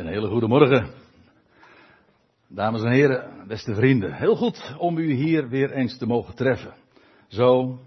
Een 0.00 0.06
hele 0.06 0.28
goede 0.28 0.46
morgen. 0.46 0.90
Dames 2.48 2.82
en 2.82 2.90
heren, 2.90 3.46
beste 3.46 3.74
vrienden. 3.74 4.12
Heel 4.12 4.36
goed 4.36 4.74
om 4.78 4.98
u 4.98 5.12
hier 5.12 5.48
weer 5.48 5.70
eens 5.70 5.98
te 5.98 6.06
mogen 6.06 6.34
treffen. 6.34 6.74
Zo, 7.28 7.78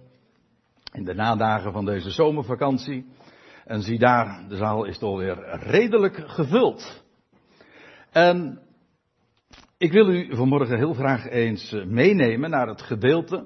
in 0.92 1.06
de 1.06 1.14
nadagen 1.14 1.72
van 1.72 1.86
deze 1.86 2.10
zomervakantie. 2.10 3.06
En 3.66 3.82
zie 3.82 4.00
daar, 4.00 4.46
de 4.50 4.56
zaal 4.56 4.86
is 4.86 4.98
toch 4.98 5.18
weer 5.18 5.60
redelijk 5.60 6.24
gevuld. 6.26 7.04
En 8.12 8.60
ik 9.78 9.92
wil 9.92 10.10
u 10.10 10.36
vanmorgen 10.36 10.78
heel 10.78 10.94
graag 10.94 11.30
eens 11.30 11.72
meenemen 11.86 12.50
naar 12.50 12.68
het 12.68 12.82
gedeelte 12.82 13.46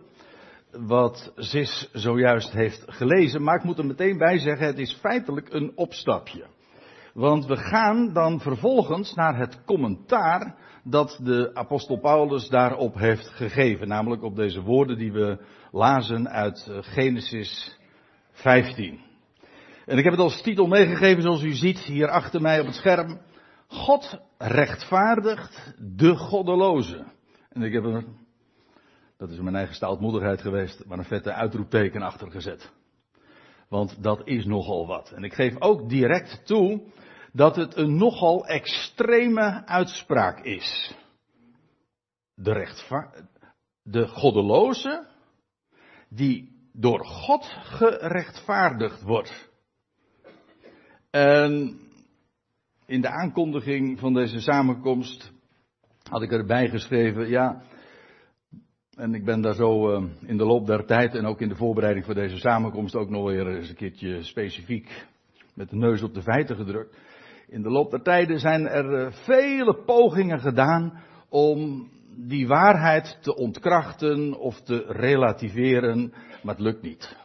wat 0.71 1.33
Sis 1.35 1.89
zojuist 1.93 2.51
heeft 2.51 2.83
gelezen. 2.87 3.43
Maar 3.43 3.55
ik 3.55 3.63
moet 3.63 3.77
er 3.77 3.85
meteen 3.85 4.17
bij 4.17 4.37
zeggen, 4.39 4.67
het 4.67 4.79
is 4.79 4.93
feitelijk 4.93 5.53
een 5.53 5.71
opstapje. 5.75 6.55
Want 7.17 7.45
we 7.45 7.57
gaan 7.57 8.13
dan 8.13 8.39
vervolgens 8.39 9.13
naar 9.13 9.37
het 9.37 9.63
commentaar 9.65 10.55
dat 10.83 11.19
de 11.23 11.51
apostel 11.53 11.99
Paulus 11.99 12.49
daarop 12.49 12.95
heeft 12.95 13.27
gegeven. 13.27 13.87
Namelijk 13.87 14.23
op 14.23 14.35
deze 14.35 14.61
woorden 14.61 14.97
die 14.97 15.11
we 15.11 15.37
lazen 15.71 16.29
uit 16.29 16.67
eh, 16.69 16.77
Genesis 16.81 17.77
15. 18.31 18.99
En 19.85 19.97
ik 19.97 20.03
heb 20.03 20.13
het 20.13 20.21
als 20.21 20.41
titel 20.41 20.67
meegegeven 20.67 21.21
zoals 21.21 21.43
u 21.43 21.51
ziet 21.53 21.79
hier 21.79 22.09
achter 22.09 22.41
mij 22.41 22.59
op 22.59 22.65
het 22.65 22.75
scherm. 22.75 23.19
God 23.67 24.19
rechtvaardigt 24.37 25.75
de 25.79 26.15
goddeloze. 26.15 27.05
En 27.49 27.61
ik 27.61 27.73
heb 27.73 27.83
er, 27.83 28.03
dat 29.17 29.29
is 29.29 29.39
mijn 29.39 29.55
eigen 29.55 29.75
stoutmoedigheid 29.75 30.41
geweest, 30.41 30.85
maar 30.85 30.97
een 30.97 31.05
vette 31.05 31.33
uitroepteken 31.33 32.01
achter 32.01 32.31
gezet. 32.31 32.71
Want 33.69 34.03
dat 34.03 34.21
is 34.23 34.45
nogal 34.45 34.87
wat. 34.87 35.11
En 35.11 35.23
ik 35.23 35.33
geef 35.33 35.61
ook 35.61 35.89
direct 35.89 36.41
toe 36.45 36.81
dat 37.37 37.55
het 37.55 37.75
een 37.75 37.97
nogal 37.97 38.45
extreme 38.47 39.65
uitspraak 39.65 40.39
is. 40.39 40.95
De, 42.33 42.51
rechtvaar, 42.51 43.29
de 43.83 44.07
goddeloze 44.07 45.07
die 46.09 46.51
door 46.73 47.05
God 47.05 47.45
gerechtvaardigd 47.61 49.01
wordt. 49.01 49.49
En 51.09 51.79
in 52.85 53.01
de 53.01 53.09
aankondiging 53.09 53.99
van 53.99 54.13
deze 54.13 54.39
samenkomst 54.39 55.31
had 56.03 56.21
ik 56.21 56.31
erbij 56.31 56.69
geschreven, 56.69 57.29
ja, 57.29 57.61
en 58.95 59.13
ik 59.13 59.25
ben 59.25 59.41
daar 59.41 59.55
zo 59.55 59.91
uh, 59.91 60.09
in 60.21 60.37
de 60.37 60.45
loop 60.45 60.65
der 60.65 60.85
tijd 60.85 61.15
en 61.15 61.25
ook 61.25 61.41
in 61.41 61.49
de 61.49 61.55
voorbereiding 61.55 62.05
voor 62.05 62.15
deze 62.15 62.37
samenkomst 62.37 62.95
ook 62.95 63.09
nog 63.09 63.25
weer 63.25 63.47
eens 63.47 63.69
een 63.69 63.75
keertje 63.75 64.23
specifiek 64.23 65.05
met 65.53 65.69
de 65.69 65.75
neus 65.75 66.01
op 66.01 66.13
de 66.13 66.21
feiten 66.21 66.55
gedrukt. 66.55 67.05
In 67.49 67.61
de 67.61 67.69
loop 67.69 67.91
der 67.91 68.01
tijden 68.01 68.39
zijn 68.39 68.67
er 68.67 68.93
eh, 68.93 69.11
vele 69.11 69.83
pogingen 69.85 70.39
gedaan 70.39 71.03
om 71.29 71.89
die 72.15 72.47
waarheid 72.47 73.17
te 73.21 73.35
ontkrachten 73.35 74.39
of 74.39 74.61
te 74.61 74.85
relativeren, 74.87 76.13
maar 76.43 76.55
het 76.55 76.63
lukt 76.63 76.81
niet. 76.81 77.15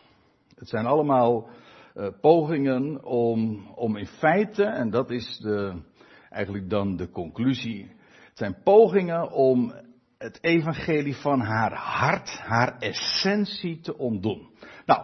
Het 0.55 0.69
zijn 0.69 0.87
allemaal 0.87 1.48
uh, 1.95 2.06
pogingen 2.20 3.05
om, 3.05 3.67
om 3.75 3.97
in 3.97 4.06
feite, 4.06 4.65
en 4.65 4.91
dat 4.91 5.11
is 5.11 5.39
de, 5.39 5.83
eigenlijk 6.31 6.70
dan 6.70 6.97
de 6.97 7.11
conclusie, 7.11 7.91
het 8.28 8.39
zijn 8.39 8.56
pogingen 8.65 9.31
om 9.33 9.75
het 10.19 10.39
evangelie 10.41 11.17
van 11.17 11.41
haar 11.41 11.75
hart, 11.75 12.39
haar 12.39 12.78
essentie 12.78 13.81
te 13.81 13.98
ontdoen. 13.98 14.48
Nou, 14.87 15.03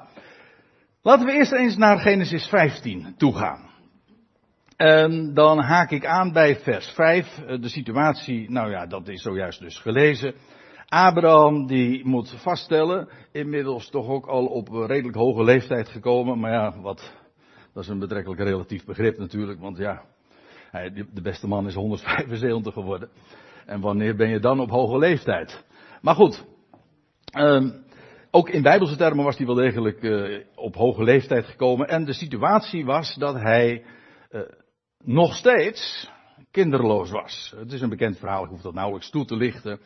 laten 1.02 1.26
we 1.26 1.32
eerst 1.32 1.52
eens 1.52 1.76
naar 1.76 1.98
Genesis 1.98 2.46
15 2.46 3.14
toegaan. 3.16 3.67
En 4.78 5.34
dan 5.34 5.58
haak 5.58 5.90
ik 5.90 6.06
aan 6.06 6.32
bij 6.32 6.56
vers 6.56 6.90
5. 6.90 7.38
Eh, 7.38 7.60
de 7.60 7.68
situatie, 7.68 8.50
nou 8.50 8.70
ja, 8.70 8.86
dat 8.86 9.08
is 9.08 9.22
zojuist 9.22 9.60
dus 9.60 9.78
gelezen. 9.78 10.34
Abraham 10.88 11.66
die 11.66 12.06
moet 12.06 12.34
vaststellen, 12.42 13.08
inmiddels 13.32 13.90
toch 13.90 14.08
ook 14.08 14.26
al 14.26 14.46
op 14.46 14.68
redelijk 14.68 15.16
hoge 15.16 15.44
leeftijd 15.44 15.88
gekomen. 15.88 16.38
Maar 16.38 16.52
ja, 16.52 16.80
wat, 16.80 17.12
dat 17.74 17.82
is 17.82 17.88
een 17.88 17.98
betrekkelijk 17.98 18.40
relatief 18.40 18.84
begrip 18.84 19.18
natuurlijk. 19.18 19.60
Want 19.60 19.78
ja, 19.78 20.02
de 21.12 21.22
beste 21.22 21.48
man 21.48 21.66
is 21.66 21.74
175 21.74 22.74
geworden. 22.74 23.08
En 23.66 23.80
wanneer 23.80 24.16
ben 24.16 24.28
je 24.28 24.40
dan 24.40 24.60
op 24.60 24.70
hoge 24.70 24.98
leeftijd? 24.98 25.64
Maar 26.00 26.14
goed, 26.14 26.44
um, 27.38 27.84
ook 28.30 28.48
in 28.48 28.62
bijbelse 28.62 28.96
termen 28.96 29.24
was 29.24 29.36
hij 29.36 29.46
wel 29.46 29.54
degelijk 29.54 30.02
uh, 30.02 30.38
op 30.54 30.74
hoge 30.74 31.02
leeftijd 31.02 31.44
gekomen. 31.44 31.88
En 31.88 32.04
de 32.04 32.12
situatie 32.12 32.84
was 32.84 33.14
dat 33.14 33.34
hij 33.34 33.84
nog 35.04 35.34
steeds 35.34 36.10
kinderloos 36.50 37.10
was. 37.10 37.54
Het 37.56 37.72
is 37.72 37.80
een 37.80 37.88
bekend 37.88 38.18
verhaal, 38.18 38.44
ik 38.44 38.50
hoef 38.50 38.62
dat 38.62 38.74
nauwelijks 38.74 39.10
toe 39.10 39.24
te 39.24 39.36
lichten. 39.36 39.80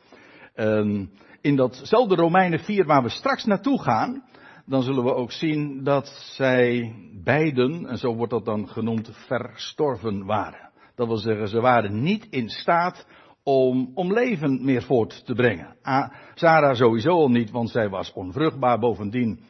Um, 0.54 1.10
in 1.40 1.56
datzelfde 1.56 2.14
Romeinen 2.14 2.58
4 2.58 2.86
waar 2.86 3.02
we 3.02 3.08
straks 3.08 3.44
naartoe 3.44 3.82
gaan, 3.82 4.24
dan 4.66 4.82
zullen 4.82 5.04
we 5.04 5.14
ook 5.14 5.32
zien 5.32 5.84
dat 5.84 6.06
zij 6.36 6.94
beiden, 7.24 7.86
en 7.86 7.98
zo 7.98 8.14
wordt 8.14 8.32
dat 8.32 8.44
dan 8.44 8.68
genoemd, 8.68 9.10
verstorven 9.12 10.24
waren. 10.24 10.70
Dat 10.94 11.06
wil 11.06 11.16
zeggen, 11.16 11.48
ze 11.48 11.60
waren 11.60 12.02
niet 12.02 12.26
in 12.30 12.48
staat 12.48 13.06
om, 13.42 13.90
om 13.94 14.12
leven 14.12 14.64
meer 14.64 14.82
voort 14.82 15.26
te 15.26 15.34
brengen. 15.34 15.76
Ah, 15.82 16.12
Sarah 16.34 16.76
sowieso 16.76 17.10
al 17.10 17.30
niet, 17.30 17.50
want 17.50 17.70
zij 17.70 17.88
was 17.88 18.12
onvruchtbaar. 18.12 18.78
Bovendien, 18.78 19.40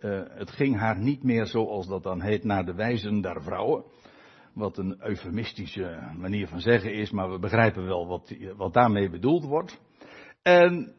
uh, 0.00 0.20
het 0.28 0.50
ging 0.50 0.78
haar 0.78 0.98
niet 0.98 1.22
meer 1.22 1.46
zoals 1.46 1.86
dat 1.86 2.02
dan 2.02 2.20
heet 2.20 2.44
naar 2.44 2.64
de 2.64 2.74
wijzen 2.74 3.20
der 3.20 3.42
vrouwen. 3.42 3.84
Wat 4.56 4.78
een 4.78 4.96
eufemistische 5.00 6.12
manier 6.18 6.48
van 6.48 6.60
zeggen 6.60 6.92
is, 6.92 7.10
maar 7.10 7.30
we 7.30 7.38
begrijpen 7.38 7.84
wel 7.84 8.06
wat, 8.06 8.34
wat 8.56 8.72
daarmee 8.72 9.10
bedoeld 9.10 9.44
wordt. 9.44 9.80
En 10.42 10.94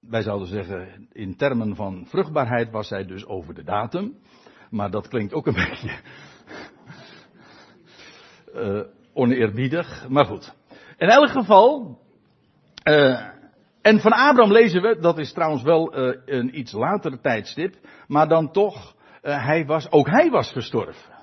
wij 0.00 0.22
zouden 0.22 0.48
zeggen, 0.48 1.08
in 1.12 1.36
termen 1.36 1.76
van 1.76 2.06
vruchtbaarheid 2.06 2.70
was 2.70 2.88
zij 2.88 3.04
dus 3.04 3.26
over 3.26 3.54
de 3.54 3.62
datum. 3.62 4.18
Maar 4.70 4.90
dat 4.90 5.08
klinkt 5.08 5.32
ook 5.32 5.46
een 5.46 5.54
beetje 5.68 6.00
uh, 8.54 8.82
oneerbiedig. 9.12 10.08
Maar 10.08 10.24
goed. 10.24 10.54
In 10.96 11.08
elk 11.08 11.30
geval, 11.30 11.98
uh, 12.88 13.20
en 13.82 14.00
van 14.00 14.12
Abraham 14.12 14.52
lezen 14.52 14.82
we, 14.82 14.98
dat 15.00 15.18
is 15.18 15.32
trouwens 15.32 15.62
wel 15.62 15.98
uh, 15.98 16.16
een 16.24 16.58
iets 16.58 16.72
latere 16.72 17.20
tijdstip, 17.20 17.74
maar 18.06 18.28
dan 18.28 18.52
toch, 18.52 18.94
hij 19.20 19.66
was, 19.66 19.90
ook 19.90 20.06
hij 20.06 20.30
was 20.30 20.52
gestorven. 20.52 21.13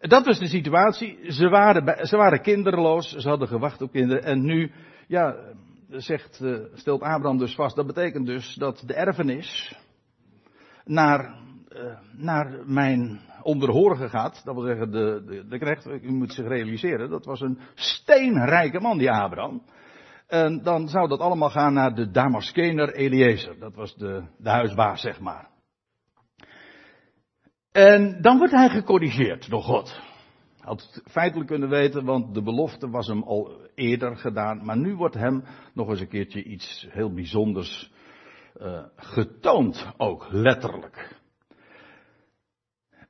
Dat 0.00 0.26
was 0.26 0.38
de 0.38 0.46
situatie. 0.46 1.32
Ze 1.32 1.48
waren, 1.48 2.06
ze 2.06 2.16
waren 2.16 2.42
kinderloos, 2.42 3.16
ze 3.16 3.28
hadden 3.28 3.48
gewacht 3.48 3.82
op 3.82 3.90
kinderen. 3.90 4.22
En 4.22 4.44
nu, 4.44 4.72
ja, 5.06 5.36
zegt, 5.88 6.40
uh, 6.42 6.58
stelt 6.74 7.02
Abraham 7.02 7.38
dus 7.38 7.54
vast, 7.54 7.76
dat 7.76 7.86
betekent 7.86 8.26
dus 8.26 8.54
dat 8.54 8.82
de 8.86 8.94
erfenis 8.94 9.78
naar, 10.84 11.34
uh, 11.68 11.98
naar 12.12 12.58
mijn 12.64 13.20
onderhorige 13.42 14.08
gaat. 14.08 14.42
Dat 14.44 14.54
wil 14.54 14.64
zeggen, 14.64 14.90
de, 14.90 15.22
de, 15.48 15.58
de 15.58 16.00
u 16.02 16.12
moet 16.12 16.32
zich 16.32 16.46
realiseren, 16.46 17.10
dat 17.10 17.24
was 17.24 17.40
een 17.40 17.58
steenrijke 17.74 18.80
man, 18.80 18.98
die 18.98 19.10
Abraham. 19.10 19.62
En 20.26 20.62
dan 20.62 20.88
zou 20.88 21.08
dat 21.08 21.20
allemaal 21.20 21.50
gaan 21.50 21.72
naar 21.72 21.94
de 21.94 22.10
Damaskener 22.10 22.94
Eliezer. 22.94 23.58
Dat 23.58 23.74
was 23.74 23.94
de, 23.94 24.22
de 24.38 24.50
huisbaas, 24.50 25.00
zeg 25.00 25.20
maar. 25.20 25.48
En 27.72 28.18
dan 28.20 28.38
wordt 28.38 28.52
hij 28.52 28.68
gecorrigeerd 28.68 29.50
door 29.50 29.62
God. 29.62 30.00
Had 30.58 30.90
het 30.92 31.02
feitelijk 31.10 31.48
kunnen 31.48 31.68
weten, 31.68 32.04
want 32.04 32.34
de 32.34 32.42
belofte 32.42 32.90
was 32.90 33.06
hem 33.06 33.22
al 33.22 33.68
eerder 33.74 34.16
gedaan. 34.16 34.64
Maar 34.64 34.76
nu 34.76 34.94
wordt 34.94 35.14
hem 35.14 35.44
nog 35.74 35.88
eens 35.88 36.00
een 36.00 36.08
keertje 36.08 36.42
iets 36.42 36.86
heel 36.90 37.12
bijzonders 37.12 37.92
uh, 38.60 38.84
getoond, 38.96 39.92
ook 39.96 40.26
letterlijk. 40.30 41.18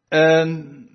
En 0.08 0.88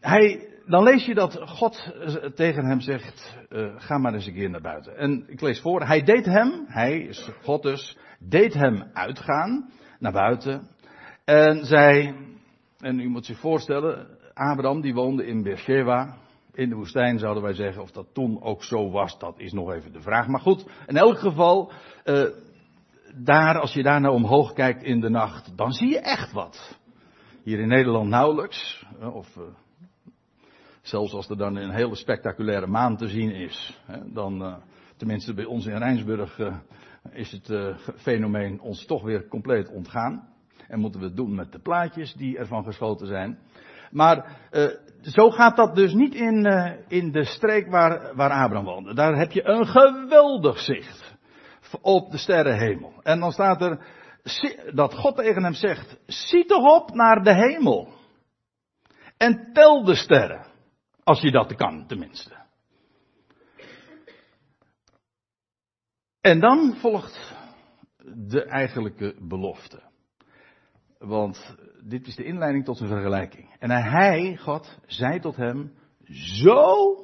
hij, 0.00 0.48
dan 0.66 0.82
lees 0.82 1.06
je 1.06 1.14
dat 1.14 1.40
God 1.44 1.94
tegen 2.34 2.64
hem 2.64 2.80
zegt, 2.80 3.36
uh, 3.50 3.74
ga 3.76 3.98
maar 3.98 4.14
eens 4.14 4.26
een 4.26 4.34
keer 4.34 4.50
naar 4.50 4.60
buiten. 4.60 4.96
En 4.96 5.24
ik 5.26 5.40
lees 5.40 5.60
voor, 5.60 5.86
hij 5.86 6.02
deed 6.02 6.24
hem, 6.24 6.64
hij, 6.66 7.14
God 7.42 7.62
dus, 7.62 7.98
deed 8.18 8.54
hem 8.54 8.90
uitgaan 8.92 9.70
naar 9.98 10.12
buiten. 10.12 10.68
En 11.24 11.64
zei, 11.64 12.14
en 12.84 13.00
u 13.00 13.08
moet 13.08 13.26
zich 13.26 13.38
voorstellen, 13.38 14.06
Abraham 14.34 14.80
die 14.80 14.94
woonde 14.94 15.26
in 15.26 15.42
Beersheba, 15.42 16.16
in 16.52 16.68
de 16.68 16.74
woestijn 16.74 17.18
zouden 17.18 17.42
wij 17.42 17.54
zeggen. 17.54 17.82
Of 17.82 17.90
dat 17.90 18.06
toen 18.12 18.42
ook 18.42 18.64
zo 18.64 18.90
was, 18.90 19.18
dat 19.18 19.38
is 19.38 19.52
nog 19.52 19.72
even 19.72 19.92
de 19.92 20.00
vraag. 20.00 20.26
Maar 20.26 20.40
goed, 20.40 20.66
in 20.86 20.96
elk 20.96 21.18
geval, 21.18 21.72
uh, 22.04 22.24
daar, 23.14 23.58
als 23.60 23.72
je 23.72 23.82
daar 23.82 24.00
nou 24.00 24.14
omhoog 24.14 24.52
kijkt 24.52 24.82
in 24.82 25.00
de 25.00 25.08
nacht, 25.08 25.56
dan 25.56 25.72
zie 25.72 25.88
je 25.88 26.00
echt 26.00 26.32
wat. 26.32 26.78
Hier 27.42 27.58
in 27.58 27.68
Nederland 27.68 28.08
nauwelijks, 28.08 28.86
of 29.12 29.36
uh, 29.36 29.44
zelfs 30.82 31.12
als 31.12 31.28
er 31.28 31.36
dan 31.36 31.56
een 31.56 31.74
hele 31.74 31.96
spectaculaire 31.96 32.66
maan 32.66 32.96
te 32.96 33.08
zien 33.08 33.30
is, 33.30 33.80
dan, 34.06 34.62
tenminste 34.96 35.34
bij 35.34 35.44
ons 35.44 35.66
in 35.66 35.78
Rijnsburg, 35.78 36.38
is 37.12 37.32
het 37.32 37.76
fenomeen 37.96 38.60
ons 38.60 38.86
toch 38.86 39.02
weer 39.02 39.28
compleet 39.28 39.68
ontgaan. 39.68 40.33
En 40.68 40.80
moeten 40.80 41.00
we 41.00 41.06
het 41.06 41.16
doen 41.16 41.34
met 41.34 41.52
de 41.52 41.58
plaatjes 41.58 42.14
die 42.14 42.38
ervan 42.38 42.64
geschoten 42.64 43.06
zijn. 43.06 43.38
Maar 43.90 44.38
uh, 44.52 44.68
zo 45.02 45.30
gaat 45.30 45.56
dat 45.56 45.74
dus 45.74 45.92
niet 45.92 46.14
in, 46.14 46.46
uh, 46.46 46.72
in 46.88 47.12
de 47.12 47.24
streek 47.24 47.70
waar, 47.70 48.16
waar 48.16 48.30
Abraham 48.30 48.64
woonde. 48.64 48.94
Daar 48.94 49.16
heb 49.16 49.32
je 49.32 49.48
een 49.48 49.66
geweldig 49.66 50.58
zicht 50.58 51.14
op 51.80 52.10
de 52.10 52.18
sterrenhemel. 52.18 52.92
En 53.02 53.20
dan 53.20 53.32
staat 53.32 53.62
er 53.62 53.86
dat 54.74 54.94
God 54.94 55.16
tegen 55.16 55.42
hem 55.42 55.54
zegt: 55.54 55.98
Zie 56.06 56.44
toch 56.44 56.80
op 56.80 56.94
naar 56.94 57.22
de 57.22 57.34
hemel. 57.34 57.88
En 59.16 59.50
tel 59.52 59.84
de 59.84 59.94
sterren. 59.94 60.46
Als 61.02 61.20
je 61.20 61.30
dat 61.30 61.54
kan, 61.54 61.86
tenminste. 61.86 62.42
En 66.20 66.40
dan 66.40 66.76
volgt 66.76 67.34
de 68.28 68.44
eigenlijke 68.44 69.14
belofte. 69.20 69.82
Want 70.98 71.56
dit 71.82 72.06
is 72.06 72.16
de 72.16 72.24
inleiding 72.24 72.64
tot 72.64 72.80
een 72.80 72.88
vergelijking. 72.88 73.56
En 73.58 73.70
hij, 73.70 74.36
God, 74.36 74.78
zei 74.86 75.20
tot 75.20 75.36
hem, 75.36 75.72
zo 76.10 76.96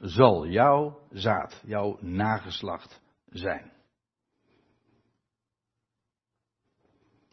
zal 0.00 0.46
jouw 0.46 0.98
zaad, 1.10 1.62
jouw 1.66 1.98
nageslacht 2.00 3.00
zijn. 3.28 3.72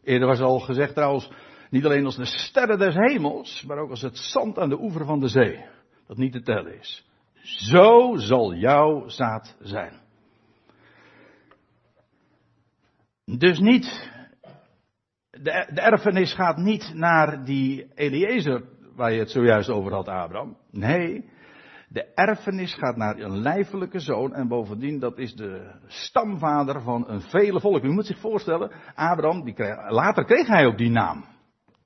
Eerder 0.02 0.28
was 0.28 0.40
al 0.40 0.58
gezegd 0.58 0.94
trouwens, 0.94 1.30
niet 1.70 1.84
alleen 1.84 2.04
als 2.04 2.16
de 2.16 2.26
sterren 2.26 2.78
des 2.78 2.94
hemels, 2.94 3.62
maar 3.62 3.78
ook 3.78 3.90
als 3.90 4.02
het 4.02 4.16
zand 4.16 4.58
aan 4.58 4.68
de 4.68 4.80
oever 4.80 5.04
van 5.04 5.20
de 5.20 5.28
zee, 5.28 5.64
dat 6.06 6.16
niet 6.16 6.32
te 6.32 6.42
tellen 6.42 6.78
is. 6.78 7.06
Zo 7.42 8.16
zal 8.16 8.54
jouw 8.54 9.08
zaad 9.08 9.56
zijn. 9.60 10.00
Dus 13.24 13.58
niet, 13.58 14.11
de, 15.40 15.68
de 15.74 15.80
erfenis 15.80 16.34
gaat 16.34 16.56
niet 16.56 16.92
naar 16.94 17.44
die 17.44 17.86
Eliezer 17.94 18.62
waar 18.94 19.12
je 19.12 19.18
het 19.18 19.30
zojuist 19.30 19.68
over 19.68 19.92
had, 19.92 20.08
Abraham. 20.08 20.56
Nee, 20.70 21.30
de 21.88 22.04
erfenis 22.14 22.74
gaat 22.74 22.96
naar 22.96 23.18
een 23.18 23.38
lijfelijke 23.38 24.00
zoon 24.00 24.34
en 24.34 24.48
bovendien 24.48 24.98
dat 24.98 25.18
is 25.18 25.34
de 25.34 25.74
stamvader 25.86 26.82
van 26.82 27.08
een 27.08 27.20
vele 27.20 27.60
volk. 27.60 27.82
U 27.82 27.90
moet 27.90 28.06
zich 28.06 28.18
voorstellen, 28.18 28.72
Abraham, 28.94 29.44
die 29.44 29.54
kreeg, 29.54 29.90
later 29.90 30.24
kreeg 30.24 30.46
hij 30.46 30.66
ook 30.66 30.78
die 30.78 30.90
naam. 30.90 31.24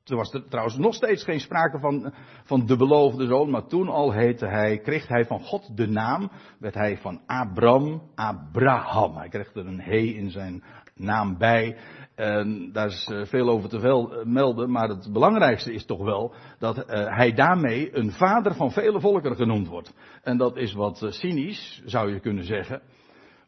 Er 0.05 0.17
was 0.17 0.33
er 0.33 0.49
trouwens 0.49 0.77
nog 0.77 0.95
steeds 0.95 1.25
geen 1.25 1.41
sprake 1.41 1.79
van, 1.79 2.15
van 2.45 2.67
de 2.67 2.77
beloofde 2.77 3.27
zoon, 3.27 3.51
maar 3.51 3.67
toen 3.67 3.89
al 3.89 4.13
heette 4.13 4.47
hij, 4.47 4.79
kreeg 4.79 5.09
hij 5.09 5.25
van 5.25 5.41
God 5.41 5.77
de 5.77 5.87
naam, 5.87 6.31
werd 6.59 6.75
hij 6.75 6.97
van 6.97 7.21
Abram, 7.27 8.03
Abraham. 8.15 9.17
Hij 9.17 9.29
kreeg 9.29 9.55
er 9.55 9.67
een 9.67 9.81
he 9.81 9.97
in 9.97 10.31
zijn 10.31 10.63
naam 10.95 11.39
bij. 11.39 11.77
En 12.17 12.73
daar 12.73 12.87
is 12.87 13.09
eh, 13.13 13.25
veel 13.25 13.49
over 13.49 13.69
te 13.69 13.79
eh, 13.79 14.25
melden, 14.25 14.71
maar 14.71 14.89
het 14.89 15.13
belangrijkste 15.13 15.73
is 15.73 15.85
toch 15.85 16.05
wel 16.05 16.35
dat 16.59 16.77
uh, 16.77 16.85
hij 17.17 17.33
daarmee 17.33 17.97
een 17.97 18.13
vader 18.13 18.55
van 18.55 18.73
vele 18.73 19.01
volkeren 19.01 19.37
genoemd 19.37 19.69
wordt. 19.69 19.95
En 20.23 20.37
dat 20.37 20.57
is 20.57 20.73
wat 20.73 21.07
cynisch, 21.09 21.83
zou 21.85 22.13
je 22.13 22.21
kunnen 22.21 22.45
zeggen. 22.45 22.83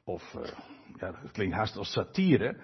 Of, 0.05 0.35
ja, 0.97 1.11
dat 1.23 1.31
klinkt 1.32 1.55
haast 1.55 1.76
als 1.76 1.93
satire. 1.93 2.56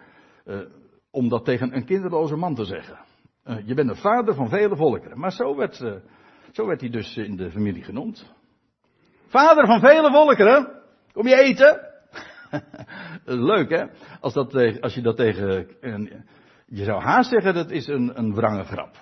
om 1.10 1.28
dat 1.28 1.44
tegen 1.44 1.76
een 1.76 1.84
kinderloze 1.84 2.36
man 2.36 2.54
te 2.54 2.64
zeggen. 2.64 2.98
je 3.64 3.74
bent 3.74 3.88
een 3.88 3.96
vader 3.96 4.34
van 4.34 4.48
vele 4.48 4.76
volkeren. 4.76 5.18
Maar 5.18 5.32
zo 5.32 5.56
werd, 5.56 5.74
zo 6.52 6.66
werd 6.66 6.80
hij 6.80 6.90
dus 6.90 7.16
in 7.16 7.36
de 7.36 7.50
familie 7.50 7.82
genoemd. 7.82 8.32
Vader 9.26 9.66
van 9.66 9.80
vele 9.80 10.10
volkeren. 10.10 10.82
Kom 11.12 11.26
je 11.28 11.40
eten? 11.40 11.93
Leuk 13.24 13.70
hè? 13.70 13.84
Als, 14.20 14.34
dat, 14.34 14.80
als 14.80 14.94
je 14.94 15.02
dat 15.02 15.16
tegen. 15.16 15.66
Je 16.66 16.84
zou 16.84 17.02
haast 17.02 17.30
zeggen 17.30 17.54
dat 17.54 17.70
is 17.70 17.86
een, 17.86 18.18
een 18.18 18.34
wrange 18.34 18.64
grap. 18.64 18.96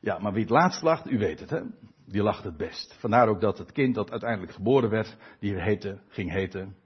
Ja, 0.00 0.18
maar 0.18 0.32
wie 0.32 0.42
het 0.42 0.50
laatst 0.50 0.82
lacht, 0.82 1.10
u 1.10 1.18
weet 1.18 1.40
het 1.40 1.50
hè? 1.50 1.60
Die 2.06 2.22
lacht 2.22 2.44
het 2.44 2.56
best. 2.56 2.96
Vandaar 2.98 3.28
ook 3.28 3.40
dat 3.40 3.58
het 3.58 3.72
kind 3.72 3.94
dat 3.94 4.10
uiteindelijk 4.10 4.52
geboren 4.52 4.90
werd, 4.90 5.16
die 5.38 5.60
heette, 5.60 5.98
ging 6.08 6.30
heten. 6.30 6.76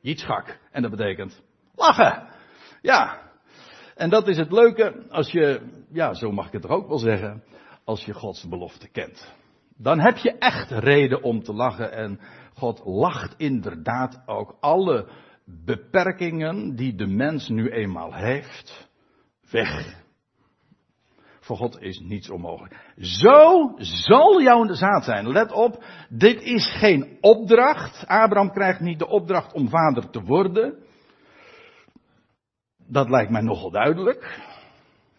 Jitschak. 0.00 0.58
En 0.70 0.82
dat 0.82 0.90
betekent 0.90 1.42
lachen. 1.74 2.28
Ja. 2.80 3.18
En 3.94 4.10
dat 4.10 4.28
is 4.28 4.36
het 4.36 4.52
leuke 4.52 5.06
als 5.08 5.30
je, 5.30 5.60
ja, 5.92 6.14
zo 6.14 6.32
mag 6.32 6.46
ik 6.46 6.52
het 6.52 6.62
toch 6.62 6.70
ook 6.70 6.88
wel 6.88 6.98
zeggen, 6.98 7.42
als 7.84 8.04
je 8.04 8.12
Gods 8.12 8.48
belofte 8.48 8.88
kent. 8.88 9.34
Dan 9.76 10.00
heb 10.00 10.16
je 10.16 10.38
echt 10.38 10.70
reden 10.70 11.22
om 11.22 11.42
te 11.42 11.52
lachen 11.52 11.92
en 11.92 12.20
God 12.54 12.82
lacht 12.84 13.34
inderdaad 13.36 14.22
ook 14.26 14.56
alle 14.60 15.08
beperkingen 15.44 16.76
die 16.76 16.94
de 16.94 17.06
mens 17.06 17.48
nu 17.48 17.70
eenmaal 17.70 18.14
heeft, 18.14 18.88
weg. 19.50 20.02
Voor 21.40 21.56
God 21.56 21.80
is 21.80 21.98
niets 21.98 22.30
onmogelijk. 22.30 22.92
Zo 22.96 23.72
zal 23.76 24.42
jouw 24.42 24.72
zaad 24.72 25.04
zijn. 25.04 25.28
Let 25.28 25.52
op, 25.52 25.84
dit 26.08 26.42
is 26.42 26.76
geen 26.78 27.18
opdracht. 27.20 28.06
Abraham 28.06 28.50
krijgt 28.50 28.80
niet 28.80 28.98
de 28.98 29.08
opdracht 29.08 29.52
om 29.52 29.68
vader 29.68 30.10
te 30.10 30.22
worden. 30.22 30.78
Dat 32.86 33.08
lijkt 33.08 33.30
mij 33.30 33.42
nogal 33.42 33.70
duidelijk. 33.70 34.40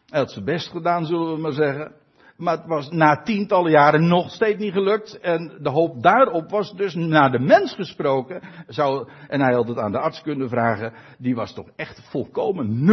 Hij 0.05 0.19
had 0.19 0.31
zijn 0.31 0.45
best 0.45 0.69
gedaan, 0.69 1.05
zullen 1.05 1.33
we 1.33 1.41
maar 1.41 1.51
zeggen. 1.51 1.95
Maar 2.37 2.57
het 2.57 2.67
was 2.67 2.89
na 2.89 3.21
tientallen 3.21 3.71
jaren 3.71 4.07
nog 4.07 4.31
steeds 4.31 4.59
niet 4.59 4.73
gelukt. 4.73 5.19
En 5.19 5.57
de 5.61 5.69
hoop 5.69 6.03
daarop 6.03 6.49
was 6.49 6.73
dus 6.75 6.93
naar 6.93 7.31
de 7.31 7.39
mens 7.39 7.73
gesproken. 7.73 8.41
Zou, 8.67 9.09
en 9.27 9.41
hij 9.41 9.53
had 9.53 9.67
het 9.67 9.77
aan 9.77 9.91
de 9.91 9.99
arts 9.99 10.21
kunnen 10.21 10.49
vragen. 10.49 10.93
Die 11.17 11.35
was 11.35 11.53
toch 11.53 11.67
echt 11.75 12.01
volkomen 12.09 12.87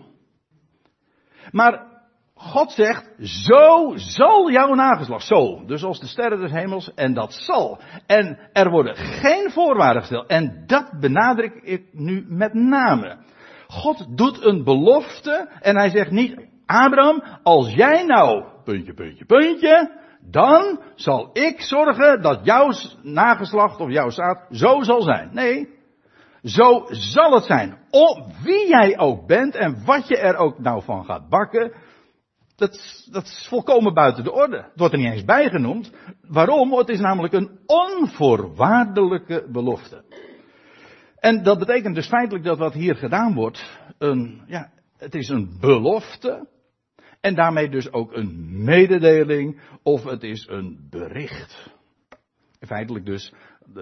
0,0. 0.00 0.12
Maar 1.50 1.92
God 2.34 2.72
zegt, 2.72 3.10
zo 3.18 3.92
zal 3.94 4.50
jouw 4.50 4.74
nageslacht. 4.74 5.26
Zo, 5.26 5.64
dus 5.66 5.84
als 5.84 6.00
de 6.00 6.06
sterren 6.06 6.40
des 6.40 6.50
hemels. 6.50 6.94
En 6.94 7.14
dat 7.14 7.32
zal. 7.32 7.80
En 8.06 8.38
er 8.52 8.70
worden 8.70 8.96
geen 8.96 9.50
voorwaarden 9.50 10.02
gesteld. 10.02 10.26
En 10.26 10.64
dat 10.66 10.90
benadruk 11.00 11.54
ik 11.54 11.82
nu 11.92 12.24
met 12.28 12.54
name. 12.54 13.16
God 13.66 14.16
doet 14.16 14.44
een 14.44 14.64
belofte 14.64 15.48
en 15.60 15.76
hij 15.76 15.90
zegt 15.90 16.10
niet, 16.10 16.46
Abraham, 16.66 17.22
als 17.42 17.72
jij 17.72 18.04
nou 18.04 18.53
puntje, 18.64 18.94
puntje, 18.94 19.24
puntje, 19.24 19.90
dan 20.30 20.80
zal 20.94 21.30
ik 21.32 21.60
zorgen 21.60 22.22
dat 22.22 22.44
jouw 22.44 22.72
nageslacht 23.02 23.80
of 23.80 23.90
jouw 23.90 24.10
zaad 24.10 24.46
zo 24.50 24.82
zal 24.82 25.02
zijn. 25.02 25.30
Nee, 25.32 25.68
zo 26.42 26.86
zal 26.88 27.34
het 27.34 27.44
zijn. 27.44 27.78
Op 27.90 28.26
wie 28.42 28.68
jij 28.68 28.98
ook 28.98 29.26
bent 29.26 29.54
en 29.54 29.84
wat 29.84 30.08
je 30.08 30.16
er 30.16 30.36
ook 30.36 30.58
nou 30.58 30.82
van 30.82 31.04
gaat 31.04 31.28
bakken, 31.28 31.72
dat, 32.56 33.06
dat 33.10 33.24
is 33.24 33.46
volkomen 33.48 33.94
buiten 33.94 34.24
de 34.24 34.32
orde. 34.32 34.56
Het 34.56 34.78
wordt 34.78 34.94
er 34.94 35.00
niet 35.00 35.12
eens 35.12 35.24
bijgenoemd. 35.24 35.92
Waarom? 36.28 36.72
Het 36.72 36.88
is 36.88 37.00
namelijk 37.00 37.34
een 37.34 37.58
onvoorwaardelijke 37.66 39.48
belofte. 39.52 40.04
En 41.18 41.42
dat 41.42 41.58
betekent 41.58 41.94
dus 41.94 42.08
feitelijk 42.08 42.44
dat 42.44 42.58
wat 42.58 42.72
hier 42.72 42.96
gedaan 42.96 43.34
wordt, 43.34 43.80
een, 43.98 44.42
ja, 44.46 44.70
het 44.96 45.14
is 45.14 45.28
een 45.28 45.56
belofte 45.60 46.48
en 47.24 47.34
daarmee 47.34 47.68
dus 47.68 47.92
ook 47.92 48.12
een 48.12 48.64
mededeling 48.64 49.60
of 49.82 50.04
het 50.04 50.22
is 50.22 50.46
een 50.48 50.86
bericht. 50.90 51.72
Feitelijk 52.60 53.04
dus, 53.04 53.32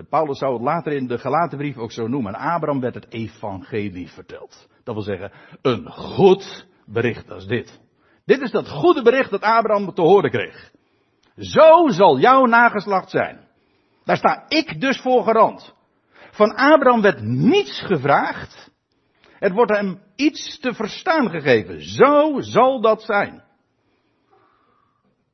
Paulus 0.09 0.39
zou 0.39 0.53
het 0.53 0.63
later 0.63 0.93
in 0.93 1.07
de 1.07 1.19
Galatenbrief 1.19 1.77
ook 1.77 1.93
zo 1.93 2.07
noemen. 2.07 2.35
Abraham 2.35 2.81
werd 2.81 2.95
het 2.95 3.13
evangelie 3.13 4.09
verteld. 4.09 4.69
Dat 4.85 4.95
wil 4.95 5.05
zeggen, 5.05 5.33
een 5.63 5.91
goed 5.91 6.67
bericht 6.87 7.31
als 7.31 7.47
dit. 7.47 7.81
Dit 8.25 8.41
is 8.41 8.51
dat 8.51 8.69
goede 8.69 9.03
bericht 9.03 9.31
dat 9.31 9.43
Abraham 9.43 9.95
te 9.95 10.03
horen 10.03 10.31
kreeg. 10.31 10.71
Zo 11.37 11.89
zal 11.89 12.19
jouw 12.19 12.45
nageslacht 12.47 13.11
zijn. 13.11 13.49
Daar 14.05 14.17
sta 14.17 14.45
ik 14.49 14.81
dus 14.81 15.01
voor 15.01 15.25
garant. 15.25 15.75
Van 16.31 16.55
Abraham 16.55 17.03
werd 17.03 17.23
niets 17.23 17.81
gevraagd. 17.81 18.71
Het 19.43 19.53
wordt 19.53 19.77
hem 19.77 19.99
iets 20.17 20.59
te 20.59 20.75
verstaan 20.75 21.31
gegeven. 21.31 21.83
Zo 21.83 22.41
zal 22.41 22.81
dat 22.81 23.03
zijn. 23.03 23.43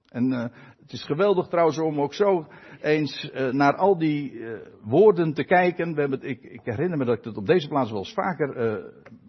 En 0.09 0.33
uh, 0.33 0.43
het 0.81 0.93
is 0.93 1.05
geweldig 1.05 1.47
trouwens 1.47 1.79
om 1.79 2.01
ook 2.01 2.15
zo 2.15 2.47
eens 2.81 3.31
uh, 3.35 3.53
naar 3.53 3.77
al 3.77 3.99
die 3.99 4.33
uh, 4.33 4.59
woorden 4.83 5.35
te 5.35 5.45
kijken. 5.45 5.95
We 5.95 6.01
hebben 6.01 6.23
ik, 6.23 6.43
ik, 6.43 6.61
herinner 6.65 6.99
me 6.99 7.05
dat 7.05 7.19
ik 7.19 7.25
het 7.25 7.37
op 7.37 7.47
deze 7.47 7.69
plaats 7.69 7.91
wel 7.91 7.99
eens 7.99 8.13
vaker 8.13 8.83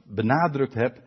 benadrukt 0.05 0.73
heb. 0.73 0.97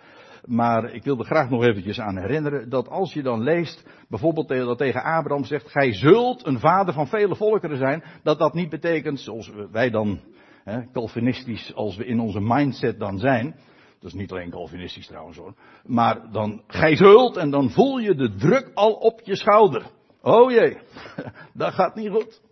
Maar 0.45 0.93
ik 0.93 1.05
wil 1.05 1.19
er 1.19 1.25
graag 1.25 1.51
nog 1.51 1.65
eventjes 1.65 2.01
aan 2.01 2.19
herinneren 2.19 2.69
dat 2.69 2.89
als 2.89 3.13
je 3.13 3.23
dan 3.23 3.43
leest, 3.43 3.87
bijvoorbeeld 4.09 4.49
dat 4.49 4.79
tegen 4.79 5.03
Abraham 5.03 5.45
zegt, 5.45 5.71
gij 5.71 5.93
zult 5.93 6.47
een 6.47 6.59
vader 6.59 6.95
van 6.95 7.07
vele 7.07 7.37
volkeren 7.37 7.77
zijn, 7.77 8.05
dat 8.23 8.39
dat 8.39 8.55
niet 8.55 8.71
betekent, 8.71 9.21
zoals 9.21 9.53
wij 9.71 9.91
dan 9.91 10.21
Hè, 10.65 10.91
Calvinistisch 10.93 11.75
als 11.75 11.97
we 11.97 12.05
in 12.05 12.21
onze 12.21 12.41
mindset 12.41 12.99
dan 12.99 13.19
zijn. 13.19 13.55
Dat 14.01 14.11
is 14.13 14.19
niet 14.19 14.33
alleen 14.33 14.51
Calvinistisch 14.51 15.07
trouwens 15.07 15.37
hoor. 15.37 15.55
Maar 15.85 16.31
dan 16.33 16.63
gij 16.67 16.97
zult 16.97 17.37
en 17.37 17.51
dan 17.51 17.71
voel 17.71 17.99
je 17.99 18.15
de 18.15 18.35
druk 18.35 18.71
al 18.75 18.93
op 18.93 19.21
je 19.21 19.37
schouder. 19.37 19.87
Oh 20.23 20.51
jee, 20.51 20.79
dat 21.55 21.73
gaat 21.73 21.95
niet 21.95 22.11
goed. 22.11 22.43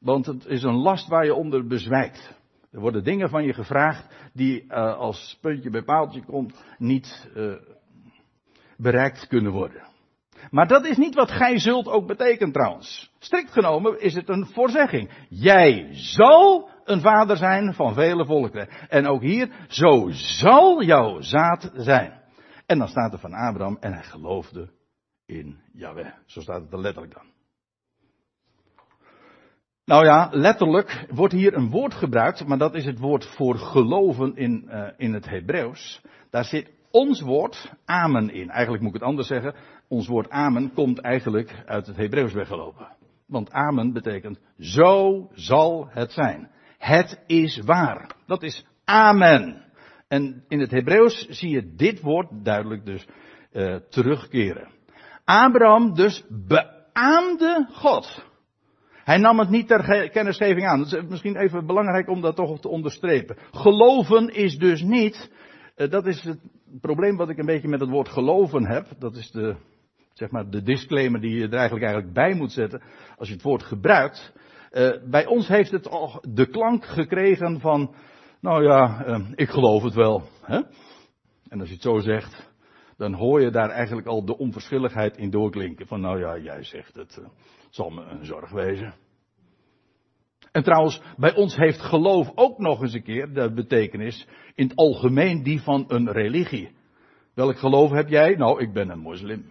Want 0.00 0.26
het 0.26 0.46
is 0.46 0.62
een 0.62 0.76
last 0.76 1.08
waar 1.08 1.24
je 1.24 1.34
onder 1.34 1.66
bezwijkt. 1.66 2.36
Er 2.70 2.80
worden 2.80 3.04
dingen 3.04 3.28
van 3.28 3.44
je 3.44 3.52
gevraagd 3.52 4.30
die 4.32 4.64
uh, 4.64 4.98
als 4.98 5.38
puntje 5.40 5.70
bij 5.70 5.82
paaltje 5.82 6.24
komt 6.24 6.64
niet 6.78 7.30
uh, 7.36 7.54
bereikt 8.76 9.26
kunnen 9.26 9.52
worden. 9.52 9.87
Maar 10.50 10.66
dat 10.66 10.86
is 10.86 10.96
niet 10.96 11.14
wat 11.14 11.30
gij 11.30 11.58
zult 11.58 11.88
ook 11.88 12.06
betekent 12.06 12.52
trouwens. 12.52 13.12
Strikt 13.18 13.52
genomen 13.52 14.00
is 14.00 14.14
het 14.14 14.28
een 14.28 14.46
voorzegging. 14.46 15.10
Jij 15.28 15.88
zal 15.92 16.68
een 16.84 17.00
vader 17.00 17.36
zijn 17.36 17.74
van 17.74 17.94
vele 17.94 18.24
volken. 18.24 18.68
En 18.88 19.06
ook 19.06 19.22
hier, 19.22 19.50
zo 19.68 20.06
zal 20.10 20.82
jouw 20.82 21.20
zaad 21.20 21.70
zijn. 21.74 22.12
En 22.66 22.78
dan 22.78 22.88
staat 22.88 23.12
er 23.12 23.18
van 23.18 23.32
Abraham 23.32 23.76
en 23.80 23.92
hij 23.92 24.02
geloofde 24.02 24.68
in 25.26 25.60
Yahweh. 25.72 26.12
Zo 26.26 26.40
staat 26.40 26.62
het 26.62 26.72
er 26.72 26.80
letterlijk 26.80 27.14
dan. 27.14 27.26
Nou 29.84 30.04
ja, 30.04 30.28
letterlijk 30.32 31.06
wordt 31.10 31.34
hier 31.34 31.54
een 31.54 31.70
woord 31.70 31.94
gebruikt, 31.94 32.46
maar 32.46 32.58
dat 32.58 32.74
is 32.74 32.84
het 32.84 32.98
woord 32.98 33.26
voor 33.26 33.58
geloven 33.58 34.36
in, 34.36 34.64
uh, 34.68 34.88
in 34.96 35.14
het 35.14 35.28
Hebreeuws. 35.28 36.02
Daar 36.30 36.44
zit 36.44 36.70
ons 36.98 37.20
woord 37.20 37.72
amen 37.84 38.30
in. 38.30 38.50
Eigenlijk 38.50 38.82
moet 38.82 38.94
ik 38.94 39.00
het 39.00 39.08
anders 39.08 39.28
zeggen. 39.28 39.54
Ons 39.88 40.06
woord 40.06 40.30
amen 40.30 40.72
komt 40.72 41.00
eigenlijk 41.00 41.62
uit 41.66 41.86
het 41.86 41.96
Hebreeuws 41.96 42.32
weggelopen. 42.32 42.88
Want 43.26 43.52
amen 43.52 43.92
betekent 43.92 44.40
zo 44.58 45.28
zal 45.32 45.88
het 45.90 46.12
zijn. 46.12 46.50
Het 46.78 47.22
is 47.26 47.60
waar. 47.64 48.10
Dat 48.26 48.42
is 48.42 48.66
amen. 48.84 49.64
En 50.08 50.44
in 50.48 50.60
het 50.60 50.70
Hebreeuws 50.70 51.26
zie 51.28 51.50
je 51.50 51.74
dit 51.74 52.00
woord 52.00 52.28
duidelijk 52.44 52.84
dus 52.84 53.06
uh, 53.52 53.74
terugkeren. 53.74 54.68
Abraham 55.24 55.94
dus 55.94 56.24
beaamde 56.28 57.68
God. 57.72 58.26
Hij 59.04 59.18
nam 59.18 59.38
het 59.38 59.48
niet 59.48 59.68
ter 59.68 60.10
kennisgeving 60.10 60.66
aan. 60.66 60.84
Is 60.84 61.02
misschien 61.08 61.36
even 61.36 61.66
belangrijk 61.66 62.08
om 62.08 62.20
dat 62.20 62.36
toch 62.36 62.60
te 62.60 62.68
onderstrepen. 62.68 63.36
Geloven 63.50 64.28
is 64.28 64.56
dus 64.58 64.82
niet, 64.82 65.30
uh, 65.76 65.90
dat 65.90 66.06
is 66.06 66.22
het 66.22 66.38
probleem 66.80 67.16
wat 67.16 67.28
ik 67.28 67.38
een 67.38 67.46
beetje 67.46 67.68
met 67.68 67.80
het 67.80 67.90
woord 67.90 68.08
geloven 68.08 68.66
heb. 68.66 68.86
Dat 68.98 69.16
is 69.16 69.30
de, 69.30 69.56
zeg 70.12 70.30
maar, 70.30 70.50
de 70.50 70.62
disclaimer 70.62 71.20
die 71.20 71.34
je 71.34 71.44
er 71.44 71.52
eigenlijk, 71.52 71.84
eigenlijk 71.84 72.14
bij 72.14 72.34
moet 72.34 72.52
zetten. 72.52 72.82
Als 73.16 73.28
je 73.28 73.34
het 73.34 73.42
woord 73.42 73.62
gebruikt. 73.62 74.32
Uh, 74.72 74.90
bij 75.10 75.26
ons 75.26 75.48
heeft 75.48 75.70
het 75.70 75.88
al 75.88 76.24
de 76.30 76.46
klank 76.46 76.84
gekregen 76.84 77.60
van, 77.60 77.94
nou 78.40 78.64
ja, 78.64 79.06
uh, 79.06 79.28
ik 79.34 79.48
geloof 79.48 79.82
het 79.82 79.94
wel. 79.94 80.22
Hè? 80.42 80.60
En 81.48 81.60
als 81.60 81.68
je 81.68 81.74
het 81.74 81.82
zo 81.82 81.98
zegt, 81.98 82.52
dan 82.96 83.14
hoor 83.14 83.40
je 83.40 83.50
daar 83.50 83.70
eigenlijk 83.70 84.06
al 84.06 84.24
de 84.24 84.38
onverschilligheid 84.38 85.16
in 85.16 85.30
doorklinken. 85.30 85.86
Van 85.86 86.00
nou 86.00 86.18
ja, 86.18 86.38
jij 86.38 86.62
zegt 86.62 86.94
het, 86.94 87.18
uh, 87.20 87.28
zal 87.70 87.90
me 87.90 88.02
een 88.02 88.24
zorg 88.24 88.50
wezen. 88.50 88.94
En 90.58 90.64
trouwens, 90.64 91.00
bij 91.16 91.34
ons 91.34 91.56
heeft 91.56 91.80
geloof 91.80 92.30
ook 92.34 92.58
nog 92.58 92.82
eens 92.82 92.92
een 92.92 93.02
keer 93.02 93.32
de 93.32 93.52
betekenis 93.52 94.26
in 94.54 94.68
het 94.68 94.76
algemeen 94.76 95.42
die 95.42 95.60
van 95.60 95.84
een 95.88 96.12
religie. 96.12 96.70
Welk 97.34 97.58
geloof 97.58 97.90
heb 97.90 98.08
jij? 98.08 98.34
Nou, 98.34 98.62
ik 98.62 98.72
ben 98.72 98.90
een 98.90 98.98
moslim. 98.98 99.50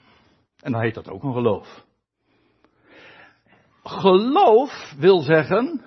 En 0.60 0.72
dan 0.72 0.82
heet 0.82 0.94
dat 0.94 1.10
ook 1.10 1.24
een 1.24 1.34
geloof. 1.34 1.86
Geloof 3.84 4.94
wil 4.98 5.20
zeggen 5.20 5.82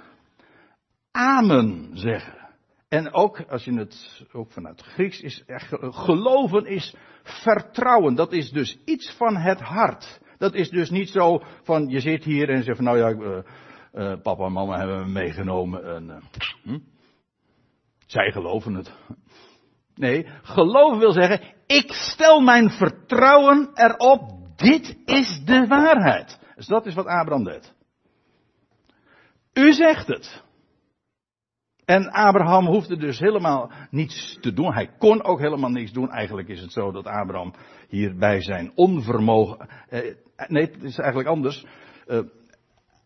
amen 1.10 1.90
zeggen. 1.92 2.48
En 2.88 3.12
ook, 3.12 3.44
als 3.48 3.64
je 3.64 3.72
het 3.72 4.26
ook 4.32 4.52
vanuit 4.52 4.82
Grieks 4.82 5.20
is, 5.20 5.44
geloven 5.80 6.66
is 6.66 6.94
vertrouwen. 7.22 8.14
Dat 8.14 8.32
is 8.32 8.50
dus 8.50 8.78
iets 8.84 9.14
van 9.16 9.36
het 9.36 9.60
hart. 9.60 10.20
Dat 10.38 10.54
is 10.54 10.70
dus 10.70 10.90
niet 10.90 11.08
zo 11.08 11.42
van, 11.62 11.88
je 11.88 12.00
zit 12.00 12.24
hier 12.24 12.48
en 12.48 12.62
zegt 12.62 12.76
van, 12.76 12.84
nou 12.84 12.98
ja, 12.98 13.42
uh, 13.94 14.14
papa 14.22 14.44
en 14.44 14.52
mama 14.52 14.78
hebben 14.78 14.98
me 14.98 15.06
meegenomen 15.06 15.94
en, 15.94 16.04
uh, 16.04 16.16
hm? 16.62 16.78
zij 18.06 18.32
geloven 18.32 18.74
het. 18.74 18.92
Nee, 19.94 20.26
geloven 20.42 20.98
wil 20.98 21.12
zeggen, 21.12 21.54
ik 21.66 21.92
stel 21.92 22.40
mijn 22.40 22.70
vertrouwen 22.70 23.70
erop, 23.74 24.30
dit 24.56 24.96
is 25.04 25.42
de 25.44 25.66
waarheid. 25.66 26.38
Dus 26.56 26.66
dat 26.66 26.86
is 26.86 26.94
wat 26.94 27.06
Abraham 27.06 27.44
deed. 27.44 27.74
U 29.52 29.72
zegt 29.72 30.06
het. 30.06 30.42
En 31.84 32.10
Abraham 32.10 32.66
hoefde 32.66 32.96
dus 32.96 33.18
helemaal 33.18 33.72
niets 33.90 34.38
te 34.40 34.52
doen. 34.52 34.72
Hij 34.72 34.90
kon 34.98 35.22
ook 35.22 35.38
helemaal 35.38 35.70
niets 35.70 35.92
doen. 35.92 36.10
Eigenlijk 36.10 36.48
is 36.48 36.60
het 36.60 36.72
zo 36.72 36.92
dat 36.92 37.06
Abraham 37.06 37.54
hier 37.88 38.16
bij 38.16 38.40
zijn 38.40 38.72
onvermogen. 38.74 39.68
Eh, 39.88 40.14
nee, 40.46 40.62
het 40.62 40.82
is 40.82 40.98
eigenlijk 40.98 41.28
anders. 41.28 41.64
Eh, 42.06 42.20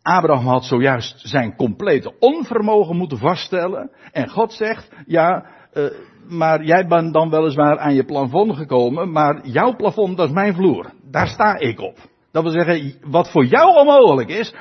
Abraham 0.05 0.47
had 0.47 0.65
zojuist 0.65 1.21
zijn 1.29 1.57
complete 1.57 2.19
onvermogen 2.19 2.97
moeten 2.97 3.19
vaststellen. 3.19 3.91
En 4.13 4.29
God 4.29 4.53
zegt: 4.53 4.93
Ja, 5.07 5.47
uh, 5.75 5.85
maar 6.29 6.65
jij 6.65 6.87
bent 6.87 7.13
dan 7.13 7.31
weliswaar 7.31 7.79
aan 7.79 7.95
je 7.95 8.05
plafond 8.05 8.57
gekomen. 8.57 9.13
Maar 9.13 9.47
jouw 9.47 9.77
plafond, 9.77 10.17
dat 10.17 10.29
is 10.29 10.35
mijn 10.35 10.55
vloer. 10.55 10.93
Daar 11.11 11.29
sta 11.29 11.59
ik 11.59 11.81
op. 11.81 11.97
Dat 12.33 12.43
wil 12.43 12.53
zeggen, 12.53 12.95
wat 13.11 13.31
voor 13.31 13.45
jou 13.45 13.77
onmogelijk 13.77 14.29
is, 14.29 14.55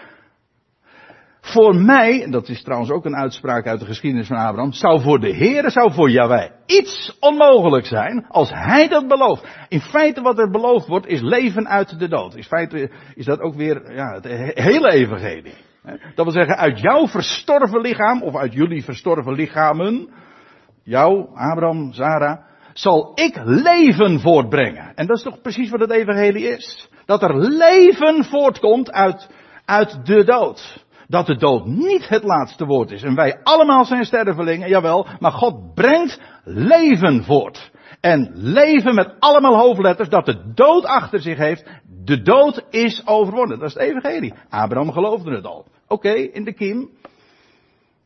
voor 1.45 1.75
mij, 1.75 2.23
en 2.23 2.31
dat 2.31 2.49
is 2.49 2.63
trouwens 2.63 2.91
ook 2.91 3.05
een 3.05 3.15
uitspraak 3.15 3.67
uit 3.67 3.79
de 3.79 3.85
geschiedenis 3.85 4.27
van 4.27 4.37
Abraham, 4.37 4.71
zou 4.71 5.01
voor 5.01 5.19
de 5.19 5.35
Heere, 5.35 5.69
zou 5.69 5.93
voor 5.93 6.09
Yahweh 6.09 6.49
iets 6.65 7.17
onmogelijk 7.19 7.85
zijn 7.85 8.25
als 8.27 8.49
hij 8.53 8.87
dat 8.87 9.07
belooft. 9.07 9.47
In 9.67 9.81
feite 9.81 10.21
wat 10.21 10.39
er 10.39 10.49
beloofd 10.49 10.87
wordt 10.87 11.07
is 11.07 11.21
leven 11.21 11.67
uit 11.67 11.99
de 11.99 12.07
dood. 12.07 12.35
In 12.35 12.43
feite 12.43 12.91
is 13.15 13.25
dat 13.25 13.39
ook 13.39 13.55
weer 13.55 13.93
ja, 13.95 14.13
het 14.13 14.25
hele 14.53 14.91
evangelie. 14.91 15.53
Dat 16.15 16.25
wil 16.25 16.31
zeggen, 16.31 16.57
uit 16.57 16.79
jouw 16.79 17.07
verstorven 17.07 17.81
lichaam, 17.81 18.21
of 18.21 18.35
uit 18.35 18.53
jullie 18.53 18.83
verstorven 18.83 19.33
lichamen, 19.33 20.09
jou, 20.83 21.27
Abraham, 21.33 21.93
Sarah, 21.93 22.39
zal 22.73 23.11
ik 23.15 23.41
leven 23.43 24.19
voortbrengen. 24.19 24.91
En 24.95 25.07
dat 25.07 25.17
is 25.17 25.23
toch 25.23 25.41
precies 25.41 25.69
wat 25.69 25.79
het 25.79 25.91
evangelie 25.91 26.47
is. 26.47 26.89
Dat 27.05 27.23
er 27.23 27.39
leven 27.39 28.23
voortkomt 28.23 28.91
uit, 28.91 29.29
uit 29.65 30.05
de 30.05 30.23
dood 30.23 30.82
dat 31.07 31.25
de 31.25 31.35
dood 31.37 31.65
niet 31.65 32.07
het 32.09 32.23
laatste 32.23 32.65
woord 32.65 32.91
is. 32.91 33.03
En 33.03 33.15
wij 33.15 33.39
allemaal 33.43 33.85
zijn 33.85 34.05
stervelingen, 34.05 34.69
jawel, 34.69 35.07
maar 35.19 35.31
God 35.31 35.73
brengt 35.73 36.21
leven 36.43 37.23
voort. 37.23 37.71
En 37.99 38.31
leven 38.33 38.95
met 38.95 39.15
allemaal 39.19 39.57
hoofdletters 39.57 40.09
dat 40.09 40.25
de 40.25 40.51
dood 40.53 40.85
achter 40.85 41.21
zich 41.21 41.37
heeft. 41.37 41.69
De 42.03 42.21
dood 42.21 42.65
is 42.69 43.01
overwonnen. 43.05 43.59
Dat 43.59 43.67
is 43.67 43.73
het 43.73 43.83
evangelie. 43.83 44.33
Abraham 44.49 44.91
geloofde 44.91 45.35
het 45.35 45.45
al. 45.45 45.65
Oké, 45.87 46.11
in 46.11 46.43
de 46.43 46.53
kiem. 46.53 46.89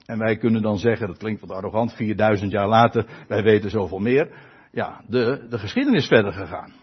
En 0.06 0.18
wij 0.20 0.38
kunnen 0.38 0.62
dan 0.62 0.78
zeggen, 0.78 1.08
dat 1.08 1.18
klinkt 1.18 1.42
wat 1.42 1.52
arrogant, 1.52 1.94
4000 1.94 2.52
jaar 2.52 2.68
later, 2.68 3.06
wij 3.28 3.44
weten 3.44 3.70
zoveel 3.70 4.00
meer. 4.00 4.30
Ja, 4.72 5.02
de, 5.08 5.46
de 5.50 5.60
geschiedenis 5.60 6.08
verder 6.08 6.34
gegaan. 6.34 6.74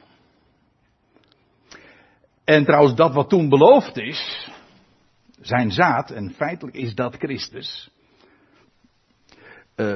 En 2.45 2.65
trouwens, 2.65 2.95
dat 2.95 3.15
wat 3.15 3.29
toen 3.29 3.49
beloofd 3.49 3.99
is, 3.99 4.51
zijn 5.47 5.71
zaad, 5.71 6.11
en 6.11 6.31
feitelijk 6.31 6.77
is 6.77 6.95
dat 6.95 7.17
Christus. 7.17 7.91
Uh, 9.77 9.95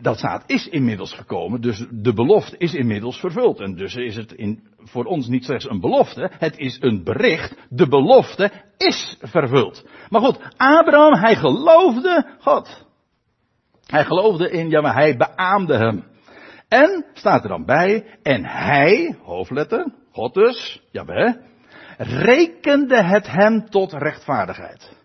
dat 0.00 0.18
zaad 0.18 0.42
is 0.46 0.68
inmiddels 0.68 1.12
gekomen, 1.12 1.60
dus 1.60 1.86
de 1.90 2.12
belofte 2.12 2.56
is 2.56 2.74
inmiddels 2.74 3.20
vervuld. 3.20 3.60
En 3.60 3.74
dus 3.74 3.94
is 3.94 4.16
het 4.16 4.32
in, 4.32 4.62
voor 4.78 5.04
ons 5.04 5.28
niet 5.28 5.44
slechts 5.44 5.68
een 5.68 5.80
belofte, 5.80 6.30
het 6.38 6.58
is 6.58 6.78
een 6.80 7.04
bericht. 7.04 7.54
De 7.68 7.88
belofte 7.88 8.50
is 8.76 9.16
vervuld. 9.20 9.86
Maar 10.08 10.20
goed, 10.20 10.38
Abraham, 10.56 11.14
hij 11.14 11.36
geloofde 11.36 12.36
God. 12.38 12.86
Hij 13.86 14.04
geloofde 14.04 14.50
in, 14.50 14.70
ja, 14.70 14.80
maar 14.80 14.94
hij 14.94 15.16
beaamde 15.16 15.76
hem. 15.76 16.04
En, 16.68 17.04
staat 17.12 17.42
er 17.42 17.48
dan 17.48 17.64
bij, 17.64 18.18
en 18.22 18.44
hij, 18.44 19.18
hoofdletter, 19.22 19.92
God 20.12 20.34
dus, 20.34 20.82
jawel, 20.90 21.36
rekende 21.96 23.04
het 23.04 23.26
hem 23.26 23.68
tot 23.68 23.92
rechtvaardigheid. 23.92 24.96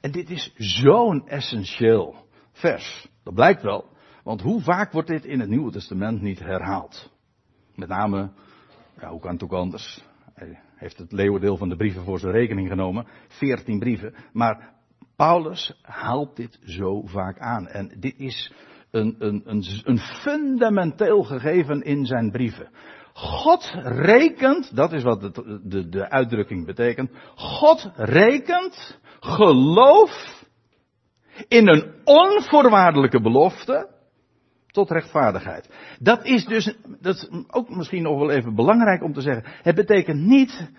En 0.00 0.10
dit 0.10 0.30
is 0.30 0.52
zo'n 0.56 1.28
essentieel 1.28 2.26
vers. 2.52 3.08
Dat 3.24 3.34
blijkt 3.34 3.62
wel. 3.62 3.88
Want 4.24 4.42
hoe 4.42 4.60
vaak 4.60 4.92
wordt 4.92 5.08
dit 5.08 5.24
in 5.24 5.40
het 5.40 5.48
Nieuwe 5.48 5.70
Testament 5.70 6.20
niet 6.20 6.38
herhaald? 6.38 7.12
Met 7.74 7.88
name, 7.88 8.30
ja, 9.00 9.10
hoe 9.10 9.20
kan 9.20 9.32
het 9.32 9.42
ook 9.42 9.52
anders? 9.52 10.04
Hij 10.34 10.58
heeft 10.74 10.98
het 10.98 11.12
leeuwendeel 11.12 11.56
van 11.56 11.68
de 11.68 11.76
brieven 11.76 12.04
voor 12.04 12.18
zijn 12.18 12.32
rekening 12.32 12.68
genomen. 12.68 13.06
Veertien 13.28 13.78
brieven. 13.78 14.14
Maar 14.32 14.72
Paulus 15.16 15.78
haalt 15.82 16.36
dit 16.36 16.58
zo 16.64 17.02
vaak 17.06 17.38
aan. 17.38 17.66
En 17.66 17.94
dit 17.98 18.14
is 18.18 18.52
een, 18.90 19.16
een, 19.18 19.42
een, 19.44 19.64
een 19.84 19.98
fundamenteel 19.98 21.22
gegeven 21.22 21.82
in 21.82 22.06
zijn 22.06 22.30
brieven. 22.30 22.68
God 23.20 23.70
rekent, 23.84 24.76
dat 24.76 24.92
is 24.92 25.02
wat 25.02 25.20
de, 25.20 25.60
de, 25.64 25.88
de 25.88 26.10
uitdrukking 26.10 26.66
betekent. 26.66 27.10
God 27.34 27.90
rekent 27.94 28.98
geloof 29.20 30.44
in 31.48 31.68
een 31.68 31.94
onvoorwaardelijke 32.04 33.20
belofte 33.20 33.88
tot 34.66 34.90
rechtvaardigheid. 34.90 35.70
Dat 35.98 36.24
is 36.24 36.44
dus, 36.44 36.76
dat 37.00 37.14
is 37.14 37.28
ook 37.50 37.68
misschien 37.68 38.02
nog 38.02 38.18
wel 38.18 38.30
even 38.30 38.54
belangrijk 38.54 39.02
om 39.02 39.12
te 39.12 39.20
zeggen. 39.20 39.44
Het 39.62 39.74
betekent 39.74 40.20
niet, 40.20 40.70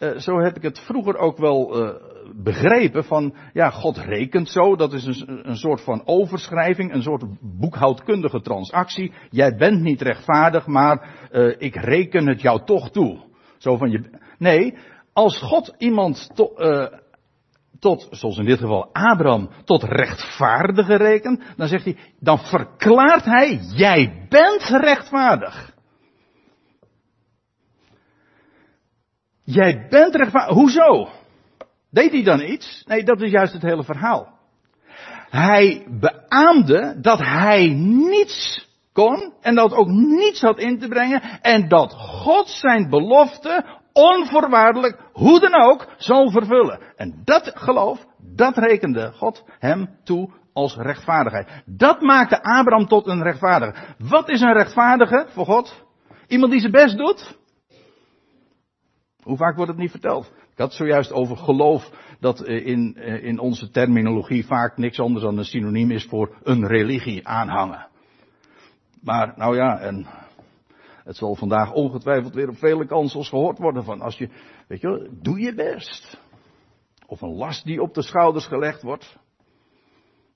uh, 0.00 0.16
zo 0.16 0.40
heb 0.40 0.56
ik 0.56 0.62
het 0.62 0.78
vroeger 0.78 1.16
ook 1.16 1.38
wel 1.38 1.82
uh, 1.82 1.94
begrepen 2.34 3.04
van, 3.04 3.34
ja, 3.52 3.70
God 3.70 3.98
rekent 3.98 4.48
zo, 4.48 4.76
dat 4.76 4.92
is 4.92 5.06
een, 5.06 5.48
een 5.48 5.56
soort 5.56 5.80
van 5.80 6.02
overschrijving, 6.04 6.94
een 6.94 7.02
soort 7.02 7.24
boekhoudkundige 7.40 8.40
transactie. 8.40 9.12
Jij 9.30 9.56
bent 9.56 9.80
niet 9.80 10.02
rechtvaardig, 10.02 10.66
maar 10.66 11.28
uh, 11.32 11.54
ik 11.58 11.74
reken 11.74 12.26
het 12.26 12.40
jou 12.40 12.64
toch 12.64 12.90
toe. 12.90 13.18
Zo 13.58 13.76
van 13.76 13.90
je. 13.90 14.18
Nee, 14.38 14.74
als 15.12 15.38
God 15.38 15.74
iemand 15.78 16.30
to, 16.34 16.52
tot, 17.78 18.08
zoals 18.10 18.38
in 18.38 18.44
dit 18.44 18.58
geval 18.58 18.88
Abraham, 18.92 19.50
tot 19.64 19.82
rechtvaardige 19.82 20.96
rekent, 20.96 21.42
dan 21.56 21.68
zegt 21.68 21.84
hij, 21.84 21.96
dan 22.20 22.38
verklaart 22.38 23.24
hij, 23.24 23.60
jij 23.74 24.26
bent 24.28 24.62
rechtvaardig. 24.62 25.78
Jij 29.52 29.86
bent 29.88 30.14
rechtvaardig. 30.14 30.54
Hoezo? 30.54 31.08
Deed 31.90 32.12
hij 32.12 32.22
dan 32.22 32.40
iets? 32.40 32.84
Nee, 32.86 33.04
dat 33.04 33.20
is 33.20 33.30
juist 33.30 33.52
het 33.52 33.62
hele 33.62 33.84
verhaal. 33.84 34.38
Hij 35.30 35.86
beaamde 36.00 36.98
dat 37.00 37.18
hij 37.18 37.68
niets 37.76 38.68
kon 38.92 39.32
en 39.40 39.54
dat 39.54 39.72
ook 39.72 39.88
niets 39.88 40.40
had 40.40 40.58
in 40.58 40.78
te 40.78 40.88
brengen 40.88 41.22
en 41.42 41.68
dat 41.68 41.92
God 41.92 42.48
zijn 42.48 42.88
belofte 42.88 43.64
onvoorwaardelijk, 43.92 44.98
hoe 45.12 45.40
dan 45.40 45.62
ook, 45.62 45.86
zal 45.96 46.30
vervullen. 46.30 46.80
En 46.96 47.22
dat 47.24 47.52
geloof, 47.54 48.06
dat 48.34 48.56
rekende 48.56 49.12
God 49.12 49.44
hem 49.58 49.88
toe 50.04 50.30
als 50.52 50.76
rechtvaardigheid. 50.76 51.62
Dat 51.66 52.00
maakte 52.00 52.42
Abraham 52.42 52.86
tot 52.86 53.06
een 53.06 53.22
rechtvaardige. 53.22 53.82
Wat 53.98 54.28
is 54.28 54.40
een 54.40 54.52
rechtvaardige 54.52 55.26
voor 55.28 55.44
God? 55.44 55.84
Iemand 56.26 56.52
die 56.52 56.60
zijn 56.60 56.72
best 56.72 56.96
doet? 56.96 57.38
Hoe 59.22 59.36
vaak 59.36 59.56
wordt 59.56 59.70
het 59.70 59.80
niet 59.80 59.90
verteld? 59.90 60.32
Ik 60.52 60.58
had 60.58 60.72
zojuist 60.72 61.12
over 61.12 61.36
geloof 61.36 61.90
dat 62.20 62.46
in, 62.46 62.96
in 63.22 63.38
onze 63.38 63.70
terminologie 63.70 64.46
vaak 64.46 64.76
niks 64.76 65.00
anders 65.00 65.24
dan 65.24 65.38
een 65.38 65.44
synoniem 65.44 65.90
is 65.90 66.04
voor 66.04 66.38
een 66.42 66.66
religie 66.66 67.26
aanhangen. 67.26 67.86
Maar 69.00 69.32
nou 69.36 69.56
ja, 69.56 69.78
en 69.78 70.06
het 71.04 71.16
zal 71.16 71.34
vandaag 71.34 71.72
ongetwijfeld 71.72 72.34
weer 72.34 72.48
op 72.48 72.56
vele 72.56 72.86
kansels 72.86 73.28
gehoord 73.28 73.58
worden 73.58 73.84
van 73.84 74.00
als 74.00 74.18
je, 74.18 74.28
weet 74.66 74.80
je, 74.80 75.18
doe 75.22 75.40
je 75.40 75.54
best. 75.54 76.20
Of 77.06 77.20
een 77.20 77.34
last 77.34 77.64
die 77.64 77.82
op 77.82 77.94
de 77.94 78.02
schouders 78.02 78.46
gelegd 78.46 78.82
wordt. 78.82 79.18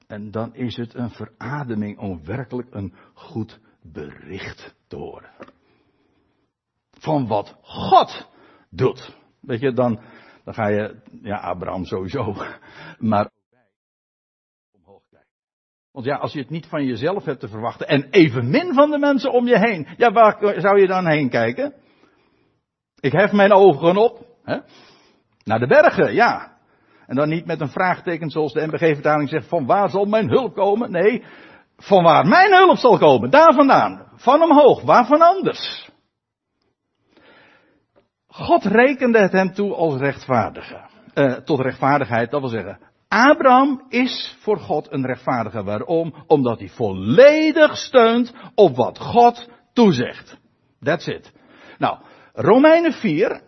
En 0.06 0.30
dan 0.30 0.54
is 0.54 0.76
het 0.76 0.94
een 0.94 1.10
verademing 1.10 1.98
om 1.98 2.24
werkelijk 2.24 2.68
een 2.70 2.94
goed 3.14 3.60
bericht 3.82 4.74
te 4.86 4.96
horen. 4.96 5.30
Van 6.90 7.26
wat 7.26 7.56
God 7.62 8.32
doet. 8.76 9.16
Weet 9.40 9.60
je, 9.60 9.72
dan, 9.72 10.00
dan 10.44 10.54
ga 10.54 10.68
je, 10.68 11.00
ja, 11.22 11.36
Abraham 11.36 11.84
sowieso, 11.84 12.34
maar 12.98 13.30
omhoog 14.72 15.02
kijken. 15.10 15.28
Want 15.92 16.06
ja, 16.06 16.16
als 16.16 16.32
je 16.32 16.38
het 16.38 16.50
niet 16.50 16.66
van 16.66 16.84
jezelf 16.84 17.24
hebt 17.24 17.40
te 17.40 17.48
verwachten 17.48 17.88
en 17.88 18.10
evenmin 18.10 18.74
van 18.74 18.90
de 18.90 18.98
mensen 18.98 19.32
om 19.32 19.46
je 19.46 19.58
heen, 19.58 19.88
ja, 19.96 20.12
waar 20.12 20.60
zou 20.60 20.80
je 20.80 20.86
dan 20.86 21.06
heen 21.06 21.28
kijken? 21.28 21.74
Ik 23.00 23.12
hef 23.12 23.32
mijn 23.32 23.52
ogen 23.52 23.96
op, 23.96 24.26
hè? 24.42 24.58
naar 25.44 25.58
de 25.58 25.66
bergen, 25.66 26.14
ja. 26.14 26.52
En 27.06 27.16
dan 27.16 27.28
niet 27.28 27.46
met 27.46 27.60
een 27.60 27.68
vraagteken 27.70 28.30
zoals 28.30 28.52
de 28.52 28.66
MBG-vertaling 28.66 29.28
zegt, 29.28 29.48
van 29.48 29.66
waar 29.66 29.88
zal 29.88 30.04
mijn 30.04 30.28
hulp 30.28 30.54
komen? 30.54 30.90
Nee, 30.90 31.24
van 31.76 32.02
waar 32.02 32.26
mijn 32.26 32.52
hulp 32.52 32.76
zal 32.76 32.98
komen, 32.98 33.30
daar 33.30 33.54
vandaan. 33.54 34.08
Van 34.14 34.42
omhoog, 34.42 34.82
waarvan 34.82 35.20
anders? 35.20 35.92
God 38.34 38.64
rekende 38.64 39.18
het 39.18 39.32
hem 39.32 39.52
toe 39.52 39.74
als 39.74 40.00
rechtvaardige. 40.00 40.80
Uh, 41.14 41.32
tot 41.32 41.60
rechtvaardigheid, 41.60 42.30
dat 42.30 42.40
wil 42.40 42.50
zeggen. 42.50 42.78
Abraham 43.08 43.82
is 43.88 44.36
voor 44.40 44.58
God 44.58 44.92
een 44.92 45.06
rechtvaardige. 45.06 45.62
Waarom? 45.62 46.14
Omdat 46.26 46.58
hij 46.58 46.68
volledig 46.68 47.76
steunt 47.76 48.34
op 48.54 48.76
wat 48.76 48.98
God 48.98 49.48
toezegt. 49.72 50.38
That's 50.82 51.06
it. 51.06 51.32
Nou, 51.78 51.98
Romeinen 52.32 52.92
4 52.92 53.42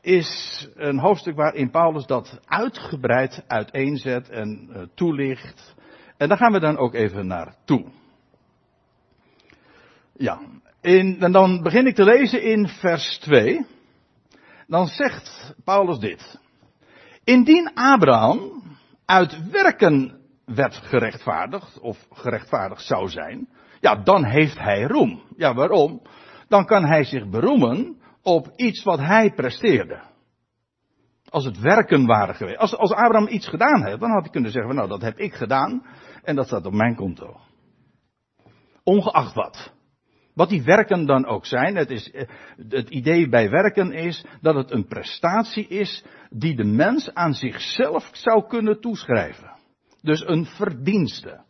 is 0.00 0.68
een 0.74 0.98
hoofdstuk 0.98 1.36
waarin 1.36 1.70
Paulus 1.70 2.06
dat 2.06 2.40
uitgebreid 2.44 3.44
uiteenzet 3.46 4.28
en 4.28 4.68
uh, 4.70 4.82
toelicht. 4.94 5.74
En 6.16 6.28
daar 6.28 6.38
gaan 6.38 6.52
we 6.52 6.60
dan 6.60 6.76
ook 6.76 6.94
even 6.94 7.26
naartoe. 7.26 7.84
Ja, 10.12 10.40
en 10.80 11.32
dan 11.32 11.62
begin 11.62 11.86
ik 11.86 11.94
te 11.94 12.04
lezen 12.04 12.42
in 12.42 12.68
vers 12.68 13.18
2 13.18 13.66
dan 14.68 14.86
zegt 14.86 15.54
Paulus 15.64 15.98
dit. 15.98 16.38
Indien 17.24 17.74
Abraham 17.74 18.62
uit 19.04 19.50
werken 19.50 20.20
werd 20.44 20.74
gerechtvaardigd, 20.74 21.80
of 21.80 22.06
gerechtvaardigd 22.10 22.82
zou 22.82 23.08
zijn, 23.08 23.48
ja, 23.80 23.94
dan 23.94 24.24
heeft 24.24 24.58
hij 24.58 24.82
roem. 24.82 25.22
Ja, 25.36 25.54
waarom? 25.54 26.02
Dan 26.48 26.64
kan 26.64 26.84
hij 26.84 27.04
zich 27.04 27.28
beroemen 27.28 28.00
op 28.22 28.52
iets 28.56 28.82
wat 28.82 28.98
hij 28.98 29.32
presteerde. 29.32 30.02
Als 31.28 31.44
het 31.44 31.60
werken 31.60 32.06
waren 32.06 32.34
geweest. 32.34 32.58
Als, 32.58 32.76
als 32.76 32.92
Abraham 32.92 33.28
iets 33.28 33.48
gedaan 33.48 33.84
heeft, 33.84 34.00
dan 34.00 34.10
had 34.10 34.22
hij 34.22 34.30
kunnen 34.30 34.50
zeggen, 34.50 34.74
nou 34.74 34.88
dat 34.88 35.02
heb 35.02 35.18
ik 35.18 35.34
gedaan 35.34 35.86
en 36.22 36.36
dat 36.36 36.46
staat 36.46 36.66
op 36.66 36.72
mijn 36.72 36.94
konto. 36.94 37.40
Ongeacht 38.82 39.34
wat. 39.34 39.72
Wat 40.38 40.48
die 40.48 40.62
werken 40.62 41.06
dan 41.06 41.26
ook 41.26 41.46
zijn, 41.46 41.76
het, 41.76 41.90
is, 41.90 42.10
eh, 42.10 42.28
het 42.68 42.88
idee 42.90 43.28
bij 43.28 43.50
werken 43.50 43.92
is 43.92 44.24
dat 44.40 44.54
het 44.54 44.70
een 44.70 44.86
prestatie 44.86 45.66
is 45.66 46.04
die 46.30 46.56
de 46.56 46.64
mens 46.64 47.14
aan 47.14 47.34
zichzelf 47.34 48.10
zou 48.12 48.46
kunnen 48.46 48.80
toeschrijven. 48.80 49.50
Dus 50.02 50.26
een 50.26 50.44
verdienste. 50.44 51.40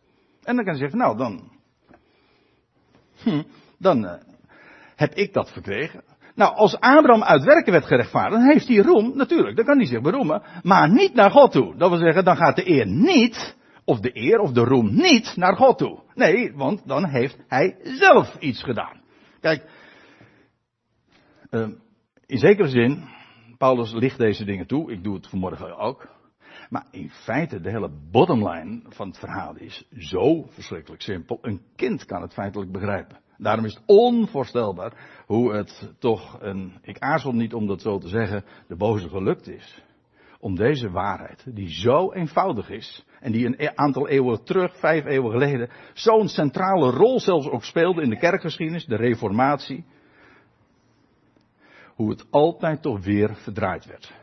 En 0.43 0.55
dan 0.55 0.65
kan 0.65 0.73
je 0.73 0.79
zeggen, 0.79 0.97
nou 0.97 1.17
dan, 1.17 1.51
hm, 3.23 3.43
dan 3.77 4.03
uh, 4.03 4.13
heb 4.95 5.13
ik 5.13 5.33
dat 5.33 5.51
verkregen. 5.51 6.03
Nou, 6.35 6.55
als 6.55 6.79
Abraham 6.79 7.23
uit 7.23 7.43
werken 7.43 7.71
werd 7.71 7.85
gerechtvaardigd, 7.85 8.41
dan 8.41 8.51
heeft 8.51 8.67
hij 8.67 8.77
roem, 8.77 9.17
natuurlijk, 9.17 9.55
dan 9.55 9.65
kan 9.65 9.77
hij 9.77 9.87
zich 9.87 10.01
beroemen, 10.01 10.41
maar 10.63 10.89
niet 10.89 11.13
naar 11.13 11.31
God 11.31 11.51
toe. 11.51 11.77
Dat 11.77 11.89
wil 11.89 11.99
zeggen, 11.99 12.25
dan 12.25 12.37
gaat 12.37 12.55
de 12.55 12.69
eer 12.69 12.87
niet 12.87 13.57
of 13.89 13.99
de 13.99 14.17
eer 14.17 14.39
of 14.39 14.51
de 14.51 14.63
roem 14.63 14.95
niet 14.95 15.33
naar 15.35 15.55
God 15.55 15.77
toe. 15.77 15.99
Nee, 16.13 16.53
want 16.53 16.87
dan 16.87 17.05
heeft 17.05 17.37
hij 17.47 17.77
zelf 17.83 18.35
iets 18.39 18.63
gedaan. 18.63 19.01
Kijk, 19.39 19.69
uh, 21.51 21.67
in 22.25 22.37
zekere 22.37 22.67
zin, 22.67 23.03
Paulus 23.57 23.93
ligt 23.93 24.17
deze 24.17 24.45
dingen 24.45 24.67
toe, 24.67 24.91
ik 24.91 25.03
doe 25.03 25.15
het 25.15 25.27
vanmorgen 25.27 25.77
ook. 25.77 26.07
Maar 26.69 26.87
in 26.91 27.09
feite, 27.09 27.61
de 27.61 27.69
hele 27.69 27.91
bottomline 28.11 28.81
van 28.89 29.07
het 29.07 29.17
verhaal 29.17 29.55
is 29.55 29.87
zo 29.97 30.45
verschrikkelijk 30.49 31.01
simpel. 31.01 31.37
Een 31.41 31.61
kind 31.75 32.05
kan 32.05 32.21
het 32.21 32.33
feitelijk 32.33 32.71
begrijpen. 32.71 33.19
Daarom 33.37 33.65
is 33.65 33.73
het 33.73 33.83
onvoorstelbaar 33.85 35.23
hoe 35.25 35.53
het 35.53 35.93
toch 35.99 36.37
een, 36.41 36.73
ik 36.81 36.99
aarzel 36.99 37.31
niet 37.31 37.53
om 37.53 37.67
dat 37.67 37.81
zo 37.81 37.97
te 37.97 38.07
zeggen, 38.07 38.43
de 38.67 38.75
boze 38.75 39.09
gelukt 39.09 39.47
is 39.47 39.83
om 40.39 40.55
deze 40.55 40.89
waarheid, 40.89 41.45
die 41.55 41.69
zo 41.69 42.11
eenvoudig 42.11 42.69
is, 42.69 43.05
en 43.19 43.31
die 43.31 43.45
een 43.45 43.55
e- 43.57 43.71
aantal 43.75 44.07
eeuwen 44.07 44.43
terug, 44.43 44.79
vijf 44.79 45.05
eeuwen 45.05 45.31
geleden, 45.31 45.69
zo'n 45.93 46.27
centrale 46.27 46.91
rol 46.91 47.19
zelfs 47.19 47.47
ook 47.47 47.63
speelde 47.63 48.01
in 48.01 48.09
de 48.09 48.17
kerkgeschiedenis, 48.17 48.85
de 48.85 48.95
reformatie, 48.95 49.85
hoe 51.95 52.09
het 52.09 52.25
altijd 52.29 52.81
toch 52.81 53.05
weer 53.05 53.35
verdraaid 53.35 53.85
werd. 53.85 54.13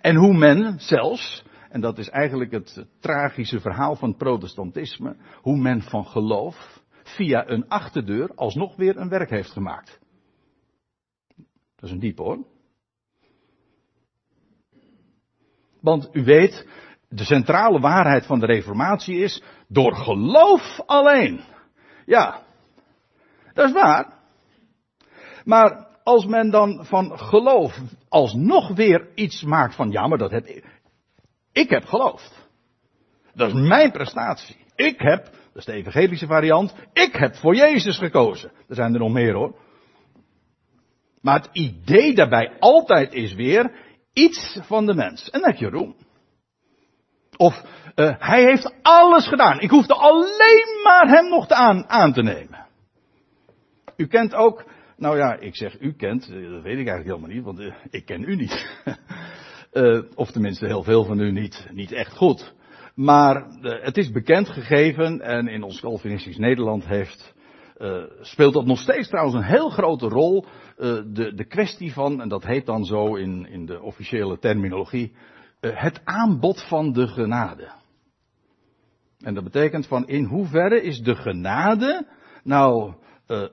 En 0.00 0.16
hoe 0.16 0.34
men 0.34 0.80
zelfs, 0.80 1.44
en 1.68 1.80
dat 1.80 1.98
is 1.98 2.08
eigenlijk 2.08 2.50
het 2.50 2.86
tragische 3.00 3.60
verhaal 3.60 3.96
van 3.96 4.08
het 4.08 4.18
protestantisme, 4.18 5.16
hoe 5.36 5.56
men 5.56 5.82
van 5.82 6.06
geloof 6.06 6.80
via 7.02 7.48
een 7.48 7.68
achterdeur 7.68 8.34
alsnog 8.34 8.76
weer 8.76 8.96
een 8.96 9.08
werk 9.08 9.30
heeft 9.30 9.50
gemaakt. 9.50 10.00
Dat 11.76 11.84
is 11.84 11.90
een 11.90 12.00
diep 12.00 12.18
hoor. 12.18 12.51
Want 15.82 16.08
u 16.12 16.24
weet, 16.24 16.66
de 17.08 17.24
centrale 17.24 17.80
waarheid 17.80 18.26
van 18.26 18.40
de 18.40 18.46
Reformatie 18.46 19.16
is 19.16 19.42
door 19.68 19.94
geloof 19.94 20.80
alleen. 20.86 21.40
Ja, 22.06 22.42
dat 23.52 23.66
is 23.66 23.72
waar. 23.72 24.12
Maar 25.44 25.86
als 26.02 26.26
men 26.26 26.50
dan 26.50 26.84
van 26.84 27.18
geloof 27.18 27.78
alsnog 28.08 28.68
weer 28.74 29.08
iets 29.14 29.42
maakt 29.42 29.74
van 29.74 29.90
ja, 29.90 30.06
maar 30.06 30.18
dat 30.18 30.30
heb 30.30 30.46
ik. 30.46 30.64
Ik 31.52 31.70
heb 31.70 31.84
geloofd. 31.84 32.48
Dat 33.34 33.48
is 33.48 33.68
mijn 33.68 33.90
prestatie. 33.90 34.56
Ik 34.74 35.00
heb, 35.00 35.24
dat 35.24 35.56
is 35.56 35.64
de 35.64 35.72
evangelische 35.72 36.26
variant, 36.26 36.74
ik 36.92 37.14
heb 37.14 37.34
voor 37.34 37.54
Jezus 37.54 37.98
gekozen. 37.98 38.52
Er 38.68 38.74
zijn 38.74 38.94
er 38.94 39.00
nog 39.00 39.12
meer 39.12 39.34
hoor. 39.34 39.54
Maar 41.20 41.40
het 41.40 41.48
idee 41.52 42.14
daarbij 42.14 42.56
altijd 42.58 43.12
is 43.12 43.34
weer, 43.34 43.72
iets 44.12 44.58
van 44.62 44.86
de 44.86 44.94
mens. 44.94 45.30
En 45.30 45.40
dan 45.40 45.50
heb 45.50 45.58
je 45.58 45.68
roem. 45.68 45.94
Of 47.36 47.62
uh, 47.96 48.14
hij 48.18 48.42
heeft 48.44 48.74
alles 48.82 49.28
gedaan. 49.28 49.60
Ik 49.60 49.70
hoefde 49.70 49.94
alleen 49.94 50.80
maar 50.84 51.08
hem 51.08 51.28
nog 51.28 51.48
aan, 51.48 51.88
aan 51.88 52.12
te 52.12 52.22
nemen. 52.22 52.66
U 53.96 54.06
kent 54.06 54.34
ook, 54.34 54.64
nou 54.96 55.16
ja, 55.16 55.36
ik 55.36 55.56
zeg 55.56 55.80
u 55.80 55.92
kent, 55.92 56.28
eh, 56.28 56.50
dat 56.50 56.62
weet 56.62 56.78
ik 56.78 56.88
eigenlijk 56.88 57.06
helemaal 57.06 57.28
niet, 57.28 57.44
want 57.44 57.60
uh, 57.60 57.74
ik 57.90 58.04
ken 58.04 58.22
u 58.22 58.36
niet. 58.36 58.82
uh, 59.72 60.02
of 60.14 60.30
tenminste 60.30 60.66
heel 60.66 60.82
veel 60.82 61.04
van 61.04 61.20
u 61.20 61.32
niet, 61.32 61.66
niet 61.70 61.92
echt 61.92 62.16
goed. 62.16 62.54
Maar 62.94 63.46
het 63.60 63.96
is 63.96 64.10
bekend 64.10 64.48
gegeven 64.48 65.20
en 65.20 65.48
in 65.48 65.62
ons 65.62 65.80
Calvinistisch 65.80 66.38
Nederland 66.38 66.86
heeft 66.86 67.34
uh, 67.82 68.02
speelt 68.20 68.54
dat 68.54 68.66
nog 68.66 68.78
steeds 68.78 69.08
trouwens 69.08 69.36
een 69.36 69.42
heel 69.42 69.70
grote 69.70 70.08
rol. 70.08 70.44
Uh, 70.44 71.02
de, 71.06 71.34
de 71.34 71.44
kwestie 71.44 71.92
van, 71.92 72.20
en 72.20 72.28
dat 72.28 72.44
heet 72.44 72.66
dan 72.66 72.84
zo 72.84 73.14
in, 73.14 73.46
in 73.46 73.66
de 73.66 73.82
officiële 73.82 74.38
terminologie, 74.38 75.12
uh, 75.60 75.80
het 75.80 76.00
aanbod 76.04 76.66
van 76.68 76.92
de 76.92 77.06
genade. 77.06 77.70
En 79.18 79.34
dat 79.34 79.44
betekent 79.44 79.86
van 79.86 80.06
in 80.06 80.24
hoeverre 80.24 80.82
is 80.82 81.00
de 81.00 81.14
genade 81.14 82.06
nou 82.44 82.94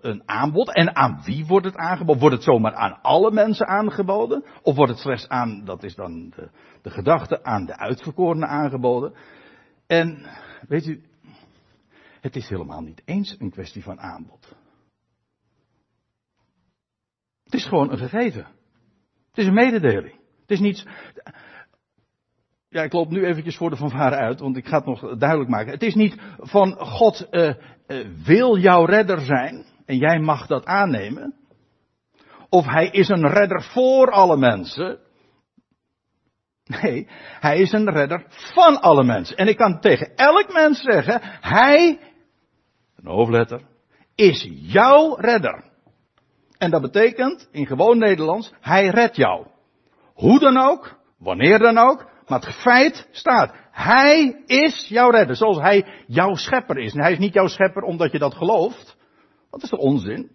een 0.02 0.22
aanbod. 0.26 0.74
En 0.74 0.96
aan 0.96 1.22
wie 1.26 1.46
wordt 1.46 1.66
het 1.66 1.76
aangeboden? 1.76 2.22
Wordt 2.22 2.36
het 2.36 2.44
zomaar 2.44 2.74
aan 2.74 3.02
alle 3.02 3.32
mensen 3.32 3.68
aangeboden? 3.68 4.44
Of 4.62 4.76
wordt 4.76 4.92
het 4.92 5.02
slechts 5.02 5.28
aan, 5.28 5.66
dat 5.66 5.84
is 5.84 5.96
dan 5.96 6.34
de, 6.36 6.50
de 6.82 6.90
gedachte, 6.90 7.44
aan 7.44 7.66
de 7.66 7.78
uitverkorenen 7.78 8.48
aangeboden? 8.48 9.14
En 9.88 10.26
weet 10.68 10.86
u, 10.86 11.04
het 12.22 12.36
is 12.36 12.50
helemaal 12.50 12.82
niet 12.82 13.02
eens 13.06 13.36
een 13.40 13.52
kwestie 13.52 13.84
van 13.84 14.00
aanbod. 14.00 14.56
Het 17.44 17.54
is 17.54 17.66
gewoon 17.66 17.92
een 17.92 17.98
gegeven. 17.98 18.44
Het 19.30 19.38
is 19.38 19.46
een 19.46 19.54
mededeling. 19.54 20.20
Het 20.42 20.52
is 20.52 20.60
niets. 20.60 20.86
Ja, 22.70 22.84
ik 22.84 22.94
loop 22.94 23.10
nu 23.10 23.26
eventjes 23.26 23.58
voor 23.58 23.70
de 23.70 23.78
fanfare 23.78 24.16
uit, 24.16 24.40
want 24.40 24.58
ik 24.58 24.68
ga 24.68 24.78
het 24.78 24.86
nog 24.86 25.18
duidelijk 25.18 25.50
maken. 25.50 25.72
Het 25.72 25.84
is 25.84 25.96
niet 25.96 26.22
van 26.38 26.78
God 26.78 27.28
uh, 27.32 27.54
uh, 27.88 28.08
wil 28.26 28.58
jouw 28.58 28.86
redder 28.86 29.20
zijn 29.20 29.66
en 29.86 29.98
jij 29.98 30.20
mag 30.20 30.48
dat 30.48 30.66
aannemen. 30.66 31.34
Of 32.50 32.66
hij 32.66 32.90
is 32.90 33.10
een 33.10 33.28
redder 33.28 33.64
voor 33.64 34.12
alle 34.12 34.38
mensen. 34.38 35.00
Nee, 36.82 37.08
hij 37.40 37.60
is 37.60 37.72
een 37.72 37.90
redder 37.90 38.26
van 38.30 38.82
alle 38.82 39.04
mensen. 39.04 39.38
En 39.38 39.48
ik 39.48 39.58
kan 39.58 39.80
tegen 39.80 40.16
elk 40.16 40.54
mens 40.54 40.82
zeggen, 40.82 41.20
hij 41.42 42.00
een 43.04 43.12
hoofdletter, 43.12 43.62
is 44.16 44.50
jouw 44.52 45.16
redder. 45.16 45.64
En 46.58 46.72
dat 46.72 46.82
betekent, 46.82 47.50
in 47.52 47.66
gewoon 47.66 47.98
Nederlands, 47.98 48.54
hij 48.60 48.88
redt 48.88 49.16
jou. 49.16 49.48
Hoe 50.14 50.40
dan 50.40 50.58
ook, 50.58 50.98
wanneer 51.18 51.60
dan 51.60 51.78
ook, 51.78 52.10
maar 52.28 52.40
het 52.40 52.56
feit 52.56 53.08
staat, 53.12 53.54
hij 53.72 54.44
is 54.46 54.88
jouw 54.88 55.10
redder, 55.10 55.36
zoals 55.36 55.58
hij 55.58 55.86
jouw 56.08 56.36
schepper 56.36 56.78
is. 56.78 56.94
En 56.94 57.02
hij 57.02 57.12
is 57.12 57.18
niet 57.18 57.34
jouw 57.34 57.48
schepper 57.48 57.84
omdat 57.84 58.12
je 58.12 58.20
dat 58.20 58.36
gelooft. 58.36 58.98
Dat 59.52 59.64
is 59.64 59.70
toch 59.70 59.80
onzin? 59.80 60.32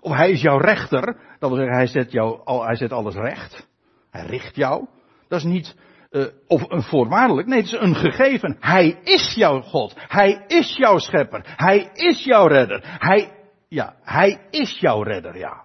Of 0.00 0.12
hij 0.12 0.30
is 0.30 0.40
jouw 0.40 0.58
rechter, 0.58 1.04
dat 1.38 1.50
wil 1.50 1.58
zeggen, 1.58 1.76
hij 1.76 1.86
zet, 1.86 2.12
jou, 2.12 2.40
hij 2.64 2.76
zet 2.76 2.92
alles 2.92 3.14
recht. 3.14 3.68
Hij 4.10 4.26
richt 4.26 4.56
jou. 4.56 4.86
Dat 5.28 5.38
is 5.38 5.44
niet 5.44 5.76
uh, 6.14 6.26
of 6.46 6.70
een 6.70 6.82
voorwaardelijk. 6.82 7.48
Nee, 7.48 7.58
het 7.58 7.66
is 7.66 7.80
een 7.80 7.94
gegeven. 7.94 8.56
Hij 8.60 8.98
is 9.02 9.34
jouw 9.34 9.60
God. 9.60 9.94
Hij 9.96 10.44
is 10.46 10.76
jouw 10.76 10.98
schepper. 10.98 11.54
Hij 11.56 11.90
is 11.92 12.24
jouw 12.24 12.46
redder. 12.46 12.80
Hij, 12.98 13.32
ja, 13.68 13.94
hij 14.02 14.46
is 14.50 14.78
jouw 14.80 15.02
redder, 15.02 15.38
ja. 15.38 15.64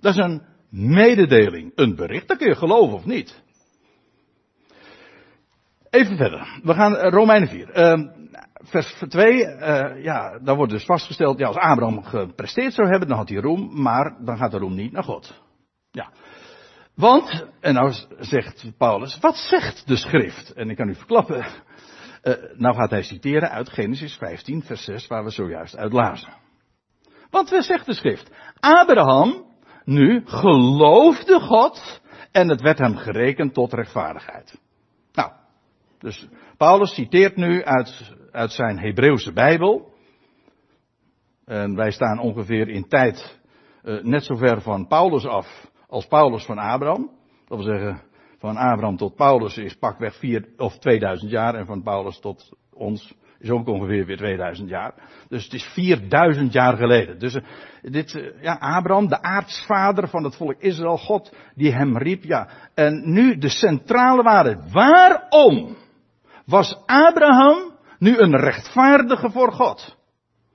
Dat 0.00 0.14
is 0.14 0.24
een 0.24 0.42
mededeling, 0.70 1.72
een 1.74 1.94
bericht. 1.96 2.28
Dat 2.28 2.36
kun 2.36 2.48
je 2.48 2.54
geloven 2.54 2.94
of 2.94 3.04
niet. 3.04 3.42
Even 5.90 6.16
verder. 6.16 6.60
We 6.62 6.74
gaan 6.74 6.94
Romeinen 6.94 7.48
4. 7.48 7.76
Uh, 7.76 8.08
vers 8.58 9.02
2, 9.08 9.32
uh, 9.32 10.02
ja, 10.02 10.38
daar 10.38 10.56
wordt 10.56 10.72
dus 10.72 10.84
vastgesteld, 10.84 11.38
ja, 11.38 11.46
als 11.46 11.56
Abraham 11.56 12.02
gepresteerd 12.02 12.72
zou 12.72 12.88
hebben, 12.88 13.08
dan 13.08 13.16
had 13.16 13.28
hij 13.28 13.38
roem, 13.38 13.82
maar 13.82 14.16
dan 14.24 14.36
gaat 14.36 14.50
de 14.50 14.58
roem 14.58 14.74
niet 14.74 14.92
naar 14.92 15.04
God. 15.04 15.42
Ja. 15.90 16.10
Want, 16.94 17.46
en 17.60 17.74
nou 17.74 17.92
zegt 18.18 18.66
Paulus, 18.78 19.18
wat 19.20 19.36
zegt 19.36 19.86
de 19.86 19.96
schrift? 19.96 20.52
En 20.52 20.70
ik 20.70 20.76
kan 20.76 20.88
u 20.88 20.94
verklappen, 20.94 21.46
uh, 22.22 22.34
nou 22.56 22.74
gaat 22.74 22.90
hij 22.90 23.02
citeren 23.02 23.50
uit 23.50 23.68
Genesis 23.68 24.16
15, 24.16 24.62
vers 24.62 24.84
6, 24.84 25.06
waar 25.06 25.24
we 25.24 25.30
zojuist 25.30 25.76
uit 25.76 25.92
lazen. 25.92 26.34
Want 27.30 27.50
wat 27.50 27.64
zegt 27.64 27.86
de 27.86 27.94
schrift? 27.94 28.30
Abraham 28.60 29.44
nu 29.84 30.22
geloofde 30.24 31.40
God 31.40 32.00
en 32.32 32.48
het 32.48 32.60
werd 32.60 32.78
hem 32.78 32.96
gerekend 32.96 33.54
tot 33.54 33.72
rechtvaardigheid. 33.72 34.60
Nou, 35.12 35.32
dus 35.98 36.28
Paulus 36.56 36.94
citeert 36.94 37.36
nu 37.36 37.64
uit, 37.64 38.14
uit 38.32 38.52
zijn 38.52 38.78
Hebreeuwse 38.78 39.32
Bijbel. 39.32 39.92
En 41.44 41.74
wij 41.74 41.90
staan 41.90 42.18
ongeveer 42.18 42.68
in 42.68 42.88
tijd 42.88 43.38
uh, 43.82 44.02
net 44.02 44.24
zo 44.24 44.36
ver 44.36 44.60
van 44.60 44.86
Paulus 44.86 45.26
af 45.26 45.72
als 45.94 46.06
Paulus 46.06 46.44
van 46.44 46.58
Abraham. 46.58 47.10
Dat 47.46 47.58
wil 47.58 47.66
zeggen, 47.66 48.00
van 48.38 48.56
Abraham 48.56 48.96
tot 48.96 49.14
Paulus 49.14 49.56
is 49.56 49.74
pakweg 49.74 50.14
vier 50.14 50.48
of 50.56 50.78
2000 50.78 51.30
jaar 51.30 51.54
en 51.54 51.66
van 51.66 51.82
Paulus 51.82 52.20
tot 52.20 52.52
ons 52.72 53.14
is 53.38 53.50
ook 53.50 53.68
ongeveer 53.68 54.06
weer 54.06 54.16
2000 54.16 54.68
jaar. 54.68 54.94
Dus 55.28 55.44
het 55.44 55.52
is 55.52 55.64
4000 55.64 56.52
jaar 56.52 56.76
geleden. 56.76 57.18
Dus 57.18 57.34
uh, 57.34 57.42
dit, 57.82 58.14
uh, 58.14 58.42
ja, 58.42 58.52
Abraham, 58.52 59.08
de 59.08 59.22
aartsvader 59.22 60.08
van 60.08 60.24
het 60.24 60.36
volk 60.36 60.56
Israël, 60.58 60.98
God 60.98 61.32
die 61.54 61.72
hem 61.72 61.98
riep, 61.98 62.22
ja. 62.22 62.48
En 62.74 63.12
nu 63.12 63.38
de 63.38 63.48
centrale 63.48 64.22
waarde. 64.22 64.58
Waarom 64.72 65.76
was 66.46 66.76
Abraham 66.86 67.72
nu 67.98 68.18
een 68.18 68.36
rechtvaardige 68.36 69.30
voor 69.30 69.52
God? 69.52 69.96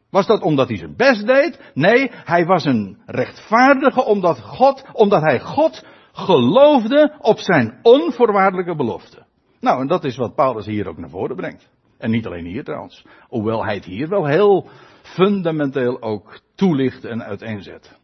Was 0.10 0.28
dat 0.28 0.42
omdat 0.42 0.68
hij 0.68 0.78
zijn 0.78 0.96
best 0.96 1.28
deed? 1.28 1.72
Nee, 1.74 2.12
hij 2.12 2.46
was 2.46 2.66
een 2.66 2.98
rechtvaardige 3.06 4.04
omdat 4.04 4.40
God, 4.40 4.86
omdat 4.94 5.22
hij 5.22 5.40
God 5.40 5.86
geloofde 6.12 7.16
op 7.20 7.40
zijn 7.40 7.80
onvoorwaardelijke 7.82 8.76
belofte. 8.76 9.26
Nou, 9.60 9.82
en 9.82 9.88
dat 9.88 10.04
is 10.04 10.18
wat 10.18 10.36
Paulus 10.36 10.66
hier 10.66 10.88
ook 10.88 10.98
naar 10.98 11.10
voren 11.10 11.36
brengt. 11.36 11.70
En 11.98 12.12
niet 12.12 12.26
alleen 12.26 12.46
hier 12.46 12.64
trouwens. 12.64 13.06
Hoewel 13.28 13.66
hij 13.66 13.76
het 13.76 13.86
hier 13.86 14.10
wel 14.10 14.26
heel 14.26 14.70
fundamenteel 15.02 16.02
ook 16.02 16.40
toelicht 16.56 17.06
en 17.06 17.24
uiteenzet. 17.24 18.00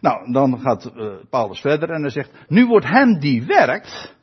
Nou, 0.00 0.32
dan 0.32 0.58
gaat 0.58 0.92
uh, 0.96 1.12
Paulus 1.30 1.60
verder 1.60 1.90
en 1.90 2.00
hij 2.00 2.10
zegt, 2.10 2.30
nu 2.48 2.66
wordt 2.66 2.86
hem 2.86 3.18
die 3.18 3.46
werkt, 3.46 4.16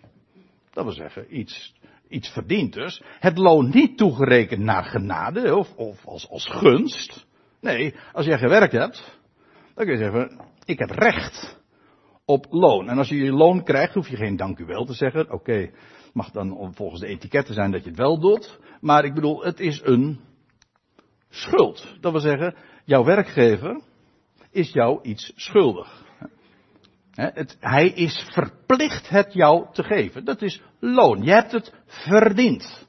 dat 0.72 0.84
wil 0.84 0.94
zeggen 0.94 1.38
iets 1.38 1.74
iets 2.12 2.30
verdient 2.30 2.74
dus, 2.74 3.04
het 3.20 3.38
loon 3.38 3.70
niet 3.70 3.98
toegerekend 3.98 4.62
naar 4.62 4.84
genade 4.84 5.56
of, 5.56 5.74
of 5.76 6.06
als, 6.06 6.30
als 6.30 6.48
gunst. 6.50 7.28
Nee, 7.62 7.96
als 8.14 8.26
jij 8.26 8.38
gewerkt 8.38 8.74
hebt, 8.74 9.20
dan 9.76 9.86
kun 9.86 9.94
je 9.94 10.04
zeggen, 10.04 10.42
ik 10.66 10.80
heb 10.80 10.90
recht 10.90 11.60
op 12.26 12.46
loon. 12.50 12.90
En 12.90 12.98
als 12.98 13.10
je 13.10 13.16
je 13.16 13.32
loon 13.32 13.64
krijgt, 13.64 13.94
hoef 13.94 14.08
je 14.08 14.16
geen 14.16 14.36
dank 14.36 14.60
u 14.60 14.66
wel 14.66 14.86
te 14.86 14.94
zeggen. 14.94 15.32
Oké, 15.32 15.72
mag 16.14 16.32
dan 16.32 16.74
volgens 16.76 17.02
de 17.02 17.08
etiketten 17.08 17.54
zijn 17.54 17.72
dat 17.72 17.84
je 17.84 17.90
het 17.90 18.00
wel 18.00 18.20
doet. 18.20 18.60
Maar 18.80 19.06
ik 19.06 19.14
bedoel, 19.14 19.44
het 19.44 19.60
is 19.60 19.82
een 19.84 20.20
schuld. 21.30 21.98
Dat 22.00 22.12
wil 22.12 22.22
zeggen, 22.22 22.56
jouw 22.86 23.04
werkgever 23.04 23.82
is 24.52 24.72
jou 24.72 25.00
iets 25.02 25.32
schuldig. 25.36 26.10
Het, 27.12 27.58
hij 27.60 27.88
is 27.88 28.28
verplicht 28.32 29.10
het 29.10 29.34
jou 29.34 29.74
te 29.74 29.84
geven. 29.84 30.26
Dat 30.26 30.42
is 30.42 30.62
loon. 30.80 31.24
Je 31.24 31.32
hebt 31.32 31.52
het 31.52 31.74
verdiend. 31.86 32.88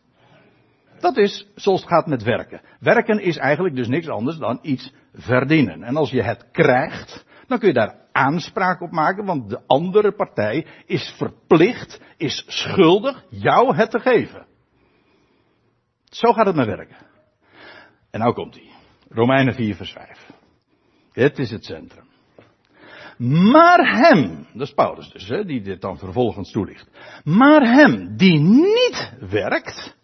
Dat 1.01 1.17
is 1.17 1.47
zoals 1.55 1.81
het 1.81 1.91
gaat 1.91 2.07
met 2.07 2.23
werken. 2.23 2.61
Werken 2.81 3.19
is 3.19 3.37
eigenlijk 3.37 3.77
dus 3.77 3.89
niks 3.89 4.09
anders 4.09 4.37
dan 4.37 4.59
iets 4.63 4.93
verdienen. 5.13 5.83
En 5.83 5.97
als 5.97 6.11
je 6.11 6.23
het 6.23 6.51
krijgt, 6.51 7.25
dan 7.47 7.59
kun 7.59 7.69
je 7.69 7.75
daar 7.75 7.97
aanspraak 8.13 8.81
op 8.81 8.91
maken, 8.91 9.25
want 9.25 9.51
de 9.51 9.61
andere 9.67 10.13
partij 10.13 10.67
is 10.87 11.15
verplicht, 11.17 12.01
is 12.17 12.45
schuldig 12.47 13.25
jou 13.29 13.77
het 13.77 13.91
te 13.91 14.01
geven. 14.01 14.47
Zo 16.05 16.33
gaat 16.33 16.47
het 16.47 16.57
met 16.57 16.67
werken. 16.67 16.97
En 18.11 18.21
nou 18.21 18.35
komt 18.35 18.55
hij. 18.55 18.71
Romeinen 19.09 19.55
4 19.55 19.75
vers 19.75 19.93
5. 19.93 20.31
Dit 21.13 21.39
is 21.39 21.51
het 21.51 21.65
centrum. 21.65 22.12
Maar 23.19 23.99
hem, 23.99 24.47
dat 24.53 24.67
is 24.67 24.75
Paulus 24.75 25.11
dus, 25.11 25.29
hè, 25.29 25.45
die 25.45 25.63
dit 25.63 25.81
dan 25.81 25.99
vervolgens 25.99 26.51
toelicht. 26.51 26.89
Maar 27.25 27.63
hem 27.63 28.17
die 28.17 28.39
niet 28.41 29.13
werkt, 29.31 29.97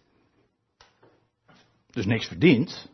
dus 1.91 2.05
niks 2.05 2.27
verdient, 2.27 2.91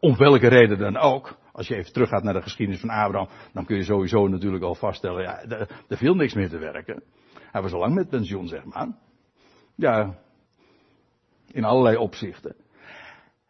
om 0.00 0.16
welke 0.16 0.48
reden 0.48 0.78
dan 0.78 0.96
ook, 0.96 1.38
als 1.52 1.68
je 1.68 1.76
even 1.76 1.92
teruggaat 1.92 2.22
naar 2.22 2.34
de 2.34 2.42
geschiedenis 2.42 2.80
van 2.80 2.90
Abraham, 2.90 3.28
dan 3.52 3.64
kun 3.64 3.76
je 3.76 3.84
sowieso 3.84 4.28
natuurlijk 4.28 4.64
al 4.64 4.74
vaststellen, 4.74 5.22
ja, 5.22 5.42
er 5.88 5.96
viel 5.96 6.14
niks 6.14 6.34
meer 6.34 6.48
te 6.48 6.58
werken. 6.58 7.02
Hij 7.50 7.62
was 7.62 7.72
al 7.72 7.78
lang 7.78 7.94
met 7.94 8.08
pensioen, 8.08 8.48
zeg 8.48 8.64
maar. 8.64 8.88
Ja, 9.74 10.18
in 11.52 11.64
allerlei 11.64 11.96
opzichten. 11.96 12.56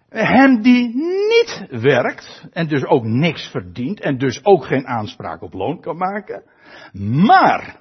Hem 0.08 0.62
die 0.62 0.88
niet 1.28 1.66
werkt 1.70 2.46
en 2.52 2.68
dus 2.68 2.84
ook 2.84 3.04
niks 3.04 3.50
verdient 3.50 4.00
en 4.00 4.18
dus 4.18 4.44
ook 4.44 4.64
geen 4.64 4.86
aanspraak 4.86 5.42
op 5.42 5.52
loon 5.52 5.80
kan 5.80 5.96
maken, 5.96 6.42
maar 7.26 7.80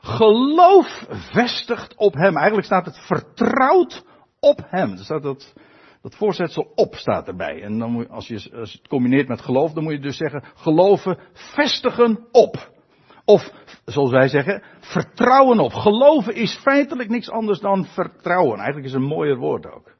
geloof 0.00 1.06
vestigt 1.08 1.96
op 1.96 2.14
hem. 2.14 2.36
Eigenlijk 2.36 2.66
staat 2.66 2.84
het 2.84 2.98
vertrouwd 2.98 4.04
op 4.40 4.60
hem. 4.66 4.90
Er 4.90 5.04
staat 5.04 5.22
dat, 5.22 5.54
dat 6.02 6.16
voorzetsel 6.16 6.72
op 6.74 6.94
staat 6.94 7.28
erbij. 7.28 7.62
En 7.62 7.78
dan 7.78 7.90
moet, 7.90 8.08
als, 8.08 8.28
je, 8.28 8.50
als 8.54 8.72
het 8.72 8.88
combineert 8.88 9.28
met 9.28 9.40
geloof, 9.40 9.72
dan 9.72 9.82
moet 9.82 9.92
je 9.92 10.00
dus 10.00 10.16
zeggen 10.16 10.44
geloven 10.54 11.18
vestigen 11.32 12.26
op. 12.32 12.70
Of, 13.24 13.52
zoals 13.84 14.10
wij 14.10 14.28
zeggen, 14.28 14.62
vertrouwen 14.80 15.58
op. 15.58 15.72
Geloven 15.72 16.34
is 16.34 16.54
feitelijk 16.62 17.08
niks 17.08 17.30
anders 17.30 17.60
dan 17.60 17.84
vertrouwen. 17.84 18.56
Eigenlijk 18.56 18.86
is 18.86 18.92
een 18.92 19.08
mooier 19.08 19.36
woord 19.36 19.66
ook 19.66 19.98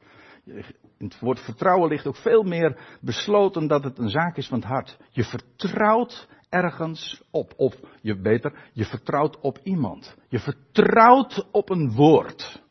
Het 1.03 1.21
woord 1.21 1.41
vertrouwen 1.41 1.89
ligt 1.89 2.07
ook 2.07 2.17
veel 2.17 2.43
meer 2.43 2.99
besloten 3.01 3.67
dat 3.67 3.85
het 3.85 3.99
een 3.99 4.09
zaak 4.09 4.37
is 4.37 4.49
van 4.49 4.59
het 4.59 4.69
hart. 4.69 4.99
Je 5.11 5.25
vertrouwt 5.25 6.29
ergens 6.49 7.23
op. 7.31 7.53
Of 7.57 7.75
je 8.01 8.21
beter, 8.21 8.71
je 8.73 8.85
vertrouwt 8.85 9.41
op 9.41 9.59
iemand. 9.63 10.17
Je 10.29 10.39
vertrouwt 10.39 11.49
op 11.53 11.71
een 11.71 11.93
woord. 11.93 12.63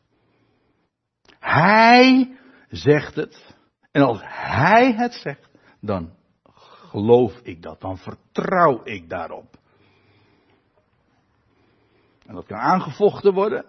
Hij 1.38 2.36
zegt 2.68 3.14
het. 3.14 3.56
En 3.90 4.02
als 4.02 4.20
hij 4.22 4.92
het 4.92 5.14
zegt, 5.14 5.48
dan 5.80 6.14
geloof 6.90 7.40
ik 7.42 7.62
dat. 7.62 7.80
Dan 7.80 7.98
vertrouw 7.98 8.80
ik 8.84 9.08
daarop. 9.08 9.58
En 12.26 12.34
dat 12.34 12.46
kan 12.46 12.58
aangevochten 12.58 13.34
worden. 13.34 13.64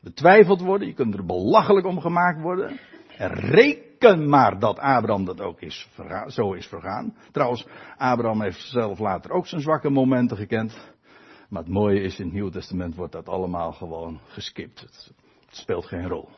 Betwijfeld 0.00 0.60
worden. 0.60 0.88
Je 0.88 0.94
kunt 0.94 1.14
er 1.14 1.24
belachelijk 1.24 1.86
om 1.86 2.00
gemaakt 2.00 2.40
worden. 2.40 2.80
En 3.18 3.30
reken 3.30 4.28
maar 4.28 4.58
dat 4.58 4.78
Abraham 4.78 5.24
dat 5.24 5.40
ook 5.40 5.60
is 5.60 5.88
zo 6.26 6.52
is 6.52 6.66
vergaan. 6.66 7.16
Trouwens, 7.32 7.66
Abraham 7.96 8.42
heeft 8.42 8.60
zelf 8.60 8.98
later 8.98 9.30
ook 9.30 9.46
zijn 9.46 9.60
zwakke 9.60 9.90
momenten 9.90 10.36
gekend. 10.36 10.96
Maar 11.48 11.62
het 11.62 11.72
mooie 11.72 12.00
is, 12.00 12.18
in 12.18 12.24
het 12.24 12.34
Nieuwe 12.34 12.50
Testament 12.50 12.94
wordt 12.94 13.12
dat 13.12 13.28
allemaal 13.28 13.72
gewoon 13.72 14.20
geskipt. 14.26 14.80
Het, 14.80 15.12
speelt 15.50 15.86
geen 15.86 16.08
rol. 16.08 16.28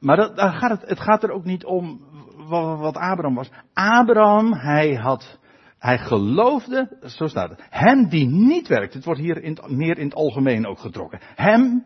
Maar 0.00 0.16
dat, 0.16 0.36
daar 0.36 0.52
gaat 0.52 0.70
het, 0.70 0.88
het 0.88 1.00
gaat 1.00 1.22
er 1.22 1.30
ook 1.30 1.44
niet 1.44 1.64
om 1.64 2.00
wat, 2.36 2.78
wat 2.78 2.96
Abraham 2.96 3.34
was. 3.34 3.50
Abraham, 3.72 4.52
hij 4.52 4.94
had 4.94 5.38
hij 5.84 5.98
geloofde, 5.98 6.98
zo 7.06 7.26
staat 7.26 7.50
het, 7.50 7.60
hem 7.70 8.08
die 8.08 8.26
niet 8.26 8.68
werkt. 8.68 8.94
Het 8.94 9.04
wordt 9.04 9.20
hier 9.20 9.42
in, 9.42 9.58
meer 9.66 9.98
in 9.98 10.04
het 10.04 10.14
algemeen 10.14 10.66
ook 10.66 10.78
getrokken. 10.78 11.20
Hem 11.34 11.84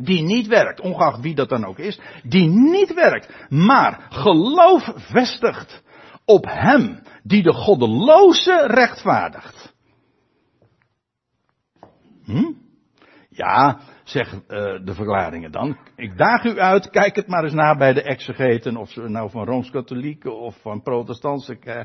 die 0.00 0.22
niet 0.22 0.46
werkt, 0.46 0.80
ongeacht 0.80 1.20
wie 1.20 1.34
dat 1.34 1.48
dan 1.48 1.64
ook 1.64 1.78
is, 1.78 2.00
die 2.22 2.48
niet 2.48 2.94
werkt, 2.94 3.46
maar 3.48 4.06
geloof 4.10 4.92
vestigt 4.96 5.82
op 6.24 6.44
hem 6.48 7.02
die 7.22 7.42
de 7.42 7.52
goddeloze 7.52 8.66
rechtvaardigt. 8.66 9.74
Hm? 12.24 12.52
Ja, 13.36 13.80
zeggen 14.04 14.44
uh, 14.48 14.84
de 14.84 14.94
verklaringen 14.94 15.52
dan. 15.52 15.78
Ik 15.96 16.16
daag 16.16 16.44
u 16.44 16.58
uit, 16.58 16.90
kijk 16.90 17.16
het 17.16 17.26
maar 17.26 17.44
eens 17.44 17.52
na 17.52 17.76
bij 17.76 17.92
de 17.92 18.02
exegeten, 18.02 18.76
of 18.76 18.90
ze 18.90 19.00
nou 19.00 19.30
van 19.30 19.44
Rooms-Katholieken 19.44 20.38
of 20.38 20.60
van 20.60 20.82
protestantse 20.82 21.58
uh, 21.64 21.82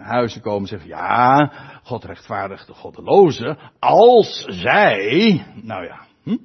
huizen 0.00 0.40
komen, 0.40 0.68
zeggen, 0.68 0.88
ja, 0.88 1.52
God 1.82 2.04
rechtvaardigt 2.04 2.66
de 2.66 2.74
goddeloze, 2.74 3.58
als 3.78 4.44
zij, 4.48 5.46
nou 5.62 5.84
ja, 5.84 6.06
hm? 6.22 6.36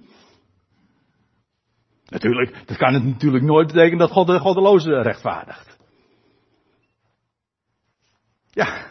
Natuurlijk, 2.05 2.67
dat 2.67 2.77
kan 2.77 2.93
het 2.93 3.03
natuurlijk 3.03 3.43
nooit 3.43 3.67
betekenen 3.67 3.97
dat 3.97 4.11
God 4.11 4.27
de 4.27 4.39
goddeloze 4.39 5.01
rechtvaardigt. 5.01 5.77
Ja, 8.51 8.85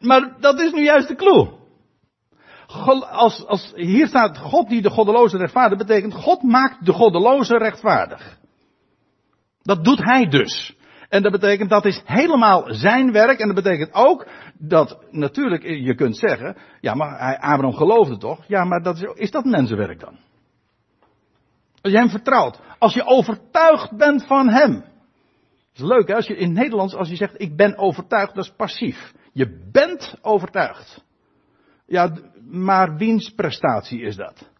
maar 0.00 0.36
dat 0.40 0.60
is 0.60 0.72
nu 0.72 0.82
juist 0.82 1.08
de 1.08 1.14
clue 1.14 1.57
als, 3.10 3.46
als 3.46 3.72
hier 3.74 4.06
staat 4.06 4.38
God 4.38 4.68
die 4.68 4.82
de 4.82 4.90
goddeloze 4.90 5.36
rechtvaardig, 5.36 5.78
betekent 5.78 6.14
God 6.14 6.42
maakt 6.42 6.86
de 6.86 6.92
goddeloze 6.92 7.56
rechtvaardig. 7.56 8.38
Dat 9.62 9.84
doet 9.84 10.04
hij 10.04 10.26
dus. 10.26 10.76
En 11.08 11.22
dat 11.22 11.32
betekent 11.32 11.70
dat 11.70 11.84
is 11.84 12.02
helemaal 12.04 12.64
zijn 12.66 13.12
werk. 13.12 13.38
En 13.38 13.46
dat 13.46 13.64
betekent 13.64 13.94
ook 13.94 14.26
dat 14.58 14.98
natuurlijk 15.10 15.62
je 15.62 15.94
kunt 15.94 16.16
zeggen, 16.16 16.56
ja 16.80 16.94
maar 16.94 17.38
Abraham 17.38 17.74
geloofde 17.74 18.16
toch? 18.16 18.44
Ja 18.46 18.64
maar 18.64 18.82
dat 18.82 18.96
is, 18.96 19.02
is 19.14 19.30
dat 19.30 19.44
mensenwerk 19.44 20.00
dan? 20.00 20.16
Als 21.80 21.92
je 21.92 21.98
hem 21.98 22.08
vertrouwt. 22.08 22.60
Als 22.78 22.94
je 22.94 23.04
overtuigd 23.04 23.96
bent 23.96 24.26
van 24.26 24.48
hem. 24.48 24.72
Dat 24.72 25.86
is 25.86 25.96
leuk 25.96 26.08
hè, 26.08 26.14
als 26.14 26.26
je 26.26 26.36
in 26.36 26.48
het 26.48 26.58
Nederlands, 26.58 26.94
als 26.94 27.08
je 27.08 27.16
zegt 27.16 27.40
ik 27.40 27.56
ben 27.56 27.78
overtuigd, 27.78 28.34
dat 28.34 28.44
is 28.44 28.52
passief. 28.56 29.12
Je 29.32 29.68
bent 29.72 30.18
overtuigd. 30.22 31.06
Ja, 31.88 32.12
maar 32.50 32.96
wiens 32.96 33.30
prestatie 33.30 34.00
is 34.00 34.16
dat? 34.16 34.50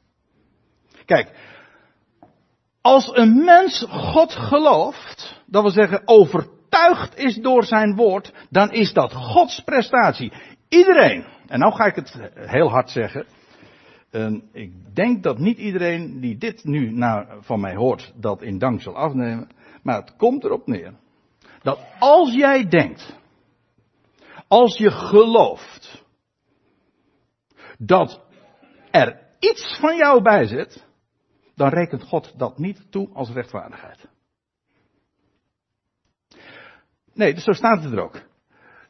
Kijk, 1.04 1.30
als 2.80 3.10
een 3.16 3.44
mens 3.44 3.86
God 3.88 4.32
gelooft, 4.32 5.42
dat 5.46 5.62
wil 5.62 5.70
zeggen 5.70 6.02
overtuigd 6.04 7.18
is 7.18 7.34
door 7.34 7.64
zijn 7.64 7.96
woord, 7.96 8.32
dan 8.50 8.70
is 8.70 8.92
dat 8.92 9.12
Gods 9.12 9.60
prestatie. 9.60 10.32
Iedereen, 10.68 11.24
en 11.46 11.58
nou 11.58 11.72
ga 11.72 11.84
ik 11.84 11.94
het 11.94 12.18
heel 12.34 12.68
hard 12.68 12.90
zeggen, 12.90 13.26
en 14.10 14.48
ik 14.52 14.94
denk 14.94 15.22
dat 15.22 15.38
niet 15.38 15.58
iedereen 15.58 16.20
die 16.20 16.38
dit 16.38 16.64
nu 16.64 16.90
naar, 16.90 17.36
van 17.40 17.60
mij 17.60 17.74
hoort, 17.74 18.12
dat 18.16 18.42
in 18.42 18.58
dank 18.58 18.82
zal 18.82 18.96
afnemen, 18.96 19.48
maar 19.82 19.96
het 19.96 20.16
komt 20.16 20.44
erop 20.44 20.66
neer 20.66 20.92
dat 21.62 21.80
als 21.98 22.34
jij 22.34 22.68
denkt, 22.68 23.16
als 24.48 24.78
je 24.78 24.90
gelooft, 24.90 26.04
dat 27.78 28.20
er 28.90 29.20
iets 29.38 29.78
van 29.80 29.96
jou 29.96 30.22
bij 30.22 30.46
zit, 30.46 30.86
dan 31.54 31.68
rekent 31.68 32.02
God 32.02 32.38
dat 32.38 32.58
niet 32.58 32.90
toe 32.90 33.08
als 33.12 33.30
rechtvaardigheid. 33.30 34.08
Nee, 37.14 37.34
dus 37.34 37.44
zo 37.44 37.52
staat 37.52 37.82
het 37.82 37.92
er 37.92 38.02
ook. 38.02 38.20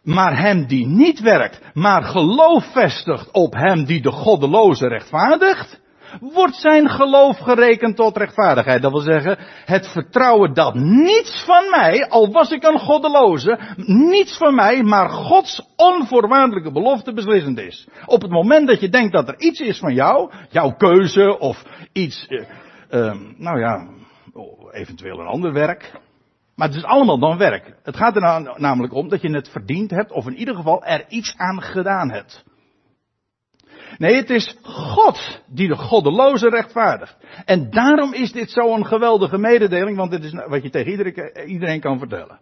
Maar 0.02 0.38
hem 0.38 0.66
die 0.66 0.86
niet 0.86 1.20
werkt, 1.20 1.74
maar 1.74 2.02
geloof 2.02 2.72
vestigt 2.72 3.30
op 3.30 3.52
hem 3.52 3.84
die 3.84 4.02
de 4.02 4.10
goddeloze 4.10 4.88
rechtvaardigt, 4.88 5.80
wordt 6.20 6.54
zijn 6.54 6.88
geloof 6.88 7.38
gerekend 7.38 7.96
tot 7.96 8.16
rechtvaardigheid. 8.16 8.82
Dat 8.82 8.92
wil 8.92 9.00
zeggen, 9.00 9.38
het 9.64 9.88
vertrouwen 9.88 10.54
dat 10.54 10.74
niets 10.74 11.44
van 11.44 11.70
mij, 11.70 12.08
al 12.08 12.32
was 12.32 12.50
ik 12.50 12.64
een 12.64 12.78
goddeloze, 12.78 13.58
niets 13.86 14.36
van 14.36 14.54
mij, 14.54 14.82
maar 14.82 15.08
Gods 15.08 15.62
onvoorwaardelijke 15.76 16.72
belofte 16.72 17.12
beslissend 17.12 17.58
is. 17.58 17.88
Op 18.06 18.22
het 18.22 18.30
moment 18.30 18.66
dat 18.66 18.80
je 18.80 18.88
denkt 18.88 19.12
dat 19.12 19.28
er 19.28 19.40
iets 19.40 19.60
is 19.60 19.78
van 19.78 19.94
jou, 19.94 20.32
jouw 20.50 20.70
keuze 20.70 21.38
of 21.38 21.64
iets, 21.92 22.26
uh, 22.28 22.40
uh, 22.90 23.14
nou 23.36 23.60
ja, 23.60 23.88
eventueel 24.72 25.20
een 25.20 25.26
ander 25.26 25.52
werk. 25.52 25.92
Maar 26.54 26.68
het 26.68 26.76
is 26.76 26.84
allemaal 26.84 27.18
dan 27.18 27.38
werk. 27.38 27.74
Het 27.82 27.96
gaat 27.96 28.16
er 28.16 28.54
namelijk 28.56 28.92
om 28.92 29.08
dat 29.08 29.20
je 29.20 29.30
het 29.30 29.48
verdiend 29.48 29.90
hebt, 29.90 30.12
of 30.12 30.26
in 30.26 30.36
ieder 30.36 30.54
geval 30.54 30.84
er 30.84 31.04
iets 31.08 31.34
aan 31.36 31.62
gedaan 31.62 32.10
hebt. 32.10 32.44
Nee, 33.98 34.14
het 34.14 34.30
is 34.30 34.56
God 34.62 35.42
die 35.46 35.68
de 35.68 35.76
goddeloze 35.76 36.48
rechtvaardigt. 36.48 37.16
En 37.44 37.70
daarom 37.70 38.12
is 38.12 38.32
dit 38.32 38.50
zo'n 38.50 38.86
geweldige 38.86 39.38
mededeling, 39.38 39.96
want 39.96 40.10
dit 40.10 40.24
is 40.24 40.32
wat 40.46 40.62
je 40.62 40.70
tegen 40.70 40.90
iedereen, 40.90 41.48
iedereen 41.48 41.80
kan 41.80 41.98
vertellen. 41.98 42.40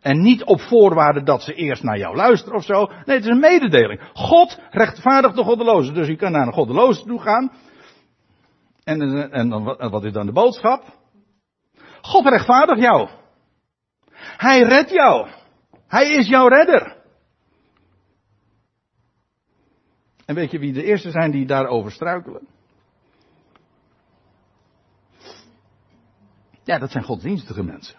En 0.00 0.20
niet 0.20 0.44
op 0.44 0.60
voorwaarde 0.60 1.22
dat 1.22 1.42
ze 1.42 1.54
eerst 1.54 1.82
naar 1.82 1.98
jou 1.98 2.16
luisteren 2.16 2.56
of 2.56 2.64
zo. 2.64 2.86
Nee, 3.04 3.16
het 3.16 3.24
is 3.24 3.30
een 3.30 3.40
mededeling. 3.40 4.00
God 4.12 4.60
rechtvaardigt 4.70 5.36
de 5.36 5.44
goddeloze. 5.44 5.92
Dus 5.92 6.06
je 6.06 6.16
kan 6.16 6.32
naar 6.32 6.46
een 6.46 6.52
goddeloze 6.52 7.04
toe 7.04 7.20
gaan. 7.20 7.52
En, 8.84 9.30
en 9.30 9.48
dan, 9.48 9.64
wat 9.90 10.04
is 10.04 10.12
dan 10.12 10.26
de 10.26 10.32
boodschap? 10.32 10.82
God 12.00 12.26
rechtvaardigt 12.26 12.80
jou. 12.80 13.08
Hij 14.36 14.62
redt 14.62 14.90
jou. 14.90 15.28
Hij 15.88 16.12
is 16.12 16.28
jouw 16.28 16.48
redder. 16.48 17.01
En 20.32 20.38
weet 20.38 20.50
je 20.50 20.58
wie 20.58 20.72
de 20.72 20.84
eerste 20.84 21.10
zijn 21.10 21.30
die 21.30 21.46
daarover 21.46 21.92
struikelen? 21.92 22.48
Ja, 26.64 26.78
dat 26.78 26.90
zijn 26.90 27.04
godsdienstige 27.04 27.62
mensen. 27.62 27.98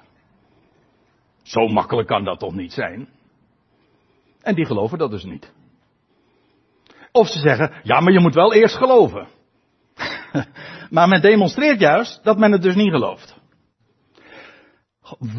Zo 1.44 1.68
makkelijk 1.68 2.08
kan 2.08 2.24
dat 2.24 2.40
toch 2.40 2.54
niet 2.54 2.74
zijn? 2.74 3.10
En 4.42 4.56
die 4.56 4.66
geloven 4.66 4.98
dat 4.98 5.12
dus 5.12 5.24
niet. 5.24 5.54
Of 7.12 7.28
ze 7.28 7.40
zeggen, 7.40 7.74
ja, 7.84 8.00
maar 8.00 8.14
je 8.14 8.20
moet 8.20 8.34
wel 8.34 8.54
eerst 8.54 8.76
geloven. 8.76 9.28
maar 10.96 11.08
men 11.08 11.22
demonstreert 11.22 11.80
juist 11.80 12.24
dat 12.24 12.38
men 12.38 12.52
het 12.52 12.62
dus 12.62 12.76
niet 12.76 12.92
gelooft. 12.92 13.42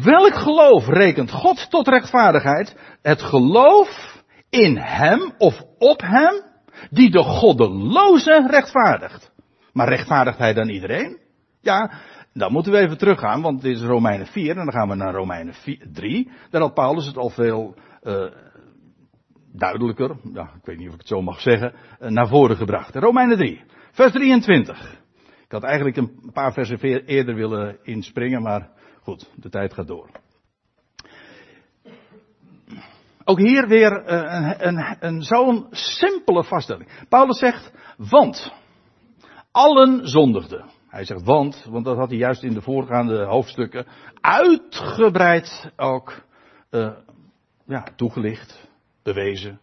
Welk 0.03 0.35
geloof 0.35 0.87
rekent 0.87 1.31
God 1.31 1.69
tot 1.69 1.87
rechtvaardigheid? 1.87 2.75
Het 3.01 3.21
geloof 3.21 4.23
in 4.49 4.77
Hem 4.77 5.33
of 5.37 5.61
op 5.77 6.01
Hem 6.01 6.53
die 6.89 7.11
de 7.11 7.23
goddeloze 7.23 8.47
rechtvaardigt. 8.47 9.31
Maar 9.73 9.87
rechtvaardigt 9.87 10.37
hij 10.37 10.53
dan 10.53 10.69
iedereen? 10.69 11.19
Ja, 11.61 11.91
dan 12.33 12.51
moeten 12.51 12.71
we 12.71 12.77
even 12.77 12.97
teruggaan, 12.97 13.41
want 13.41 13.61
dit 13.61 13.75
is 13.75 13.83
Romeinen 13.83 14.27
4 14.27 14.49
en 14.49 14.55
dan 14.55 14.71
gaan 14.71 14.89
we 14.89 14.95
naar 14.95 15.13
Romeinen 15.13 15.53
3. 15.91 16.31
Daar 16.49 16.61
had 16.61 16.73
Paulus 16.73 17.05
het 17.05 17.17
al 17.17 17.29
veel 17.29 17.75
uh, 18.03 18.31
duidelijker, 19.51 20.15
ja, 20.33 20.43
ik 20.43 20.65
weet 20.65 20.77
niet 20.77 20.87
of 20.87 20.93
ik 20.93 20.99
het 20.99 21.07
zo 21.07 21.21
mag 21.21 21.41
zeggen, 21.41 21.73
uh, 22.01 22.09
naar 22.09 22.27
voren 22.27 22.55
gebracht. 22.55 22.95
Romeinen 22.95 23.37
3, 23.37 23.63
vers 23.91 24.11
23. 24.11 25.03
Ik 25.45 25.51
had 25.51 25.63
eigenlijk 25.63 25.97
een 25.97 26.31
paar 26.33 26.53
versen 26.53 26.79
eerder 27.05 27.35
willen 27.35 27.77
inspringen, 27.83 28.41
maar 28.41 28.69
goed, 29.01 29.31
de 29.35 29.49
tijd 29.49 29.73
gaat 29.73 29.87
door. 29.87 30.09
Ook 33.27 33.39
hier 33.39 33.67
weer 33.67 34.03
eh, 34.03 34.51
een, 34.57 34.67
een, 34.67 34.97
een 34.99 35.21
zo'n 35.21 35.67
simpele 35.71 36.43
vaststelling. 36.43 37.05
Paulus 37.09 37.39
zegt, 37.39 37.71
want 37.97 38.53
allen 39.51 40.07
zondigden. 40.07 40.65
Hij 40.87 41.05
zegt 41.05 41.23
want, 41.23 41.65
want 41.69 41.85
dat 41.85 41.97
had 41.97 42.09
hij 42.09 42.17
juist 42.17 42.43
in 42.43 42.53
de 42.53 42.61
voorgaande 42.61 43.23
hoofdstukken 43.23 43.85
uitgebreid 44.21 45.71
ook 45.75 46.23
uh, 46.71 46.91
ja, 47.65 47.87
toegelicht, 47.95 48.69
bewezen. 49.03 49.59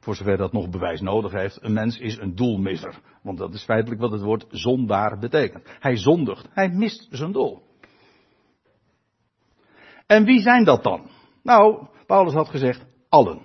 Voor 0.00 0.14
zover 0.14 0.36
dat 0.36 0.52
nog 0.52 0.70
bewijs 0.70 1.00
nodig 1.00 1.32
heeft. 1.32 1.64
Een 1.64 1.72
mens 1.72 1.98
is 1.98 2.18
een 2.18 2.34
doelmisser. 2.34 2.98
Want 3.22 3.38
dat 3.38 3.54
is 3.54 3.64
feitelijk 3.64 4.00
wat 4.00 4.10
het 4.12 4.22
woord 4.22 4.46
zondaar 4.50 5.18
betekent. 5.18 5.76
Hij 5.78 5.96
zondigt. 5.96 6.48
Hij 6.50 6.68
mist 6.68 7.08
zijn 7.10 7.32
doel. 7.32 7.62
En 10.06 10.24
wie 10.24 10.40
zijn 10.40 10.64
dat 10.64 10.82
dan? 10.82 11.10
Nou, 11.42 11.86
Paulus 12.06 12.34
had 12.34 12.48
gezegd, 12.48 12.86
allen. 13.12 13.40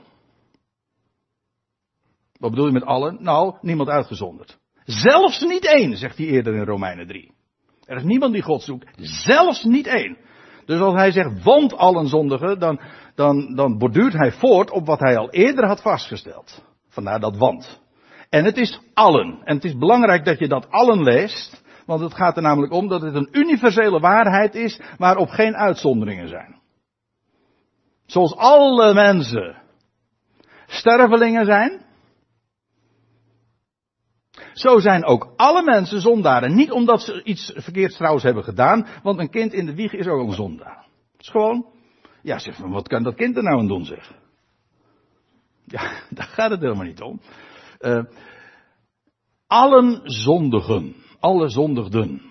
Wat 2.39 2.49
bedoel 2.49 2.65
je 2.65 2.71
met 2.71 2.85
allen? 2.85 3.17
Nou, 3.19 3.57
niemand 3.61 3.89
uitgezonderd. 3.89 4.57
Zelfs 4.83 5.41
niet 5.41 5.65
één, 5.65 5.97
zegt 5.97 6.17
hij 6.17 6.25
eerder 6.25 6.55
in 6.55 6.65
Romeinen 6.65 7.07
3. 7.07 7.31
Er 7.85 7.97
is 7.97 8.03
niemand 8.03 8.33
die 8.33 8.41
God 8.41 8.61
zoekt. 8.61 8.87
Zelfs 8.97 9.63
niet 9.63 9.87
één. 9.87 10.17
Dus 10.65 10.79
als 10.79 10.93
hij 10.93 11.11
zegt, 11.11 11.43
want 11.43 11.77
allen 11.77 12.07
zondigen, 12.07 12.59
dan, 12.59 12.79
dan, 13.15 13.55
dan 13.55 13.77
borduurt 13.77 14.13
hij 14.13 14.31
voort 14.31 14.71
op 14.71 14.85
wat 14.85 14.99
hij 14.99 15.17
al 15.17 15.29
eerder 15.29 15.67
had 15.67 15.81
vastgesteld. 15.81 16.63
Vandaar 16.89 17.19
dat 17.19 17.37
want. 17.37 17.81
En 18.29 18.45
het 18.45 18.57
is 18.57 18.79
allen. 18.93 19.41
En 19.43 19.55
het 19.55 19.63
is 19.63 19.77
belangrijk 19.77 20.25
dat 20.25 20.39
je 20.39 20.47
dat 20.47 20.71
allen 20.71 21.03
leest, 21.03 21.63
want 21.85 22.01
het 22.01 22.13
gaat 22.13 22.35
er 22.35 22.41
namelijk 22.41 22.73
om 22.73 22.87
dat 22.87 23.01
het 23.01 23.15
een 23.15 23.29
universele 23.31 23.99
waarheid 23.99 24.55
is 24.55 24.81
waarop 24.97 25.29
geen 25.29 25.55
uitzonderingen 25.55 26.27
zijn. 26.27 26.56
Zoals 28.07 28.35
alle 28.35 28.93
mensen 28.93 29.61
stervelingen 30.67 31.45
zijn, 31.45 31.85
zo 34.53 34.79
zijn 34.79 35.05
ook 35.05 35.33
alle 35.35 35.63
mensen 35.63 36.01
zondaren. 36.01 36.55
Niet 36.55 36.71
omdat 36.71 37.01
ze 37.01 37.23
iets 37.23 37.51
verkeerds 37.55 37.95
trouwens 37.95 38.23
hebben 38.23 38.43
gedaan, 38.43 38.87
want 39.03 39.19
een 39.19 39.29
kind 39.29 39.53
in 39.53 39.65
de 39.65 39.75
wieg 39.75 39.93
is 39.93 40.07
ook 40.07 40.27
een 40.27 40.33
zondaar. 40.33 40.85
Het 41.11 41.21
is 41.21 41.29
gewoon, 41.29 41.65
ja 42.21 42.39
zeg, 42.39 42.57
wat 42.57 42.87
kan 42.87 43.03
dat 43.03 43.15
kind 43.15 43.37
er 43.37 43.43
nou 43.43 43.59
aan 43.59 43.67
doen 43.67 43.85
zeg? 43.85 44.13
Ja, 45.65 45.81
daar 46.09 46.27
gaat 46.27 46.51
het 46.51 46.61
helemaal 46.61 46.85
niet 46.85 47.01
om. 47.01 47.21
Uh, 47.79 48.03
allen 49.47 50.01
zondigen, 50.03 50.95
alle 51.19 51.49
zondigden. 51.49 52.21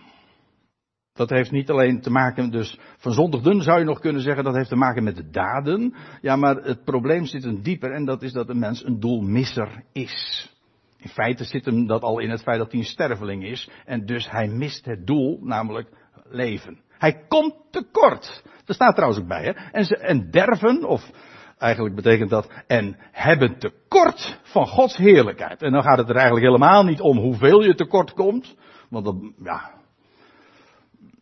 Dat 1.17 1.31
heeft 1.31 1.51
niet 1.51 1.71
alleen 1.71 2.01
te 2.01 2.11
maken, 2.11 2.51
dus 2.51 2.79
van 2.97 3.13
zondigden 3.13 3.63
zou 3.63 3.79
je 3.79 3.85
nog 3.85 4.01
kunnen 4.01 4.23
zeggen, 4.23 4.45
dat 4.45 4.55
heeft 4.55 4.69
te 4.69 4.77
maken 4.77 5.05
met 5.05 5.17
de 5.17 5.31
daden. 5.31 5.95
Ja, 6.21 6.37
maar 6.37 6.57
het 6.57 6.85
probleem 6.85 7.25
zit 7.25 7.45
een 7.45 7.63
dieper 7.63 7.93
en 7.93 8.05
dat 8.05 8.23
is 8.23 8.33
dat 8.33 8.49
een 8.49 8.59
mens 8.59 8.85
een 8.85 9.01
doelmisser 9.01 9.85
is. 9.93 10.51
In 10.99 11.09
feite 11.09 11.45
zit 11.45 11.65
hem 11.65 11.87
dat 11.87 12.03
al 12.03 12.19
in 12.19 12.31
het 12.31 12.43
feit 12.43 12.59
dat 12.59 12.71
hij 12.71 12.81
een 12.81 12.87
sterveling 12.87 13.45
is. 13.45 13.71
En 13.85 14.07
dus 14.07 14.31
hij 14.31 14.49
mist 14.49 14.85
het 14.85 15.07
doel, 15.07 15.39
namelijk 15.43 15.89
leven. 16.31 16.81
Hij 16.99 17.25
komt 17.29 17.55
tekort. 17.71 18.43
Dat 18.65 18.77
staat 18.77 18.95
trouwens 18.95 19.21
ook 19.21 19.29
bij, 19.29 19.45
hè. 19.45 19.51
En, 19.51 19.85
ze, 19.85 19.97
en 19.97 20.31
derven, 20.31 20.85
of 20.85 21.11
eigenlijk 21.59 21.95
betekent 21.95 22.31
dat, 22.31 22.51
en 22.67 22.97
hebben 23.13 23.59
tekort 23.59 24.41
van 24.43 24.67
Gods 24.67 24.97
heerlijkheid. 24.97 25.63
En 25.63 25.73
dan 25.73 25.83
gaat 25.83 25.99
het 25.99 26.09
er 26.09 26.17
eigenlijk 26.17 26.47
helemaal 26.47 26.85
niet 26.85 27.01
om 27.01 27.19
hoeveel 27.19 27.63
je 27.63 27.75
tekort 27.75 28.13
komt. 28.13 28.57
Want 28.89 29.05
dat, 29.05 29.17
ja. 29.43 29.75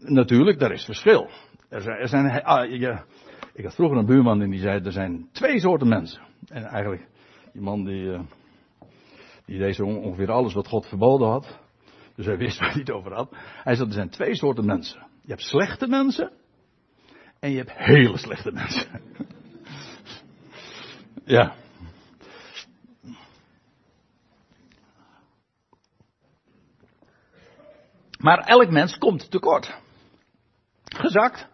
Natuurlijk, 0.06 0.58
daar 0.58 0.72
is 0.72 0.84
verschil. 0.84 1.30
Er 1.68 1.80
zijn, 1.80 1.98
er 1.98 2.08
zijn 2.08 2.42
ah, 2.42 2.70
ik 3.54 3.64
had 3.64 3.74
vroeger 3.74 3.98
een 3.98 4.06
buurman 4.06 4.42
en 4.42 4.50
die 4.50 4.60
zei, 4.60 4.80
er 4.84 4.92
zijn 4.92 5.28
twee 5.32 5.60
soorten 5.60 5.88
mensen. 5.88 6.22
En 6.46 6.64
eigenlijk, 6.64 7.08
die 7.52 7.62
man 7.62 7.84
die, 7.84 8.02
uh, 8.02 8.20
die 9.44 9.58
deed 9.58 9.80
ongeveer 9.80 10.30
alles 10.30 10.54
wat 10.54 10.68
God 10.68 10.86
verboden 10.86 11.28
had. 11.28 11.58
Dus 12.16 12.26
hij 12.26 12.36
wist 12.36 12.58
waar 12.60 12.70
hij 12.70 12.80
het 12.80 12.90
over 12.90 13.14
had. 13.14 13.36
Hij 13.62 13.74
zei, 13.74 13.88
er 13.88 13.94
zijn 13.94 14.10
twee 14.10 14.34
soorten 14.34 14.66
mensen. 14.66 15.06
Je 15.22 15.30
hebt 15.30 15.42
slechte 15.42 15.86
mensen. 15.86 16.32
En 17.40 17.50
je 17.50 17.56
hebt 17.56 17.72
hele 17.72 18.18
slechte 18.18 18.52
mensen. 18.52 18.88
ja. 21.24 21.54
Maar 28.18 28.38
elk 28.38 28.70
mens 28.70 28.98
komt 28.98 29.30
tekort. 29.30 29.82
Gezakt. 30.94 31.48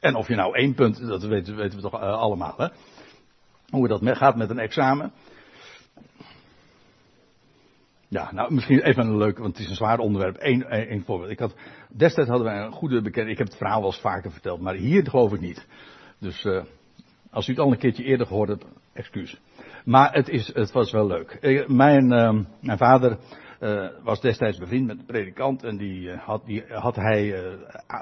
En 0.00 0.14
of 0.14 0.28
je 0.28 0.34
nou 0.34 0.56
één 0.56 0.74
punt, 0.74 1.06
dat 1.06 1.22
weten, 1.22 1.56
weten 1.56 1.76
we 1.76 1.82
toch 1.82 1.94
uh, 1.94 2.00
allemaal, 2.00 2.54
hè? 2.56 2.68
Hoe 3.70 3.88
dat 3.88 4.00
gaat 4.04 4.36
met 4.36 4.50
een 4.50 4.58
examen. 4.58 5.12
Ja, 8.08 8.32
nou 8.32 8.54
misschien 8.54 8.82
even 8.82 9.06
een 9.06 9.16
leuk, 9.16 9.38
want 9.38 9.52
het 9.52 9.64
is 9.64 9.70
een 9.70 9.76
zwaar 9.76 9.98
onderwerp. 9.98 10.36
Eén, 10.38 10.64
één 10.64 11.04
voorbeeld. 11.04 11.30
Ik 11.30 11.38
had, 11.38 11.54
destijds 11.88 12.30
hadden 12.30 12.48
wij 12.48 12.64
een 12.64 12.72
goede 12.72 13.02
bekende, 13.02 13.30
ik 13.30 13.38
heb 13.38 13.46
het 13.46 13.56
verhaal 13.56 13.80
wel 13.80 13.90
eens 13.90 14.00
vaker 14.00 14.32
verteld, 14.32 14.60
maar 14.60 14.74
hier 14.74 15.08
geloof 15.08 15.32
ik 15.32 15.40
niet. 15.40 15.66
Dus 16.18 16.44
uh, 16.44 16.62
als 17.30 17.48
u 17.48 17.50
het 17.50 17.60
al 17.60 17.72
een 17.72 17.78
keertje 17.78 18.04
eerder 18.04 18.26
gehoord 18.26 18.48
hebt, 18.48 18.64
excuus. 18.92 19.40
Maar 19.84 20.12
het, 20.12 20.28
is, 20.28 20.54
het 20.54 20.72
was 20.72 20.92
wel 20.92 21.06
leuk. 21.06 21.38
Mijn, 21.68 22.08
mijn 22.60 22.78
vader 22.78 23.18
uh, 23.64 23.86
was 24.02 24.20
destijds 24.20 24.58
bevriend 24.58 24.86
met 24.86 24.98
de 24.98 25.04
predikant 25.04 25.64
en 25.64 25.76
die, 25.76 26.10
had, 26.16 26.46
die 26.46 26.64
had 26.68 26.96
hij 26.96 27.52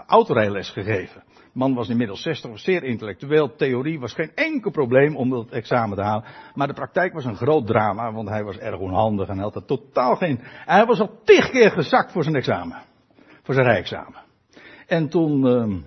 autorijles 0.07 0.70
gegeven. 0.70 1.22
De 1.27 1.59
man 1.59 1.75
was 1.75 1.88
inmiddels 1.88 2.22
60, 2.22 2.51
was 2.51 2.62
zeer 2.62 2.83
intellectueel. 2.83 3.55
Theorie 3.57 4.01
was 4.01 4.14
geen 4.14 4.31
enkel 4.35 4.70
probleem 4.70 5.16
om 5.16 5.31
dat 5.31 5.51
examen 5.51 5.96
te 5.96 6.03
halen. 6.03 6.25
Maar 6.55 6.66
de 6.66 6.72
praktijk 6.72 7.12
was 7.12 7.25
een 7.25 7.37
groot 7.37 7.66
drama, 7.66 8.12
want 8.12 8.29
hij 8.29 8.44
was 8.44 8.59
erg 8.59 8.79
onhandig 8.79 9.29
en 9.29 9.38
had 9.38 9.57
er 9.57 9.64
totaal 9.64 10.16
geen. 10.16 10.38
Hij 10.42 10.87
was 10.87 11.01
al 11.01 11.20
tig 11.25 11.51
keer 11.51 11.70
gezakt 11.70 12.12
voor 12.12 12.22
zijn 12.22 12.37
examen. 12.37 12.83
Voor 13.42 13.55
zijn 13.55 13.66
rijexamen. 13.66 14.20
En 14.87 15.09
toen, 15.09 15.46
uh, 15.46 15.83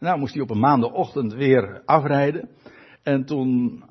nou 0.00 0.18
moest 0.18 0.34
hij 0.34 0.42
op 0.42 0.50
een 0.50 0.60
maandagochtend 0.60 1.34
weer 1.34 1.82
afrijden. 1.84 2.48
En 3.02 3.24
toen, 3.24 3.82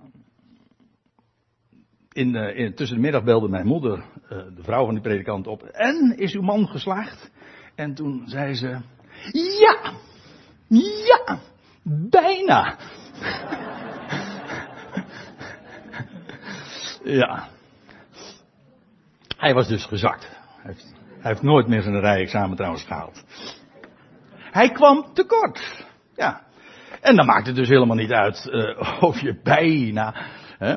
in, 2.14 2.36
uh, 2.36 2.58
in, 2.58 2.76
tussen 2.76 2.96
de 2.96 3.02
middag 3.02 3.24
belde 3.24 3.50
mijn 3.50 3.66
moeder, 3.66 3.98
uh, 3.98 4.04
de 4.30 4.64
vrouw 4.64 4.86
van 4.86 4.94
die 4.94 5.04
predikant, 5.04 5.48
op. 5.48 5.64
En, 5.64 6.18
is 6.18 6.34
uw 6.34 6.42
man 6.42 6.68
geslaagd? 6.68 7.32
En 7.76 7.94
toen 7.94 8.24
zei 8.26 8.54
ze, 8.54 8.80
ja! 9.60 9.94
Ja, 10.68 11.40
bijna. 12.10 12.78
ja. 17.20 17.48
Hij 19.38 19.54
was 19.54 19.68
dus 19.68 19.86
gezakt. 19.86 20.30
Hij 20.62 20.76
heeft, 21.20 21.42
nooit 21.42 21.68
meer 21.68 21.82
zijn 21.82 22.00
rijexamen 22.00 22.56
trouwens 22.56 22.84
gehaald. 22.84 23.24
Hij 24.34 24.70
kwam 24.70 25.14
tekort. 25.14 25.86
Ja. 26.16 26.42
En 27.02 27.16
dan 27.16 27.26
maakt 27.26 27.48
het 27.48 27.56
dus 27.56 27.70
helemaal 27.70 27.96
niet 27.96 28.12
uit 28.12 28.48
uh, 28.52 29.04
of 29.10 29.20
je 29.20 29.40
bijna. 29.44 30.16
Hè? 30.58 30.76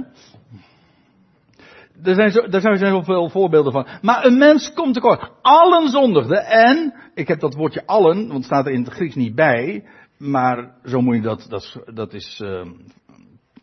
Er 2.05 2.15
zijn, 2.15 2.31
zo, 2.31 2.41
er 2.41 2.61
zijn 2.61 2.77
zoveel 2.77 3.29
voorbeelden 3.29 3.73
van. 3.73 3.87
Maar 4.03 4.25
een 4.25 4.39
mens 4.39 4.73
komt 4.73 4.95
tekort. 4.95 5.31
Allen 5.43 5.89
zondigden. 5.89 6.47
En, 6.47 6.95
ik 7.15 7.29
heb 7.29 7.41
dat 7.41 7.55
woordje 7.55 7.87
allen, 7.87 8.17
want 8.17 8.33
het 8.33 8.45
staat 8.45 8.67
er 8.67 8.73
in 8.73 8.85
het 8.85 8.93
Grieks 8.93 9.15
niet 9.15 9.35
bij. 9.35 9.85
Maar 10.19 10.75
zo 10.85 11.01
moet 11.01 11.15
je 11.15 11.21
dat, 11.21 11.47
dat, 11.49 11.83
dat 11.95 12.13
is, 12.13 12.41
uh, 12.43 12.61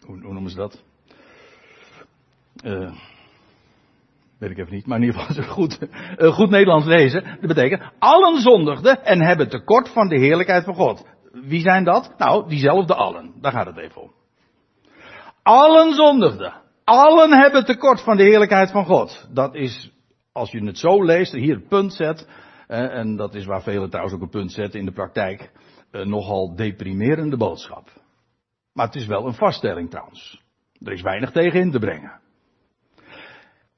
hoe, 0.06 0.21
hoe, 0.21 0.34
noemen 0.34 0.49
ze 0.49 0.56
dat? 0.56 0.84
Uh, 2.63 2.91
weet 4.38 4.51
ik 4.51 4.58
even 4.58 4.73
niet, 4.73 4.86
maar 4.86 4.97
in 4.97 5.04
ieder 5.04 5.21
geval 5.21 5.43
goed, 5.43 5.80
uh, 6.17 6.34
goed 6.34 6.49
Nederlands 6.49 6.86
lezen. 6.86 7.23
Dat 7.23 7.47
betekent, 7.47 7.84
allen 7.99 8.41
zondigden 8.41 9.06
en 9.06 9.21
hebben 9.21 9.49
tekort 9.49 9.89
van 9.89 10.08
de 10.08 10.19
heerlijkheid 10.19 10.63
van 10.63 10.75
God. 10.75 11.06
Wie 11.32 11.62
zijn 11.62 11.84
dat? 11.84 12.13
Nou, 12.17 12.49
diezelfde 12.49 12.95
allen. 12.95 13.34
Daar 13.41 13.51
gaat 13.51 13.65
het 13.65 13.77
even 13.77 14.01
om. 14.01 14.12
Allen 15.43 15.93
zondigden. 15.93 16.61
Allen 16.83 17.31
hebben 17.31 17.65
tekort 17.65 18.01
van 18.01 18.17
de 18.17 18.23
heerlijkheid 18.23 18.71
van 18.71 18.85
God. 18.85 19.27
Dat 19.33 19.55
is, 19.55 19.91
als 20.31 20.51
je 20.51 20.65
het 20.65 20.77
zo 20.77 21.03
leest, 21.03 21.31
hier 21.31 21.55
een 21.55 21.67
punt 21.67 21.93
zet, 21.93 22.27
eh, 22.67 22.97
en 22.97 23.15
dat 23.15 23.35
is 23.35 23.45
waar 23.45 23.61
velen 23.61 23.89
trouwens 23.89 24.15
ook 24.15 24.21
een 24.21 24.29
punt 24.29 24.51
zetten 24.51 24.79
in 24.79 24.85
de 24.85 24.91
praktijk, 24.91 25.51
een 25.91 26.09
nogal 26.09 26.55
deprimerende 26.55 27.38
boodschap. 27.38 27.89
Maar 28.73 28.86
het 28.86 28.95
is 28.95 29.05
wel 29.05 29.25
een 29.25 29.34
vaststelling 29.34 29.89
trouwens. 29.89 30.41
Er 30.79 30.91
is 30.91 31.01
weinig 31.01 31.32
tegen 31.32 31.59
in 31.59 31.71
te 31.71 31.79
brengen. 31.79 32.19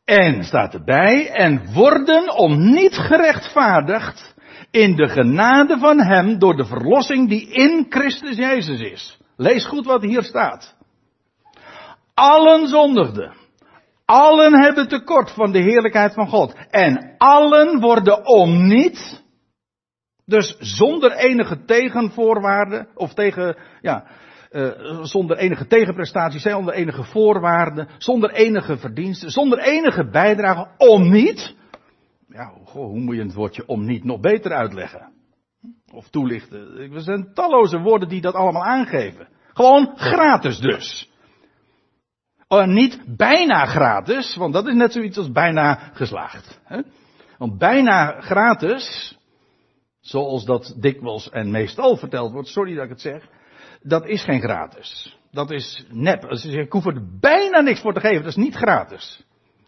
En 0.05 0.43
staat 0.43 0.73
erbij, 0.73 1.29
en 1.29 1.73
worden 1.73 2.35
om 2.35 2.71
niet 2.71 2.93
gerechtvaardigd 2.95 4.35
in 4.71 4.95
de 4.95 5.07
genade 5.07 5.77
van 5.77 5.99
Hem 5.99 6.39
door 6.39 6.55
de 6.55 6.65
verlossing 6.65 7.29
die 7.29 7.47
in 7.47 7.85
Christus 7.89 8.35
Jezus 8.35 8.79
is. 8.79 9.19
Lees 9.37 9.65
goed 9.65 9.85
wat 9.85 10.01
hier 10.01 10.23
staat. 10.23 10.77
Allen 12.13 12.67
zondigden. 12.67 13.33
Allen 14.05 14.61
hebben 14.61 14.87
tekort 14.87 15.31
van 15.31 15.51
de 15.51 15.59
heerlijkheid 15.59 16.13
van 16.13 16.27
God. 16.27 16.55
En 16.69 17.15
allen 17.17 17.79
worden 17.79 18.27
om 18.27 18.67
niet, 18.67 19.23
dus 20.25 20.57
zonder 20.59 21.11
enige 21.11 21.65
tegenvoorwaarden, 21.65 22.87
of 22.95 23.13
tegen, 23.13 23.57
ja, 23.81 24.05
uh, 24.51 25.03
zonder 25.03 25.37
enige 25.37 25.67
tegenprestaties, 25.67 26.41
zonder 26.41 26.73
enige 26.73 27.03
voorwaarden, 27.03 27.87
zonder 27.97 28.31
enige 28.31 28.77
verdiensten, 28.77 29.29
zonder 29.29 29.59
enige 29.59 30.09
bijdrage, 30.09 30.67
om 30.77 31.11
niet. 31.11 31.55
ja, 32.27 32.53
goh, 32.65 32.85
hoe 32.85 32.99
moet 32.99 33.15
je 33.15 33.21
het 33.21 33.33
woordje 33.33 33.67
om 33.67 33.85
niet 33.85 34.03
nog 34.03 34.19
beter 34.19 34.51
uitleggen? 34.51 35.11
Of 35.93 36.09
toelichten. 36.09 36.77
Er 36.93 37.01
zijn 37.01 37.33
talloze 37.33 37.79
woorden 37.79 38.09
die 38.09 38.21
dat 38.21 38.33
allemaal 38.33 38.63
aangeven. 38.63 39.27
Gewoon 39.53 39.91
gratis 39.95 40.59
dus. 40.59 41.12
Oh, 42.53 42.65
niet 42.65 42.99
bijna 43.17 43.65
gratis, 43.65 44.35
want 44.35 44.53
dat 44.53 44.67
is 44.67 44.73
net 44.73 44.91
zoiets 44.93 45.17
als 45.17 45.31
bijna 45.31 45.79
geslaagd. 45.93 46.59
Hè? 46.63 46.81
Want 47.37 47.57
bijna 47.57 48.21
gratis, 48.21 49.17
zoals 49.99 50.45
dat 50.45 50.75
dikwijls 50.77 51.29
en 51.29 51.51
meestal 51.51 51.97
verteld 51.97 52.31
wordt, 52.31 52.47
sorry 52.47 52.75
dat 52.75 52.83
ik 52.83 52.89
het 52.89 53.01
zeg, 53.01 53.27
dat 53.81 54.07
is 54.07 54.23
geen 54.23 54.41
gratis. 54.41 55.17
Dat 55.31 55.51
is 55.51 55.85
nep. 55.89 56.23
Als 56.25 56.43
je 56.43 56.49
zegt, 56.49 56.65
ik 56.65 56.71
hoef 56.71 56.85
er 56.85 57.19
bijna 57.19 57.61
niks 57.61 57.81
voor 57.81 57.93
te 57.93 57.99
geven, 57.99 58.23
dat 58.23 58.37
is 58.37 58.43
niet 58.43 58.55
gratis. 58.55 59.23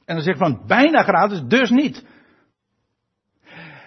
En 0.05 0.15
dan 0.15 0.23
zegt 0.23 0.37
van 0.37 0.63
bijna 0.67 1.03
gratis, 1.03 1.41
dus 1.47 1.69
niet. 1.69 2.05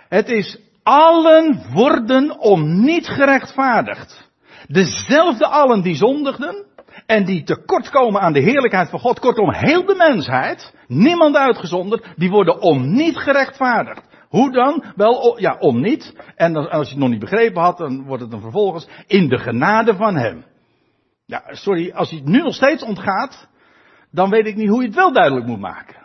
Het 0.08 0.28
is 0.28 0.58
allen 0.82 1.72
worden 1.72 2.38
om 2.38 2.84
niet 2.84 3.06
gerechtvaardigd. 3.06 4.30
Dezelfde 4.66 5.46
allen 5.46 5.82
die 5.82 5.94
zondigden 5.94 6.67
en 7.06 7.24
die 7.24 7.42
tekortkomen 7.42 8.20
aan 8.20 8.32
de 8.32 8.40
heerlijkheid 8.40 8.90
van 8.90 8.98
God, 8.98 9.18
kortom 9.18 9.52
heel 9.52 9.84
de 9.84 9.94
mensheid, 9.94 10.74
niemand 10.86 11.36
uitgezonderd, 11.36 12.06
die 12.16 12.30
worden 12.30 12.60
om 12.60 12.94
niet 12.94 13.16
gerechtvaardigd. 13.16 14.02
Hoe 14.28 14.52
dan? 14.52 14.84
Wel, 14.96 15.40
ja, 15.40 15.56
om 15.58 15.80
niet. 15.80 16.14
En 16.36 16.70
als 16.70 16.86
je 16.86 16.94
het 16.94 17.02
nog 17.02 17.10
niet 17.10 17.20
begrepen 17.20 17.62
had, 17.62 17.78
dan 17.78 18.04
wordt 18.04 18.22
het 18.22 18.30
dan 18.30 18.40
vervolgens 18.40 18.88
in 19.06 19.28
de 19.28 19.38
genade 19.38 19.94
van 19.96 20.16
Hem. 20.16 20.44
Ja, 21.26 21.42
sorry, 21.46 21.90
als 21.90 22.10
je 22.10 22.16
het 22.16 22.26
nu 22.28 22.42
nog 22.42 22.54
steeds 22.54 22.82
ontgaat, 22.82 23.48
dan 24.10 24.30
weet 24.30 24.46
ik 24.46 24.56
niet 24.56 24.68
hoe 24.68 24.80
je 24.80 24.86
het 24.86 24.96
wel 24.96 25.12
duidelijk 25.12 25.46
moet 25.46 25.60
maken. 25.60 25.96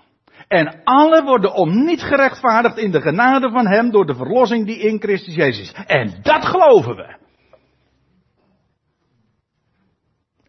En 0.47 0.81
alle 0.83 1.23
worden 1.23 1.53
om 1.53 1.85
niet 1.85 2.01
gerechtvaardigd 2.01 2.77
in 2.77 2.91
de 2.91 3.01
genade 3.01 3.49
van 3.49 3.67
Hem 3.67 3.91
door 3.91 4.05
de 4.05 4.15
verlossing 4.15 4.65
die 4.65 4.77
in 4.77 4.99
Christus 4.99 5.35
Jezus 5.35 5.59
is. 5.59 5.85
En 5.85 6.13
dat 6.21 6.45
geloven 6.45 6.95
we. 6.95 7.22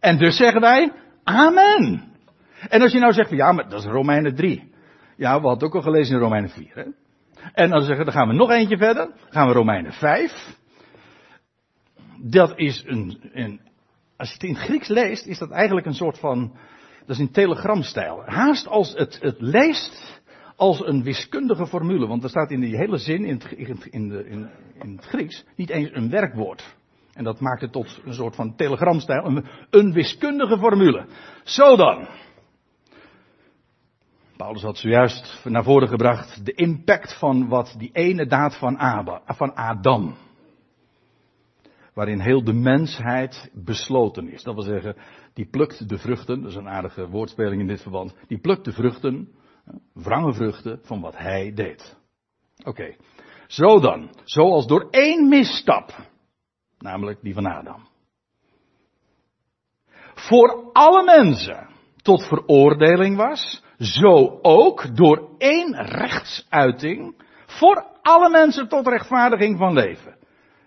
En 0.05 0.17
dus 0.17 0.37
zeggen 0.37 0.61
wij, 0.61 0.91
Amen. 1.23 2.03
En 2.69 2.81
als 2.81 2.91
je 2.91 2.99
nou 2.99 3.13
zegt, 3.13 3.29
ja, 3.29 3.51
maar 3.51 3.69
dat 3.69 3.79
is 3.79 3.85
Romeinen 3.85 4.35
3. 4.35 4.71
Ja, 5.17 5.41
we 5.41 5.47
hadden 5.47 5.67
ook 5.67 5.75
al 5.75 5.81
gelezen 5.81 6.15
in 6.15 6.21
Romeinen 6.21 6.49
4. 6.49 6.71
Hè? 6.73 6.83
En 7.53 7.69
dan 7.69 7.81
zeggen, 7.81 8.05
dan 8.05 8.13
gaan 8.13 8.27
we 8.27 8.33
nog 8.33 8.49
eentje 8.49 8.77
verder. 8.77 9.05
Dan 9.05 9.31
gaan 9.31 9.47
we 9.47 9.53
Romeinen 9.53 9.93
5. 9.93 10.57
Dat 12.21 12.53
is 12.55 12.83
een, 12.85 13.29
een, 13.33 13.61
als 14.17 14.27
je 14.27 14.33
het 14.33 14.43
in 14.43 14.53
het 14.53 14.63
Grieks 14.63 14.87
leest, 14.87 15.25
is 15.25 15.37
dat 15.37 15.51
eigenlijk 15.51 15.85
een 15.85 15.93
soort 15.93 16.19
van, 16.19 16.55
dat 16.99 17.15
is 17.15 17.19
in 17.19 17.31
telegramstijl. 17.31 18.23
Haast 18.25 18.67
als 18.67 18.93
het, 18.93 19.17
het 19.21 19.41
leest 19.41 20.21
als 20.55 20.85
een 20.87 21.03
wiskundige 21.03 21.67
formule. 21.67 22.07
Want 22.07 22.23
er 22.23 22.29
staat 22.29 22.51
in 22.51 22.59
die 22.59 22.75
hele 22.75 22.97
zin 22.97 23.25
in 23.25 23.41
het, 23.67 23.85
in, 23.85 24.09
de, 24.09 24.25
in, 24.25 24.49
in 24.81 24.95
het 24.95 25.05
Grieks 25.05 25.45
niet 25.55 25.69
eens 25.69 25.89
een 25.93 26.09
werkwoord. 26.09 26.75
En 27.15 27.23
dat 27.23 27.39
maakt 27.39 27.61
het 27.61 27.71
tot 27.71 28.01
een 28.05 28.13
soort 28.13 28.35
van 28.35 28.55
telegramstijl, 28.55 29.43
een, 29.69 29.93
wiskundige 29.93 30.57
formule. 30.57 31.05
Zo 31.43 31.75
dan. 31.75 32.07
Paulus 34.37 34.61
had 34.61 34.77
zojuist 34.77 35.41
naar 35.43 35.63
voren 35.63 35.87
gebracht 35.87 36.45
de 36.45 36.53
impact 36.53 37.17
van 37.17 37.47
wat 37.47 37.75
die 37.77 37.89
ene 37.93 38.25
daad 38.25 38.57
van, 38.57 38.77
van 39.25 39.55
Adam. 39.55 40.15
Waarin 41.93 42.19
heel 42.19 42.43
de 42.43 42.53
mensheid 42.53 43.51
besloten 43.53 44.29
is. 44.29 44.43
Dat 44.43 44.53
wil 44.53 44.63
zeggen, 44.63 44.95
die 45.33 45.45
plukt 45.45 45.89
de 45.89 45.97
vruchten, 45.97 46.41
dat 46.41 46.51
is 46.51 46.57
een 46.57 46.69
aardige 46.69 47.07
woordspeling 47.07 47.61
in 47.61 47.67
dit 47.67 47.81
verband. 47.81 48.15
Die 48.27 48.39
plukt 48.39 48.65
de 48.65 48.71
vruchten, 48.71 49.29
wrange 49.93 50.33
vruchten 50.33 50.79
van 50.83 51.01
wat 51.01 51.17
hij 51.17 51.53
deed. 51.53 51.97
Oké. 52.63 52.95
Zo 53.47 53.79
dan, 53.79 54.09
zoals 54.23 54.67
door 54.67 54.87
één 54.89 55.27
misstap, 55.27 56.13
namelijk 56.85 57.21
die 57.21 57.33
van 57.33 57.45
Adam. 57.45 57.87
Voor 60.13 60.69
alle 60.73 61.03
mensen 61.03 61.67
tot 62.01 62.27
veroordeling 62.27 63.17
was, 63.17 63.63
zo 63.77 64.39
ook 64.41 64.95
door 64.95 65.29
één 65.37 65.75
rechtsuiting 65.75 67.23
voor 67.45 67.85
alle 68.01 68.29
mensen 68.29 68.67
tot 68.67 68.87
rechtvaardiging 68.87 69.57
van 69.57 69.73
leven. 69.73 70.15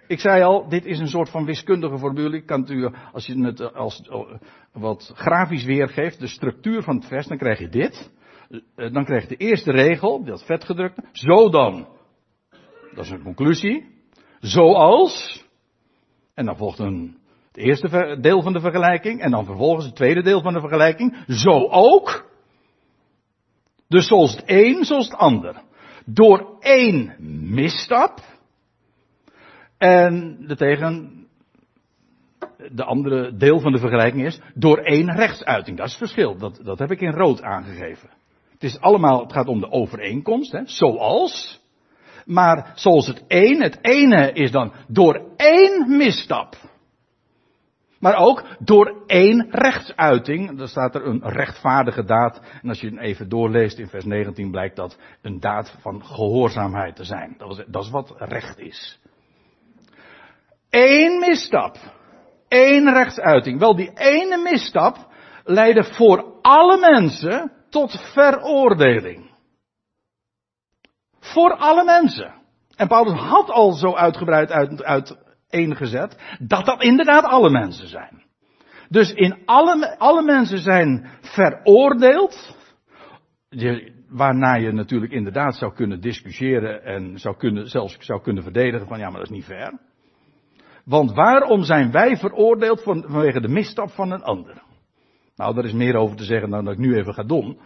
Ik 0.07 0.21
zei 0.21 0.43
al, 0.43 0.69
dit 0.69 0.85
is 0.85 0.99
een 0.99 1.09
soort 1.09 1.31
van 1.31 1.45
wiskundige 1.45 1.99
formule. 1.99 2.37
Ik 2.37 2.47
kan 2.47 2.67
u, 2.69 2.91
als 3.13 3.27
je 3.27 3.45
het 3.45 3.75
als 3.75 4.01
eh, 4.01 4.21
wat 4.73 5.13
grafisch 5.15 5.65
weergeeft, 5.65 6.21
de 6.21 6.27
structuur 6.27 6.83
van 6.83 6.97
het 6.97 7.07
vers, 7.07 7.27
dan 7.27 7.39
krijg 7.39 7.59
je 7.59 7.69
dit. 7.69 8.11
Eh, 8.49 8.93
dan 8.93 9.05
krijg 9.05 9.23
je 9.23 9.29
de 9.29 9.45
eerste 9.45 9.71
regel, 9.71 10.25
dat 10.25 10.45
vetgedrukte. 10.45 11.05
Zo 11.13 11.49
dan. 11.49 11.89
Dat 12.95 13.05
is 13.05 13.11
een 13.11 13.23
conclusie. 13.23 13.87
Zoals. 14.41 15.47
En 16.39 16.45
dan 16.45 16.57
volgt 16.57 16.79
een, 16.79 17.17
het 17.47 17.57
eerste 17.57 18.19
deel 18.21 18.43
van 18.43 18.53
de 18.53 18.61
vergelijking. 18.61 19.21
En 19.21 19.31
dan 19.31 19.45
vervolgens 19.45 19.87
het 19.87 19.95
tweede 19.95 20.23
deel 20.23 20.41
van 20.41 20.53
de 20.53 20.61
vergelijking. 20.61 21.17
Zo 21.27 21.69
ook. 21.69 22.31
Dus 23.89 24.07
zoals 24.07 24.37
het 24.37 24.43
een, 24.47 24.85
zoals 24.85 25.09
het 25.09 25.17
ander. 25.17 25.63
Door 26.05 26.57
één 26.61 27.15
misstap. 27.55 28.21
En 29.79 30.45
de 30.47 30.57
tegen, 30.57 31.27
de 32.73 32.85
andere 32.85 33.37
deel 33.37 33.61
van 33.61 33.73
de 33.73 33.79
vergelijking 33.79 34.27
is, 34.27 34.41
door 34.55 34.79
één 34.79 35.17
rechtsuiting. 35.17 35.77
Dat 35.77 35.87
is 35.87 35.93
het 35.93 36.03
verschil. 36.03 36.37
Dat, 36.37 36.61
dat 36.63 36.79
heb 36.79 36.91
ik 36.91 37.01
in 37.01 37.13
rood 37.13 37.43
aangegeven. 37.43 38.09
Het 38.53 38.63
is 38.63 38.81
allemaal, 38.81 39.21
het 39.21 39.33
gaat 39.33 39.49
om 39.49 39.61
de 39.61 39.71
overeenkomst, 39.71 40.53
hè, 40.53 40.61
zoals. 40.65 41.61
Maar 42.29 42.73
zoals 42.75 43.07
het 43.07 43.25
een, 43.29 43.63
het 43.63 43.79
ene 43.83 44.33
is 44.33 44.51
dan 44.51 44.73
door 44.87 45.21
één 45.37 45.97
misstap. 45.97 46.57
Maar 48.01 48.17
ook 48.17 48.45
door 48.59 49.03
één 49.07 49.47
rechtsuiting. 49.51 50.59
Dan 50.59 50.69
staat 50.69 50.95
er 50.95 51.07
een 51.07 51.29
rechtvaardige 51.29 52.05
daad. 52.05 52.41
En 52.63 52.69
als 52.69 52.81
je 52.81 52.91
het 52.91 52.99
even 52.99 53.29
doorleest 53.29 53.79
in 53.79 53.89
vers 53.89 54.05
19 54.05 54.51
blijkt 54.51 54.77
dat 54.77 54.99
een 55.23 55.41
daad 55.41 55.77
van 55.81 56.05
gehoorzaamheid 56.05 56.97
te 56.97 57.05
zijn. 57.05 57.35
Dat 57.39 57.59
is, 57.59 57.65
dat 57.67 57.85
is 57.85 57.91
wat 57.91 58.15
recht 58.17 58.59
is. 58.59 59.01
Eén 60.71 61.19
misstap. 61.19 61.77
één 62.49 62.93
rechtsuiting. 62.93 63.59
Wel, 63.59 63.77
die 63.77 63.91
ene 63.95 64.37
misstap 64.37 64.97
leidde 65.45 65.85
voor 65.85 66.25
alle 66.43 66.79
mensen 66.79 67.53
tot 67.71 68.01
veroordeling. 68.13 69.28
Voor 71.21 71.57
alle 71.57 71.85
mensen. 71.85 72.35
En 72.77 72.89
Paulus 72.89 73.21
had 73.21 73.51
al 73.51 73.73
zo 73.73 73.95
uitgebreid 73.95 74.51
uit, 74.51 74.85
uit 74.85 75.17
gezet, 75.51 76.37
dat 76.39 76.67
dat 76.67 76.83
inderdaad 76.83 77.25
alle 77.25 77.51
mensen 77.51 77.89
zijn. 77.89 78.23
Dus 78.89 79.13
in 79.13 79.37
alle, 79.45 79.99
alle 79.99 80.23
mensen 80.23 80.59
zijn 80.59 81.09
veroordeeld, 81.21 82.57
waarna 84.09 84.55
je 84.55 84.73
natuurlijk 84.73 85.13
inderdaad 85.13 85.57
zou 85.57 85.75
kunnen 85.75 86.01
discussiëren 86.01 86.85
en 86.85 87.19
zou 87.19 87.37
kunnen, 87.37 87.69
zelfs 87.69 87.97
zou 87.99 88.23
kunnen 88.23 88.43
verdedigen 88.43 88.87
van 88.87 88.99
ja, 88.99 89.05
maar 89.09 89.21
dat 89.21 89.31
is 89.31 89.37
niet 89.37 89.45
fair. 89.45 89.79
Want 90.85 91.13
waarom 91.13 91.63
zijn 91.63 91.91
wij 91.91 92.17
veroordeeld 92.17 92.83
vanwege 92.83 93.41
de 93.41 93.49
misstap 93.49 93.91
van 93.91 94.11
een 94.11 94.23
ander? 94.23 94.63
Nou, 95.37 95.55
daar 95.55 95.65
is 95.65 95.73
meer 95.73 95.97
over 95.97 96.17
te 96.17 96.25
zeggen 96.25 96.51
dan 96.51 96.65
dat 96.65 96.75
ik 96.75 96.81
nu 96.81 96.97
even 96.97 97.15
ga 97.15 97.23
doen. 97.23 97.59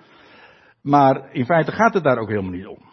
Maar 0.83 1.33
in 1.33 1.45
feite 1.45 1.73
gaat 1.73 1.95
het 1.95 2.05
daar 2.05 2.19
ook 2.19 2.29
helemaal 2.29 2.51
niet 2.51 2.67
om. 2.67 2.92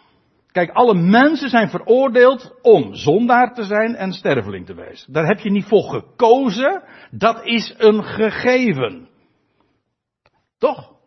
Kijk, 0.52 0.70
alle 0.70 0.94
mensen 0.94 1.48
zijn 1.48 1.68
veroordeeld 1.68 2.58
om 2.62 2.94
zondaar 2.94 3.54
te 3.54 3.62
zijn 3.62 3.94
en 3.94 4.12
sterveling 4.12 4.66
te 4.66 4.74
wezen. 4.74 5.12
Daar 5.12 5.26
heb 5.26 5.38
je 5.38 5.50
niet 5.50 5.64
voor 5.64 5.82
gekozen. 5.82 6.82
Dat 7.10 7.44
is 7.44 7.74
een 7.78 8.04
gegeven. 8.04 9.08
Toch? 10.58 10.98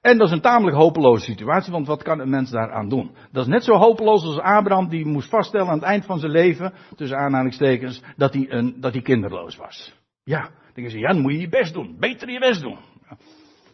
En 0.00 0.18
dat 0.18 0.26
is 0.26 0.32
een 0.32 0.40
tamelijk 0.40 0.76
hopeloze 0.76 1.24
situatie, 1.24 1.72
want 1.72 1.86
wat 1.86 2.02
kan 2.02 2.20
een 2.20 2.30
mens 2.30 2.50
daaraan 2.50 2.88
doen? 2.88 3.10
Dat 3.32 3.42
is 3.42 3.50
net 3.50 3.64
zo 3.64 3.72
hopeloos 3.72 4.24
als 4.24 4.38
Abraham 4.38 4.88
die 4.88 5.06
moest 5.06 5.28
vaststellen 5.28 5.68
aan 5.68 5.78
het 5.78 5.84
eind 5.84 6.04
van 6.04 6.18
zijn 6.18 6.32
leven, 6.32 6.72
tussen 6.96 7.18
aanhalingstekens, 7.18 8.02
dat 8.16 8.32
hij, 8.32 8.46
een, 8.48 8.80
dat 8.80 8.92
hij 8.92 9.02
kinderloos 9.02 9.56
was. 9.56 9.94
Ja, 10.24 10.50
dan 10.74 10.90
ze, 10.90 10.98
ja, 10.98 11.12
dan 11.12 11.20
moet 11.20 11.32
je 11.32 11.38
je 11.38 11.48
best 11.48 11.74
doen. 11.74 11.96
Beter 11.98 12.30
je 12.30 12.38
best 12.38 12.60
doen. 12.60 12.78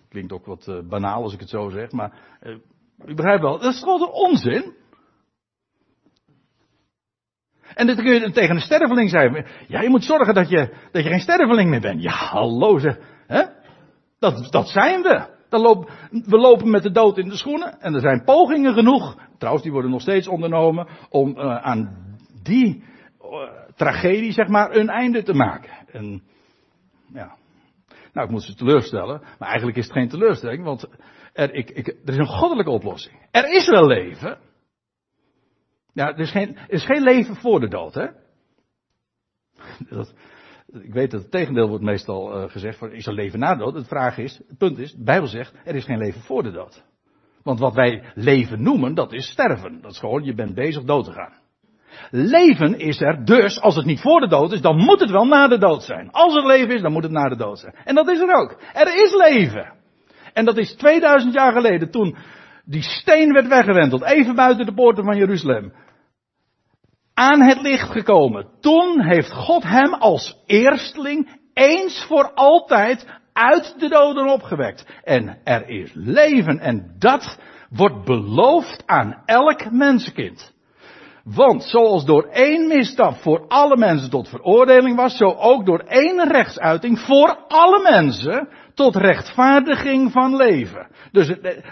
Klinkt 0.09 0.33
ook 0.33 0.47
wat 0.47 0.67
uh, 0.69 0.89
banaal 0.89 1.23
als 1.23 1.35
ik 1.35 1.41
het 1.41 1.49
zo 1.49 1.69
zeg, 1.69 1.91
maar 1.91 2.13
uh, 2.43 2.57
u 3.07 3.15
begrijpt 3.15 3.43
wel, 3.43 3.59
dat 3.59 3.75
is 3.75 3.83
gewoon 3.83 4.11
onzin. 4.11 4.75
En 7.75 7.87
dat 7.87 7.97
kun 7.97 8.13
je 8.13 8.31
tegen 8.31 8.55
een 8.55 8.61
sterveling 8.61 9.11
zeggen. 9.11 9.47
Ja, 9.69 9.81
je 9.81 9.89
moet 9.89 10.05
zorgen 10.05 10.35
dat 10.35 10.49
je, 10.49 10.77
dat 10.93 11.03
je 11.03 11.09
geen 11.09 11.21
sterveling 11.21 11.71
meer 11.71 11.81
bent. 11.81 12.03
Ja, 12.03 12.11
hallo 12.11 12.79
zeg. 12.79 12.99
Dat, 14.19 14.53
dat 14.53 14.69
zijn 14.69 15.03
we. 15.03 15.31
Dan 15.49 15.89
we 16.11 16.37
lopen 16.39 16.71
met 16.71 16.83
de 16.83 16.91
dood 16.91 17.19
in 17.19 17.29
de 17.29 17.37
schoenen. 17.37 17.81
En 17.81 17.95
er 17.95 18.01
zijn 18.01 18.25
pogingen 18.25 18.75
genoeg. 18.75 19.17
Trouwens, 19.39 19.65
die 19.65 19.73
worden 19.73 19.91
nog 19.91 20.01
steeds 20.01 20.29
ondernomen. 20.29 20.89
Om 21.09 21.39
uh, 21.39 21.57
aan 21.57 21.97
die 22.43 22.85
uh, 23.23 23.51
tragedie, 23.77 24.33
zeg 24.33 24.49
maar, 24.49 24.77
een 24.77 24.89
einde 24.89 25.23
te 25.23 25.35
maken. 25.35 25.71
En, 25.93 26.23
ja. 27.13 27.37
Nou, 28.13 28.27
ik 28.27 28.33
moet 28.33 28.43
ze 28.43 28.55
teleurstellen. 28.55 29.21
Maar 29.39 29.49
eigenlijk 29.49 29.77
is 29.77 29.85
het 29.85 29.93
geen 29.93 30.09
teleurstelling. 30.09 30.65
Want 30.65 30.89
er, 31.33 31.55
ik, 31.55 31.87
er 31.87 32.13
is 32.13 32.17
een 32.17 32.27
goddelijke 32.27 32.71
oplossing. 32.71 33.29
Er 33.31 33.53
is 33.53 33.69
wel 33.69 33.87
leven. 33.87 34.39
Ja, 35.93 36.09
er 36.09 36.21
is 36.21 36.31
geen, 36.31 36.57
er 36.57 36.71
is 36.71 36.85
geen 36.85 37.03
leven 37.03 37.37
voor 37.37 37.61
de 37.61 37.69
dood, 37.69 37.95
hè? 37.95 38.07
Ik 40.81 40.93
weet 40.93 41.11
dat 41.11 41.23
het 41.23 41.31
tegendeel 41.31 41.69
wordt 41.69 41.85
meestal 41.85 42.43
uh, 42.43 42.51
gezegd, 42.51 42.79
van, 42.79 42.93
is 42.93 43.07
er 43.07 43.13
leven 43.13 43.39
na 43.39 43.55
de 43.55 43.65
dood? 43.65 43.75
De 43.75 43.85
vraag 43.85 44.19
is, 44.19 44.41
het 44.49 44.59
punt 44.59 44.79
is, 44.79 44.93
de 44.93 45.05
Bijbel 45.05 45.29
zegt, 45.29 45.55
er 45.65 45.75
is 45.75 45.85
geen 45.85 45.99
leven 45.99 46.21
voor 46.21 46.43
de 46.43 46.51
dood. 46.51 46.85
Want 47.43 47.59
wat 47.59 47.75
wij 47.75 48.13
leven 48.15 48.63
noemen, 48.63 48.95
dat 48.95 49.13
is 49.13 49.31
sterven. 49.31 49.81
Dat 49.81 49.91
is 49.91 49.99
gewoon, 49.99 50.25
je 50.25 50.35
bent 50.35 50.55
bezig 50.55 50.85
dood 50.85 51.05
te 51.05 51.13
gaan. 51.13 51.33
Leven 52.11 52.79
is 52.79 53.01
er 53.01 53.25
dus, 53.25 53.61
als 53.61 53.77
het 53.77 53.85
niet 53.85 54.01
voor 54.01 54.21
de 54.21 54.29
dood 54.29 54.53
is, 54.53 54.61
dan 54.61 54.77
moet 54.77 55.01
het 55.01 55.11
wel 55.11 55.25
na 55.25 55.49
de 55.49 55.59
dood 55.59 55.83
zijn. 55.83 56.11
Als 56.11 56.37
er 56.37 56.47
leven 56.47 56.75
is, 56.75 56.83
dan 56.83 56.93
moet 56.93 57.03
het 57.03 57.13
na 57.13 57.29
de 57.29 57.37
dood 57.37 57.59
zijn. 57.59 57.75
En 57.85 57.95
dat 57.95 58.09
is 58.09 58.21
er 58.21 58.35
ook. 58.35 58.57
Er 58.73 59.05
is 59.05 59.15
leven. 59.15 59.73
En 60.33 60.45
dat 60.45 60.59
is 60.59 60.75
2000 60.75 61.35
jaar 61.35 61.53
geleden, 61.53 61.91
toen 61.91 62.17
die 62.65 62.83
steen 62.83 63.33
werd 63.33 63.49
weggewenteld, 63.49 64.03
even 64.03 64.35
buiten 64.35 64.67
de 64.67 64.75
poorten 64.75 65.05
van 65.05 65.17
Jeruzalem. 65.17 65.73
Aan 67.15 67.41
het 67.41 67.61
licht 67.61 67.91
gekomen. 67.91 68.47
Toen 68.61 69.01
heeft 69.01 69.33
God 69.33 69.63
hem 69.63 69.95
als 69.95 70.43
eersteling 70.47 71.41
eens 71.53 72.05
voor 72.05 72.33
altijd 72.35 73.07
uit 73.33 73.75
de 73.79 73.89
doden 73.89 74.27
opgewekt. 74.27 74.87
En 75.05 75.39
er 75.45 75.69
is 75.69 75.91
leven 75.95 76.59
en 76.59 76.95
dat 76.99 77.39
wordt 77.71 78.05
beloofd 78.05 78.87
aan 78.87 79.23
elk 79.27 79.71
mensenkind. 79.71 80.52
Want 81.25 81.65
zoals 81.65 82.05
door 82.05 82.25
één 82.25 82.67
misstap 82.69 83.15
voor 83.15 83.45
alle 83.49 83.77
mensen 83.77 84.11
tot 84.11 84.29
veroordeling 84.29 84.97
was, 84.97 85.17
zo 85.17 85.25
ook 85.25 85.67
door 85.67 85.79
één 85.79 86.29
rechtsuiting 86.29 86.99
voor 86.99 87.37
alle 87.49 87.83
mensen 87.91 88.49
tot 88.75 88.97
rechtvaardiging 88.97 90.13
van 90.13 90.37
leven. 90.37 90.87
Dus 91.13 91.27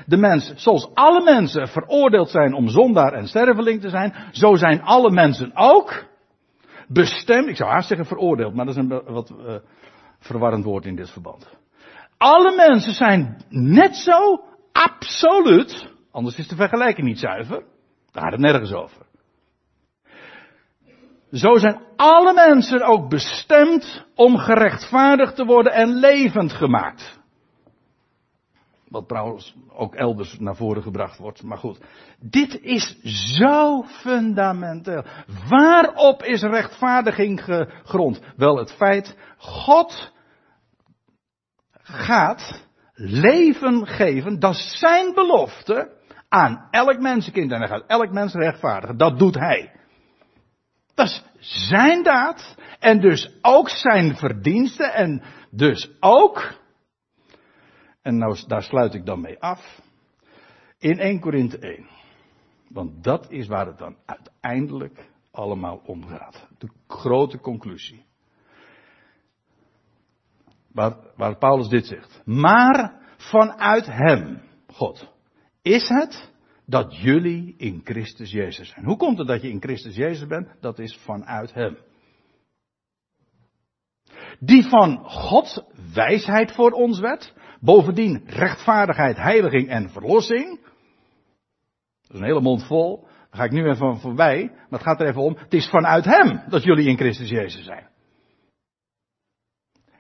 de 0.06 0.16
mens, 0.16 0.52
zoals 0.56 0.90
alle 0.94 1.22
mensen 1.24 1.68
veroordeeld 1.68 2.30
zijn 2.30 2.54
om 2.54 2.68
zondaar 2.68 3.12
en 3.12 3.26
sterveling 3.26 3.80
te 3.80 3.88
zijn, 3.88 4.14
zo 4.32 4.54
zijn 4.54 4.82
alle 4.82 5.10
mensen 5.10 5.50
ook 5.54 6.04
bestemd, 6.88 7.48
ik 7.48 7.56
zou 7.56 7.70
haast 7.70 7.88
zeggen 7.88 8.06
veroordeeld, 8.06 8.54
maar 8.54 8.66
dat 8.66 8.76
is 8.76 8.82
een 8.82 9.02
wat 9.04 9.30
uh, 9.30 9.54
verwarrend 10.18 10.64
woord 10.64 10.84
in 10.84 10.96
dit 10.96 11.10
verband. 11.10 11.48
Alle 12.16 12.56
mensen 12.56 12.92
zijn 12.92 13.44
net 13.48 13.96
zo 13.96 14.40
absoluut, 14.72 15.92
anders 16.10 16.38
is 16.38 16.48
de 16.48 16.56
vergelijking 16.56 17.06
niet 17.06 17.18
zuiver, 17.18 17.62
daar 18.12 18.22
gaat 18.22 18.32
het 18.32 18.40
nergens 18.40 18.72
over. 18.72 19.08
Zo 21.32 21.56
zijn 21.56 21.80
alle 21.96 22.32
mensen 22.34 22.82
ook 22.82 23.08
bestemd 23.08 24.06
om 24.14 24.36
gerechtvaardigd 24.36 25.36
te 25.36 25.44
worden 25.44 25.72
en 25.72 25.88
levend 25.88 26.52
gemaakt. 26.52 27.18
Wat 28.88 29.08
trouwens 29.08 29.54
ook 29.72 29.94
elders 29.94 30.38
naar 30.38 30.56
voren 30.56 30.82
gebracht 30.82 31.18
wordt. 31.18 31.42
Maar 31.42 31.58
goed, 31.58 31.80
dit 32.20 32.60
is 32.60 33.00
zo 33.38 33.82
fundamenteel. 33.82 35.04
Waarop 35.48 36.22
is 36.22 36.42
rechtvaardiging 36.42 37.44
gegrond? 37.44 38.20
Wel 38.36 38.56
het 38.56 38.72
feit, 38.72 39.16
God 39.36 40.12
gaat 41.82 42.68
leven 42.94 43.86
geven, 43.86 44.38
dat 44.38 44.54
is 44.54 44.78
zijn 44.78 45.14
belofte 45.14 45.98
aan 46.28 46.68
elk 46.70 47.00
mensenkind. 47.00 47.52
En 47.52 47.58
hij 47.58 47.68
gaat 47.68 47.86
elk 47.86 48.12
mens 48.12 48.34
rechtvaardigen. 48.34 48.96
Dat 48.96 49.18
doet 49.18 49.34
hij. 49.34 49.79
Dat 51.00 51.08
is 51.08 51.22
zijn 51.68 52.02
daad 52.02 52.56
en 52.78 53.00
dus 53.00 53.38
ook 53.42 53.68
zijn 53.68 54.16
verdiensten 54.16 54.94
en 54.94 55.22
dus 55.50 55.90
ook, 56.00 56.58
en 58.02 58.18
nou, 58.18 58.38
daar 58.46 58.62
sluit 58.62 58.94
ik 58.94 59.06
dan 59.06 59.20
mee 59.20 59.40
af, 59.40 59.80
in 60.78 60.98
1 60.98 61.20
Korinthe 61.20 61.58
1. 61.58 61.88
Want 62.68 63.04
dat 63.04 63.30
is 63.30 63.46
waar 63.46 63.66
het 63.66 63.78
dan 63.78 63.96
uiteindelijk 64.06 65.10
allemaal 65.30 65.80
om 65.84 66.06
gaat. 66.06 66.46
De 66.58 66.68
grote 66.86 67.38
conclusie. 67.38 68.04
Waar, 70.72 70.96
waar 71.16 71.38
Paulus 71.38 71.68
dit 71.68 71.86
zegt. 71.86 72.22
Maar 72.24 73.00
vanuit 73.16 73.86
hem, 73.86 74.42
God, 74.66 75.12
is 75.62 75.88
het 75.88 76.29
dat 76.70 76.96
jullie 76.96 77.54
in 77.56 77.80
Christus 77.84 78.30
Jezus 78.30 78.68
zijn. 78.68 78.84
Hoe 78.84 78.96
komt 78.96 79.18
het 79.18 79.26
dat 79.26 79.42
je 79.42 79.50
in 79.50 79.60
Christus 79.60 79.96
Jezus 79.96 80.26
bent? 80.26 80.48
Dat 80.60 80.78
is 80.78 80.96
vanuit 80.96 81.54
Hem. 81.54 81.78
Die 84.38 84.68
van 84.68 84.98
Gods 85.04 85.62
wijsheid 85.94 86.52
voor 86.52 86.70
ons 86.70 86.98
werd. 87.00 87.34
Bovendien 87.60 88.22
rechtvaardigheid, 88.26 89.16
heiliging 89.16 89.68
en 89.68 89.90
verlossing. 89.90 90.60
Dat 92.00 92.10
is 92.10 92.18
een 92.18 92.26
hele 92.26 92.40
mond 92.40 92.66
vol. 92.66 93.02
Daar 93.02 93.40
ga 93.40 93.44
ik 93.44 93.50
nu 93.50 93.68
even 93.68 93.98
voorbij. 94.00 94.44
Maar 94.44 94.78
het 94.78 94.88
gaat 94.88 95.00
er 95.00 95.08
even 95.08 95.22
om. 95.22 95.36
Het 95.36 95.54
is 95.54 95.68
vanuit 95.68 96.04
Hem 96.04 96.42
dat 96.48 96.62
jullie 96.62 96.88
in 96.88 96.96
Christus 96.96 97.28
Jezus 97.28 97.64
zijn. 97.64 97.89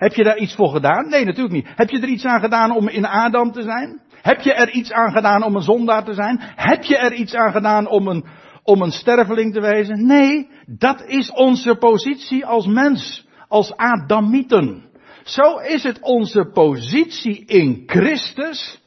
Heb 0.00 0.14
je 0.14 0.24
daar 0.24 0.38
iets 0.38 0.54
voor 0.54 0.68
gedaan? 0.68 1.08
Nee, 1.08 1.24
natuurlijk 1.24 1.54
niet. 1.54 1.68
Heb 1.74 1.90
je 1.90 2.00
er 2.00 2.08
iets 2.08 2.24
aan 2.24 2.40
gedaan 2.40 2.76
om 2.76 2.88
in 2.88 3.06
Adam 3.06 3.52
te 3.52 3.62
zijn? 3.62 4.00
Heb 4.22 4.40
je 4.40 4.54
er 4.54 4.70
iets 4.70 4.92
aan 4.92 5.12
gedaan 5.12 5.42
om 5.42 5.56
een 5.56 5.62
zondaar 5.62 6.04
te 6.04 6.14
zijn? 6.14 6.38
Heb 6.40 6.82
je 6.82 6.96
er 6.96 7.12
iets 7.12 7.34
aan 7.34 7.52
gedaan 7.52 7.88
om 7.88 8.08
een, 8.08 8.24
om 8.62 8.82
een 8.82 8.90
sterveling 8.90 9.54
te 9.54 9.60
wezen? 9.60 10.06
Nee, 10.06 10.48
dat 10.66 11.04
is 11.06 11.32
onze 11.32 11.74
positie 11.74 12.46
als 12.46 12.66
mens, 12.66 13.26
als 13.48 13.76
Adamieten. 13.76 14.84
Zo 15.24 15.58
is 15.58 15.82
het 15.82 16.00
onze 16.00 16.50
positie 16.52 17.44
in 17.44 17.82
Christus. 17.86 18.80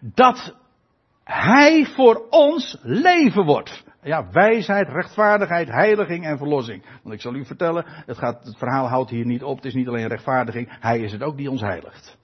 Dat 0.00 0.56
Hij 1.24 1.86
voor 1.86 2.26
ons 2.30 2.76
leven 2.82 3.44
wordt. 3.44 3.84
Ja, 4.02 4.30
wijsheid, 4.30 4.88
rechtvaardigheid, 4.88 5.68
heiliging 5.68 6.24
en 6.24 6.38
verlossing. 6.38 6.84
Want 7.02 7.14
ik 7.14 7.20
zal 7.20 7.34
u 7.34 7.44
vertellen, 7.44 7.84
het, 7.86 8.18
gaat, 8.18 8.44
het 8.44 8.58
verhaal 8.58 8.88
houdt 8.88 9.10
hier 9.10 9.26
niet 9.26 9.42
op. 9.42 9.56
Het 9.56 9.64
is 9.64 9.74
niet 9.74 9.88
alleen 9.88 10.08
rechtvaardiging, 10.08 10.76
Hij 10.80 11.00
is 11.00 11.12
het 11.12 11.22
ook 11.22 11.36
die 11.36 11.50
ons 11.50 11.60
heiligt. 11.60 12.18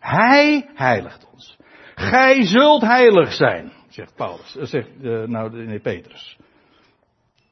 Hij 0.00 0.70
heiligt 0.74 1.30
ons. 1.32 1.58
Gij 1.94 2.44
zult 2.44 2.82
heilig 2.82 3.32
zijn, 3.32 3.72
zegt 3.88 4.14
Paulus. 4.14 4.56
Uh, 4.56 4.64
zegt, 4.64 4.88
uh, 5.00 5.26
nou, 5.26 5.64
nee, 5.64 5.80
Petrus. 5.80 6.38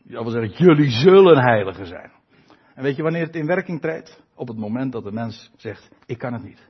Dat 0.03 0.23
wil 0.23 0.33
zeggen, 0.33 0.66
jullie 0.66 0.91
zullen 0.91 1.39
heiligen 1.39 1.87
zijn. 1.87 2.12
En 2.75 2.83
weet 2.83 2.97
je 2.97 3.03
wanneer 3.03 3.27
het 3.27 3.37
in 3.37 3.47
werking 3.47 3.81
treedt? 3.81 4.23
Op 4.35 4.49
het 4.49 4.57
moment 4.57 4.93
dat 4.93 5.05
de 5.05 5.12
mens 5.12 5.51
zegt, 5.57 5.91
ik 6.07 6.18
kan 6.18 6.33
het 6.33 6.43
niet. 6.43 6.68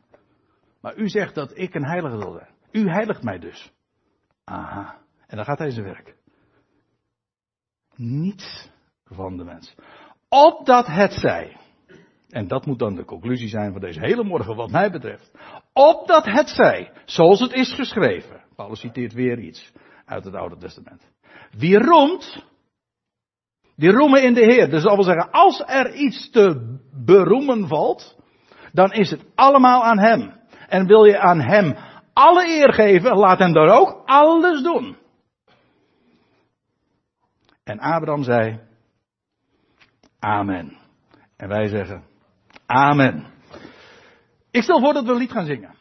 Maar 0.81 0.97
u 0.97 1.09
zegt 1.09 1.35
dat 1.35 1.59
ik 1.59 1.75
een 1.75 1.87
heilige 1.87 2.17
wil 2.17 2.33
zijn. 2.33 2.51
U 2.85 2.91
heiligt 2.91 3.23
mij 3.23 3.39
dus. 3.39 3.73
Aha. 4.45 5.02
En 5.33 5.39
dan 5.39 5.47
gaat 5.47 5.59
hij 5.59 5.71
zijn 5.71 5.85
werk. 5.85 6.15
Niets 7.97 8.71
van 9.05 9.37
de 9.37 9.45
mens. 9.45 9.75
Opdat 10.29 10.87
het 10.87 11.13
zij. 11.13 11.57
En 12.29 12.49
dat 12.49 12.67
moet 12.67 12.79
dan 12.79 12.95
de 12.95 13.05
conclusie 13.05 13.49
zijn 13.49 13.73
van 13.73 13.81
deze 13.81 14.01
hele 14.01 14.25
morgen 14.25 14.57
wat 14.57 14.71
mij 14.71 14.91
betreft. 14.91 15.31
Opdat 15.73 16.25
het 16.25 16.49
zij, 16.49 16.93
zoals 17.05 17.41
het 17.41 17.53
is 17.53 17.75
geschreven. 17.75 18.45
Paulus 18.57 18.81
citeert 18.81 19.13
weer 19.13 19.39
iets 19.39 19.73
uit 20.05 20.25
het 20.25 20.35
Oude 20.35 20.57
Testament. 20.57 21.11
Wie 21.51 21.79
roemt, 21.79 22.45
die 23.77 23.91
roemen 23.91 24.23
in 24.23 24.35
de 24.35 24.45
Heer. 24.45 24.71
Dus 24.71 24.83
dat 24.83 24.95
wil 24.95 25.05
zeggen, 25.05 25.31
als 25.31 25.63
er 25.67 25.95
iets 25.95 26.31
te 26.31 26.79
beroemen 27.05 27.69
valt, 27.69 28.17
dan 28.73 28.93
is 28.93 29.11
het 29.11 29.25
allemaal 29.35 29.85
aan 29.85 29.99
Hem. 29.99 30.41
En 30.69 30.87
wil 30.87 31.05
je 31.05 31.19
aan 31.19 31.41
Hem 31.41 31.77
alle 32.13 32.45
eer 32.47 32.73
geven, 32.73 33.17
laat 33.17 33.39
Hem 33.39 33.53
daar 33.53 33.79
ook 33.81 34.03
alles 34.05 34.63
doen. 34.63 35.01
En 37.73 37.79
Abraham 37.79 38.23
zei, 38.23 38.61
Amen. 40.19 40.77
En 41.37 41.49
wij 41.49 41.69
zeggen, 41.69 42.05
Amen. 42.67 43.27
Ik 44.51 44.63
stel 44.63 44.81
voor 44.81 44.93
dat 44.93 45.05
we 45.05 45.11
een 45.11 45.19
lied 45.19 45.33
gaan 45.33 45.47
zingen. 45.47 45.72